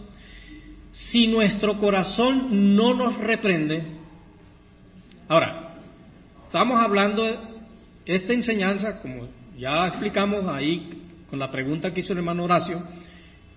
si 0.91 1.28
nuestro 1.28 1.78
corazón 1.80 2.76
no 2.76 2.93
nos 2.93 3.18
reprende, 3.18 3.84
ahora, 5.28 5.66
estamos 6.48 6.80
hablando 6.82 7.24
de 7.24 7.38
esta 8.06 8.34
enseñanza, 8.34 9.02
como 9.02 9.28
ya 9.58 9.86
explicamos 9.88 10.48
ahí 10.48 11.04
con 11.30 11.39
la 11.39 11.52
pregunta 11.52 11.93
que 11.93 12.00
hizo 12.00 12.14
el 12.14 12.20
hermano 12.20 12.45
Horacio, 12.45 12.82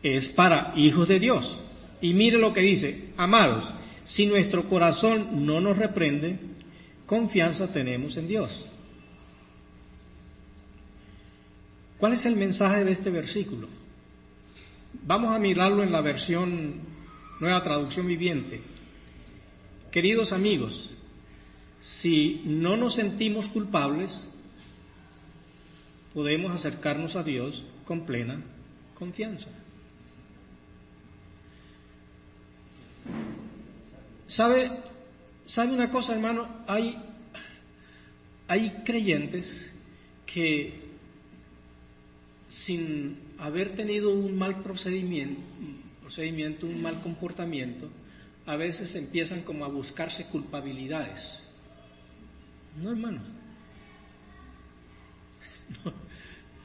es 0.03 0.28
para 0.28 0.72
hijos 0.76 1.07
de 1.07 1.20
Dios. 1.20 1.64
Y 2.01 2.14
mire 2.14 2.38
lo 2.38 2.53
que 2.53 2.62
dice, 2.62 3.12
amados, 3.16 3.72
si 4.05 4.26
nuestro 4.26 4.68
corazón 4.68 5.47
no 5.47 5.61
nos 5.61 5.78
reprende, 5.78 6.38
confianza 7.07 7.72
tenemos 7.72 8.16
en 8.16 8.26
Dios. 8.26 8.66
¿Cuál 11.99 12.14
es 12.14 12.26
el 12.26 12.34
mensaje 12.34 12.84
de 12.84 12.93
este 12.93 13.11
versículo? 13.11 13.68
Vamos 15.05 15.32
a 15.32 15.38
mirarlo 15.38 15.84
en 15.84 15.93
la 15.93 16.01
versión 16.01 16.80
nueva 17.38 17.62
traducción 17.62 18.07
viviente. 18.09 18.62
Queridos 19.93 20.32
amigos, 20.32 20.89
si 21.83 22.43
no 22.45 22.76
nos 22.76 22.95
sentimos 22.95 23.49
culpables, 23.49 24.20
podemos 26.14 26.53
acercarnos 26.53 27.16
a 27.16 27.22
Dios 27.22 27.62
con 27.87 28.05
plena 28.07 28.43
confianza. 28.95 29.49
¿Sabe, 34.26 34.70
sabe 35.47 35.72
una 35.72 35.91
cosa, 35.91 36.14
hermano? 36.14 36.47
Hay, 36.66 36.97
hay 38.47 38.70
creyentes 38.85 39.72
que 40.26 40.91
sin 42.49 43.18
haber 43.39 43.74
tenido 43.74 44.12
un 44.12 44.37
mal 44.37 44.62
procedimiento, 44.62 45.41
procedimiento, 46.03 46.66
un 46.66 46.83
mal 46.83 47.01
comportamiento, 47.01 47.89
a 48.47 48.57
veces 48.57 48.95
empiezan 48.97 49.43
como 49.43 49.64
a 49.64 49.68
buscarse 49.68 50.26
culpabilidades. 50.26 51.43
No, 52.81 52.91
hermano. 52.91 53.20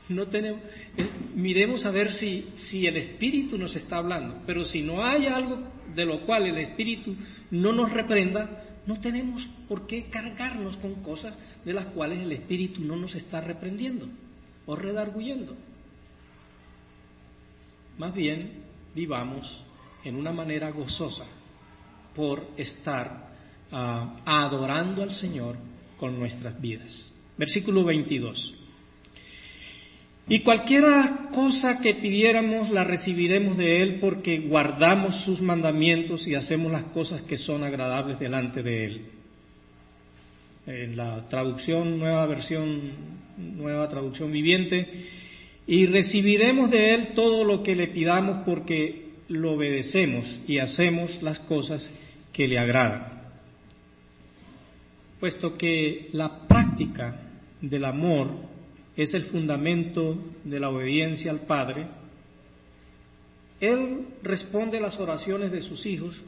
No, 0.07 0.27
tenemos, 0.27 0.61
eh, 0.97 1.09
miremos 1.33 1.83
a 1.85 1.91
ver 1.91 2.13
si, 2.13 2.49
si 2.57 2.85
el 2.85 2.95
Espíritu 2.95 3.57
nos 3.57 3.75
está 3.75 3.97
hablando, 3.97 4.39
pero 4.45 4.63
si 4.63 4.83
no 4.83 5.03
hay 5.03 5.25
algo 5.25 5.57
de 5.95 6.05
lo 6.05 6.25
cual 6.27 6.45
el 6.45 6.59
Espíritu 6.59 7.15
no 7.49 7.73
nos 7.73 7.91
reprenda, 7.91 8.63
no 8.85 8.99
tenemos 8.99 9.47
por 9.67 9.87
qué 9.87 10.05
cargarnos 10.11 10.77
con 10.77 11.01
cosas 11.01 11.35
de 11.65 11.73
las 11.73 11.87
cuales 11.87 12.19
el 12.19 12.31
Espíritu 12.33 12.81
no 12.81 12.95
nos 12.95 13.15
está 13.15 13.41
reprendiendo 13.41 14.07
o 14.67 14.75
redarguyendo. 14.75 15.55
Más 17.97 18.13
bien, 18.13 18.63
vivamos 18.93 19.59
en 20.03 20.17
una 20.17 20.31
manera 20.31 20.69
gozosa 20.69 21.25
por 22.15 22.47
estar 22.57 23.31
ah, 23.71 24.21
adorando 24.23 25.01
al 25.01 25.15
Señor 25.15 25.55
con 25.97 26.19
nuestras 26.19 26.59
vidas. 26.61 27.13
Versículo 27.37 27.83
22. 27.83 28.55
Y 30.27 30.39
cualquiera 30.39 31.29
cosa 31.33 31.79
que 31.81 31.93
pidiéramos 31.93 32.71
la 32.71 32.83
recibiremos 32.83 33.57
de 33.57 33.83
Él 33.83 33.99
porque 34.01 34.39
guardamos 34.39 35.17
sus 35.17 35.39
mandamientos 35.41 36.27
y 36.27 36.33
hacemos 36.33 36.71
las 36.71 36.85
cosas 36.85 37.21
que 37.21 37.37
son 37.37 37.63
agradables 37.63 38.19
delante 38.19 38.63
de 38.63 38.85
Él. 38.85 39.05
En 40.65 40.97
la 40.97 41.29
traducción, 41.29 41.99
nueva 41.99 42.25
versión, 42.25 42.91
nueva 43.37 43.87
traducción 43.87 44.31
viviente, 44.31 45.05
y 45.67 45.85
recibiremos 45.85 46.71
de 46.71 46.95
Él 46.95 47.09
todo 47.13 47.43
lo 47.43 47.61
que 47.61 47.75
le 47.75 47.87
pidamos 47.87 48.43
porque 48.45 49.09
lo 49.27 49.53
obedecemos 49.53 50.43
y 50.47 50.57
hacemos 50.57 51.21
las 51.21 51.39
cosas 51.39 51.87
que 52.33 52.47
le 52.47 52.57
agradan. 52.57 53.14
Puesto 55.25 55.57
que 55.57 56.09
la 56.11 56.47
práctica 56.47 57.19
del 57.59 57.83
amor 57.85 58.29
es 58.95 59.15
el 59.15 59.23
fundamento 59.23 60.15
de 60.43 60.59
la 60.59 60.69
obediencia 60.69 61.31
al 61.31 61.39
Padre, 61.39 61.87
Él 63.59 64.05
responde 64.21 64.79
las 64.79 64.99
oraciones 64.99 65.51
de 65.51 65.63
sus 65.63 65.87
hijos 65.87 66.21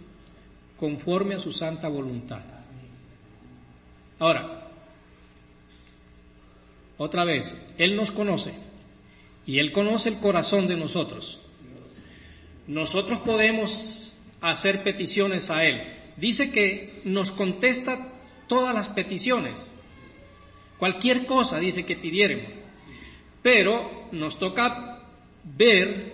conforme 0.79 1.35
a 1.35 1.39
su 1.39 1.51
santa 1.51 1.87
voluntad. 1.89 2.41
Ahora, 4.17 4.67
otra 6.97 7.23
vez, 7.23 7.55
Él 7.77 7.95
nos 7.95 8.09
conoce 8.09 8.55
y 9.45 9.59
Él 9.59 9.73
conoce 9.73 10.09
el 10.09 10.17
corazón 10.17 10.67
de 10.67 10.75
nosotros. 10.75 11.39
Nosotros 12.65 13.19
podemos 13.19 14.19
hacer 14.41 14.81
peticiones 14.81 15.51
a 15.51 15.63
Él. 15.65 15.83
Dice 16.17 16.49
que 16.49 17.01
nos 17.05 17.29
contesta 17.29 18.15
todas 18.47 18.73
las 18.73 18.89
peticiones. 18.89 19.57
Cualquier 20.77 21.25
cosa 21.25 21.59
dice 21.59 21.85
que 21.85 21.95
pidiéramos. 21.95 22.51
Pero 23.41 24.07
nos 24.11 24.37
toca 24.39 25.03
ver 25.43 26.13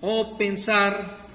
o 0.00 0.36
pensar 0.36 1.26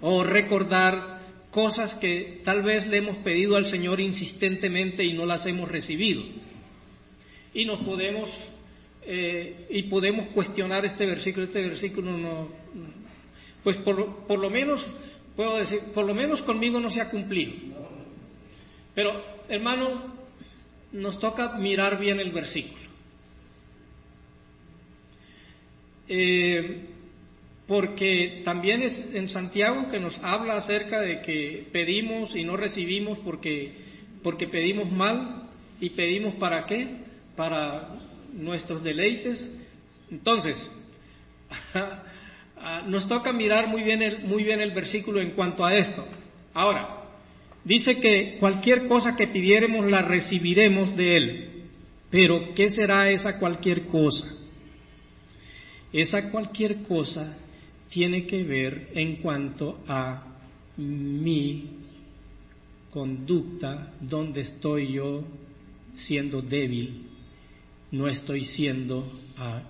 o 0.00 0.24
recordar 0.24 1.20
cosas 1.50 1.94
que 1.94 2.40
tal 2.44 2.62
vez 2.62 2.86
le 2.86 2.98
hemos 2.98 3.16
pedido 3.18 3.56
al 3.56 3.66
Señor 3.66 4.00
insistentemente 4.00 5.04
y 5.04 5.12
no 5.12 5.26
las 5.26 5.46
hemos 5.46 5.68
recibido. 5.68 6.22
Y 7.52 7.64
nos 7.64 7.80
podemos, 7.80 8.30
eh, 9.02 9.66
y 9.68 9.82
podemos 9.84 10.28
cuestionar 10.28 10.84
este 10.84 11.06
versículo, 11.06 11.46
este 11.46 11.62
versículo 11.62 12.16
no, 12.16 12.48
pues 13.62 13.76
por, 13.76 14.26
por 14.26 14.38
lo 14.38 14.48
menos, 14.48 14.86
puedo 15.36 15.56
decir, 15.56 15.80
por 15.92 16.06
lo 16.06 16.14
menos 16.14 16.42
conmigo 16.42 16.80
no 16.80 16.90
se 16.90 17.00
ha 17.00 17.10
cumplido. 17.10 17.52
Pero, 18.94 19.24
hermano, 19.48 20.14
nos 20.92 21.18
toca 21.18 21.54
mirar 21.56 21.98
bien 21.98 22.20
el 22.20 22.32
versículo. 22.32 22.80
Eh, 26.08 26.86
porque 27.66 28.42
también 28.44 28.82
es 28.82 29.14
en 29.14 29.28
Santiago 29.28 29.88
que 29.88 30.00
nos 30.00 30.18
habla 30.24 30.56
acerca 30.56 31.00
de 31.00 31.22
que 31.22 31.68
pedimos 31.70 32.34
y 32.34 32.42
no 32.42 32.56
recibimos 32.56 33.18
porque, 33.20 33.72
porque 34.24 34.48
pedimos 34.48 34.90
mal 34.90 35.44
y 35.80 35.90
pedimos 35.90 36.34
para 36.34 36.66
qué, 36.66 36.88
para 37.36 37.90
nuestros 38.32 38.82
deleites. 38.82 39.52
Entonces, 40.10 40.76
nos 42.86 43.06
toca 43.06 43.32
mirar 43.32 43.68
muy 43.68 43.84
bien, 43.84 44.02
el, 44.02 44.24
muy 44.24 44.42
bien 44.42 44.60
el 44.60 44.72
versículo 44.72 45.20
en 45.20 45.30
cuanto 45.30 45.64
a 45.64 45.76
esto. 45.76 46.04
Ahora, 46.52 46.99
Dice 47.70 48.00
que 48.00 48.36
cualquier 48.40 48.88
cosa 48.88 49.14
que 49.14 49.28
pidiéremos 49.28 49.88
la 49.88 50.02
recibiremos 50.02 50.96
de 50.96 51.16
Él. 51.16 51.48
Pero, 52.10 52.52
¿qué 52.56 52.68
será 52.68 53.08
esa 53.12 53.38
cualquier 53.38 53.86
cosa? 53.86 54.26
Esa 55.92 56.32
cualquier 56.32 56.82
cosa 56.82 57.38
tiene 57.88 58.26
que 58.26 58.42
ver 58.42 58.88
en 58.94 59.18
cuanto 59.22 59.78
a 59.86 60.36
mi 60.78 61.70
conducta, 62.90 63.92
donde 64.00 64.40
estoy 64.40 64.94
yo 64.94 65.20
siendo 65.94 66.42
débil, 66.42 67.06
no 67.92 68.08
estoy 68.08 68.46
siendo 68.46 69.12
ah, 69.36 69.62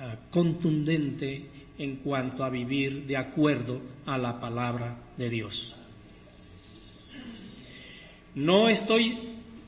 ah, 0.00 0.16
contundente 0.32 1.44
en 1.78 1.98
cuanto 1.98 2.42
a 2.42 2.50
vivir 2.50 3.06
de 3.06 3.16
acuerdo 3.16 3.80
a 4.06 4.18
la 4.18 4.40
palabra 4.40 4.98
de 5.16 5.30
Dios. 5.30 5.75
No 8.36 8.68
estoy 8.68 9.18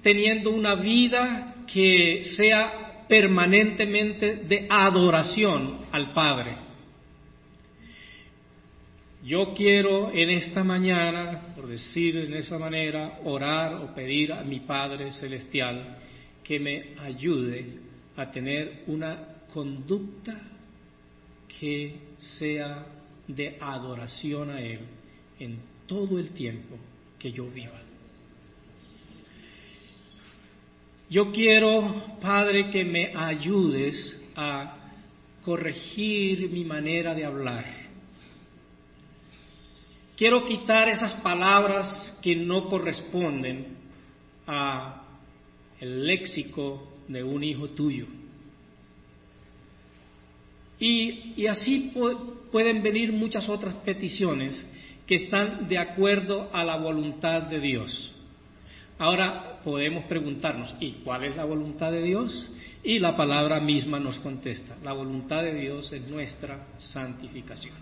teniendo 0.03 0.51
una 0.51 0.75
vida 0.75 1.55
que 1.67 2.23
sea 2.25 3.07
permanentemente 3.09 4.37
de 4.37 4.67
adoración 4.69 5.87
al 5.91 6.13
Padre. 6.13 6.57
Yo 9.25 9.55
quiero 9.55 10.13
en 10.13 10.29
esta 10.29 10.63
mañana, 10.63 11.47
por 11.57 11.67
decir 11.67 12.19
en 12.19 12.35
esa 12.35 12.59
manera, 12.59 13.21
orar 13.25 13.75
o 13.75 13.95
pedir 13.95 14.35
a 14.35 14.43
mi 14.43 14.61
Padre 14.61 15.13
Celestial 15.13 15.97
que 16.45 16.61
me 16.61 16.95
ayude 17.01 17.79
a 18.17 18.31
tener 18.31 18.83
una 18.87 19.17
conducta 19.51 20.39
que 21.59 21.97
sea 22.19 22.85
de 23.27 23.57
adoración 23.61 24.51
a 24.51 24.61
Él 24.61 24.81
en 25.41 25.59
todo 25.87 26.19
el 26.19 26.33
tiempo 26.33 26.77
que 27.19 27.33
yo 27.33 27.47
viva. 27.47 27.88
Yo 31.11 31.33
quiero, 31.33 32.19
Padre, 32.21 32.71
que 32.71 32.85
me 32.85 33.13
ayudes 33.17 34.23
a 34.37 34.77
corregir 35.43 36.51
mi 36.51 36.65
manera 36.65 37.15
de 37.15 37.25
hablar. 37.25 37.65
Quiero 40.19 40.45
quitar 40.45 40.89
esas 40.89 41.15
palabras 41.15 42.19
que 42.23 42.37
no 42.37 42.69
corresponden 42.69 43.79
a 44.47 45.03
el 45.81 46.07
léxico 46.07 46.87
de 47.07 47.23
un 47.23 47.43
hijo 47.43 47.71
tuyo. 47.71 48.07
Y, 50.79 51.33
y 51.37 51.47
así 51.47 51.95
pueden 52.53 52.83
venir 52.83 53.13
muchas 53.13 53.49
otras 53.49 53.77
peticiones 53.79 54.67
que 55.07 55.15
están 55.15 55.69
de 55.69 55.79
acuerdo 55.79 56.51
a 56.53 56.63
la 56.65 56.77
voluntad 56.77 57.43
de 57.45 57.61
Dios. 57.61 58.15
Ahora 58.99 59.48
podemos 59.65 60.05
preguntarnos, 60.05 60.75
¿y 60.81 60.93
cuál 61.05 61.25
es 61.25 61.37
la 61.37 61.45
voluntad 61.45 61.93
de 61.93 62.03
Dios? 62.03 62.51
Y 62.83 62.99
la 62.99 63.17
palabra 63.17 63.61
misma 63.61 63.99
nos 63.99 64.19
contesta, 64.19 64.77
la 64.83 64.93
voluntad 64.93 65.43
de 65.43 65.55
Dios 65.55 65.93
es 65.93 66.07
nuestra 66.09 66.67
santificación. 66.79 67.75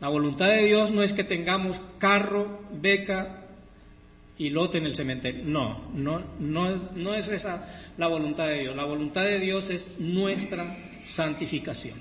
La 0.00 0.08
voluntad 0.08 0.46
de 0.46 0.64
Dios 0.64 0.90
no 0.90 1.02
es 1.02 1.12
que 1.12 1.24
tengamos 1.24 1.78
carro, 1.98 2.60
beca 2.72 3.40
y 4.38 4.48
lote 4.48 4.78
en 4.78 4.86
el 4.86 4.96
cementerio. 4.96 5.44
No, 5.44 5.90
no, 5.92 6.22
no, 6.38 6.74
no 6.94 7.14
es 7.14 7.28
esa 7.28 7.68
la 7.98 8.08
voluntad 8.08 8.46
de 8.46 8.60
Dios. 8.60 8.74
La 8.74 8.86
voluntad 8.86 9.24
de 9.24 9.38
Dios 9.38 9.68
es 9.68 10.00
nuestra 10.00 10.74
santificación. 11.04 11.98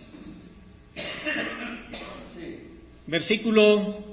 Versículo 3.08 4.09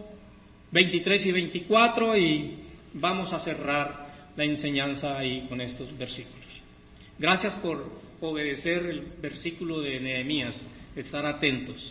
23 0.77 1.25
y 1.25 1.33
24 1.33 2.19
y 2.19 2.55
vamos 2.93 3.33
a 3.33 3.41
cerrar 3.41 4.33
la 4.37 4.45
enseñanza 4.45 5.17
ahí 5.19 5.47
con 5.49 5.63
estos 5.63 5.97
versículos. 5.97 6.45
Gracias 7.19 7.55
por 7.55 7.91
obedecer 8.21 8.85
el 8.85 9.01
versículo 9.01 9.81
de 9.81 9.99
Nehemías, 10.01 10.61
estar 10.95 11.25
atentos. 11.25 11.91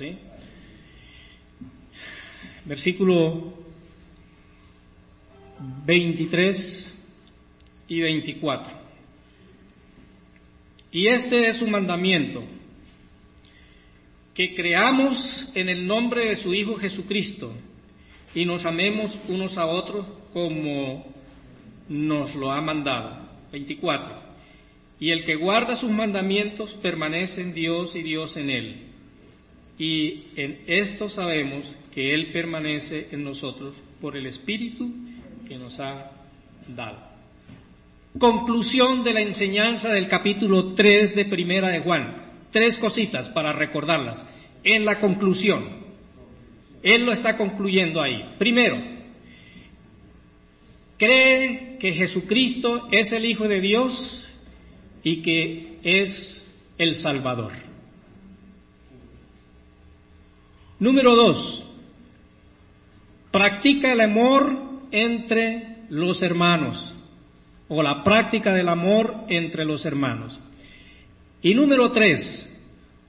Versículo 2.65 3.55
23 5.87 7.05
y 7.87 8.01
24. 8.01 8.71
Y 10.91 11.07
este 11.07 11.47
es 11.47 11.57
su 11.57 11.67
mandamiento, 11.67 12.43
que 14.35 14.53
creamos 14.53 15.49
en 15.55 15.69
el 15.69 15.87
nombre 15.87 16.27
de 16.27 16.35
su 16.35 16.53
Hijo 16.53 16.75
Jesucristo 16.75 17.51
y 18.35 18.45
nos 18.45 18.65
amemos 18.65 19.17
unos 19.29 19.57
a 19.57 19.65
otros 19.65 20.05
como 20.33 21.05
nos 21.87 22.35
lo 22.35 22.51
ha 22.51 22.61
mandado. 22.61 23.25
24. 23.51 24.25
Y 24.99 25.11
el 25.11 25.23
que 25.23 25.35
guarda 25.35 25.75
sus 25.75 25.89
mandamientos 25.89 26.73
permanece 26.73 27.41
en 27.41 27.53
Dios 27.53 27.95
y 27.95 28.03
Dios 28.03 28.35
en 28.35 28.49
él. 28.49 28.85
Y 29.77 30.25
en 30.35 30.61
esto 30.67 31.09
sabemos 31.09 31.73
que 31.93 32.13
Él 32.13 32.31
permanece 32.31 33.09
en 33.11 33.23
nosotros 33.23 33.75
por 34.01 34.15
el 34.15 34.25
Espíritu 34.25 34.89
que 35.47 35.57
nos 35.57 35.79
ha 35.79 36.11
dado. 36.67 36.97
Conclusión 38.17 39.03
de 39.03 39.13
la 39.13 39.21
enseñanza 39.21 39.89
del 39.89 40.07
capítulo 40.07 40.73
3 40.73 41.15
de 41.15 41.25
Primera 41.25 41.69
de 41.69 41.81
Juan. 41.81 42.23
Tres 42.51 42.77
cositas 42.77 43.27
para 43.29 43.51
recordarlas. 43.51 44.25
En 44.63 44.85
la 44.85 45.01
conclusión, 45.01 45.84
él 46.85 47.03
lo 47.03 47.13
está 47.13 47.35
concluyendo 47.35 47.99
ahí. 47.99 48.35
Primero, 48.37 48.77
cree 50.99 51.77
que 51.79 51.93
Jesucristo 51.93 52.87
es 52.91 53.11
el 53.11 53.25
Hijo 53.25 53.47
de 53.47 53.59
Dios 53.59 54.31
y 55.03 55.23
que 55.23 55.79
es 55.83 56.45
el 56.77 56.93
Salvador. 56.93 57.53
Número 60.79 61.15
dos, 61.15 61.63
practica 63.31 63.91
el 63.91 64.01
amor 64.01 64.55
entre 64.91 65.77
los 65.89 66.21
hermanos 66.21 66.93
o 67.67 67.81
la 67.81 68.03
práctica 68.03 68.53
del 68.53 68.69
amor 68.69 69.25
entre 69.27 69.65
los 69.65 69.87
hermanos. 69.87 70.39
Y 71.41 71.55
número 71.55 71.91
tres, 71.91 72.63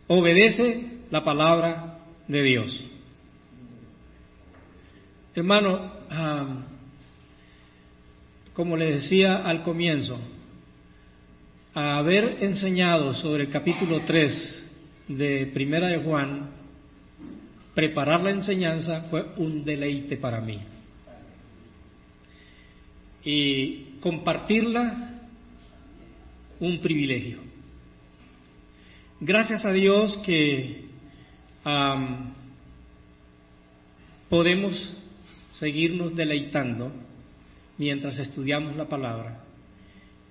obedece 0.07 1.01
la 1.11 1.23
palabra 1.25 1.99
de 2.27 2.43
Dios. 2.43 2.96
Hermano, 5.37 5.93
como 8.55 8.75
le 8.75 8.95
decía 8.95 9.45
al 9.45 9.63
comienzo, 9.63 10.19
haber 11.75 12.39
enseñado 12.41 13.13
sobre 13.13 13.43
el 13.43 13.51
capítulo 13.51 14.01
3 14.01 15.05
de 15.09 15.45
Primera 15.53 15.89
de 15.89 15.99
Juan, 15.99 16.53
preparar 17.75 18.23
la 18.23 18.31
enseñanza 18.31 19.03
fue 19.11 19.27
un 19.37 19.63
deleite 19.63 20.17
para 20.17 20.41
mí. 20.41 20.59
Y 23.23 23.99
compartirla, 24.01 25.21
un 26.61 26.81
privilegio. 26.81 27.41
Gracias 29.21 29.67
a 29.67 29.73
Dios 29.73 30.17
que 30.17 30.87
podemos 34.31 34.95
seguirnos 35.59 36.15
deleitando 36.15 36.93
mientras 37.79 38.19
estudiamos 38.19 38.77
la 38.77 38.89
palabra 38.89 39.43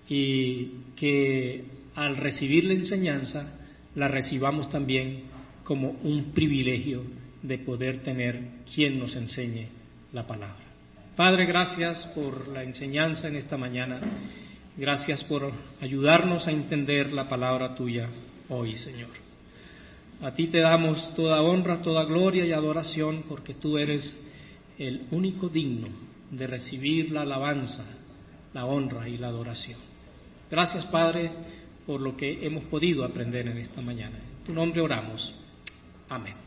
y 0.08 0.68
que 0.96 1.64
al 1.96 2.18
recibir 2.18 2.66
la 2.66 2.74
enseñanza 2.74 3.60
la 3.96 4.08
recibamos 4.08 4.70
también 4.70 5.24
como 5.64 5.92
un 6.04 6.32
privilegio 6.34 7.04
de 7.42 7.58
poder 7.58 8.04
tener 8.04 8.40
quien 8.74 9.00
nos 9.00 9.16
enseñe 9.16 9.68
la 10.14 10.28
palabra. 10.28 10.64
Padre, 11.16 11.46
gracias 11.46 12.06
por 12.08 12.48
la 12.50 12.64
enseñanza 12.64 13.28
en 13.28 13.38
esta 13.38 13.58
mañana. 13.58 14.00
Gracias 14.78 15.24
por 15.24 15.52
ayudarnos 15.82 16.48
a 16.48 16.52
entender 16.52 17.14
la 17.14 17.28
palabra 17.28 17.74
tuya 17.74 18.10
hoy, 18.50 18.78
Señor. 18.78 19.10
A 20.22 20.32
ti 20.34 20.48
te 20.48 20.60
damos 20.60 21.16
toda 21.16 21.42
honra, 21.42 21.82
toda 21.82 22.04
gloria 22.04 22.46
y 22.46 22.52
adoración 22.52 23.24
porque 23.28 23.54
tú 23.54 23.78
eres 23.78 24.22
el 24.78 25.08
único 25.12 25.50
digno 25.50 25.88
de 26.32 26.48
recibir 26.48 27.12
la 27.12 27.22
alabanza, 27.22 27.86
la 28.54 28.66
honra 28.66 29.08
y 29.08 29.18
la 29.18 29.28
adoración. 29.28 29.80
Gracias, 30.50 30.86
Padre, 30.86 31.32
por 31.86 32.02
lo 32.02 32.16
que 32.16 32.46
hemos 32.46 32.64
podido 32.66 33.04
aprender 33.04 33.48
en 33.48 33.58
esta 33.58 33.82
mañana. 33.82 34.18
En 34.18 34.44
tu 34.46 34.54
nombre 34.54 34.82
oramos. 34.82 35.36
Amén. 36.10 36.45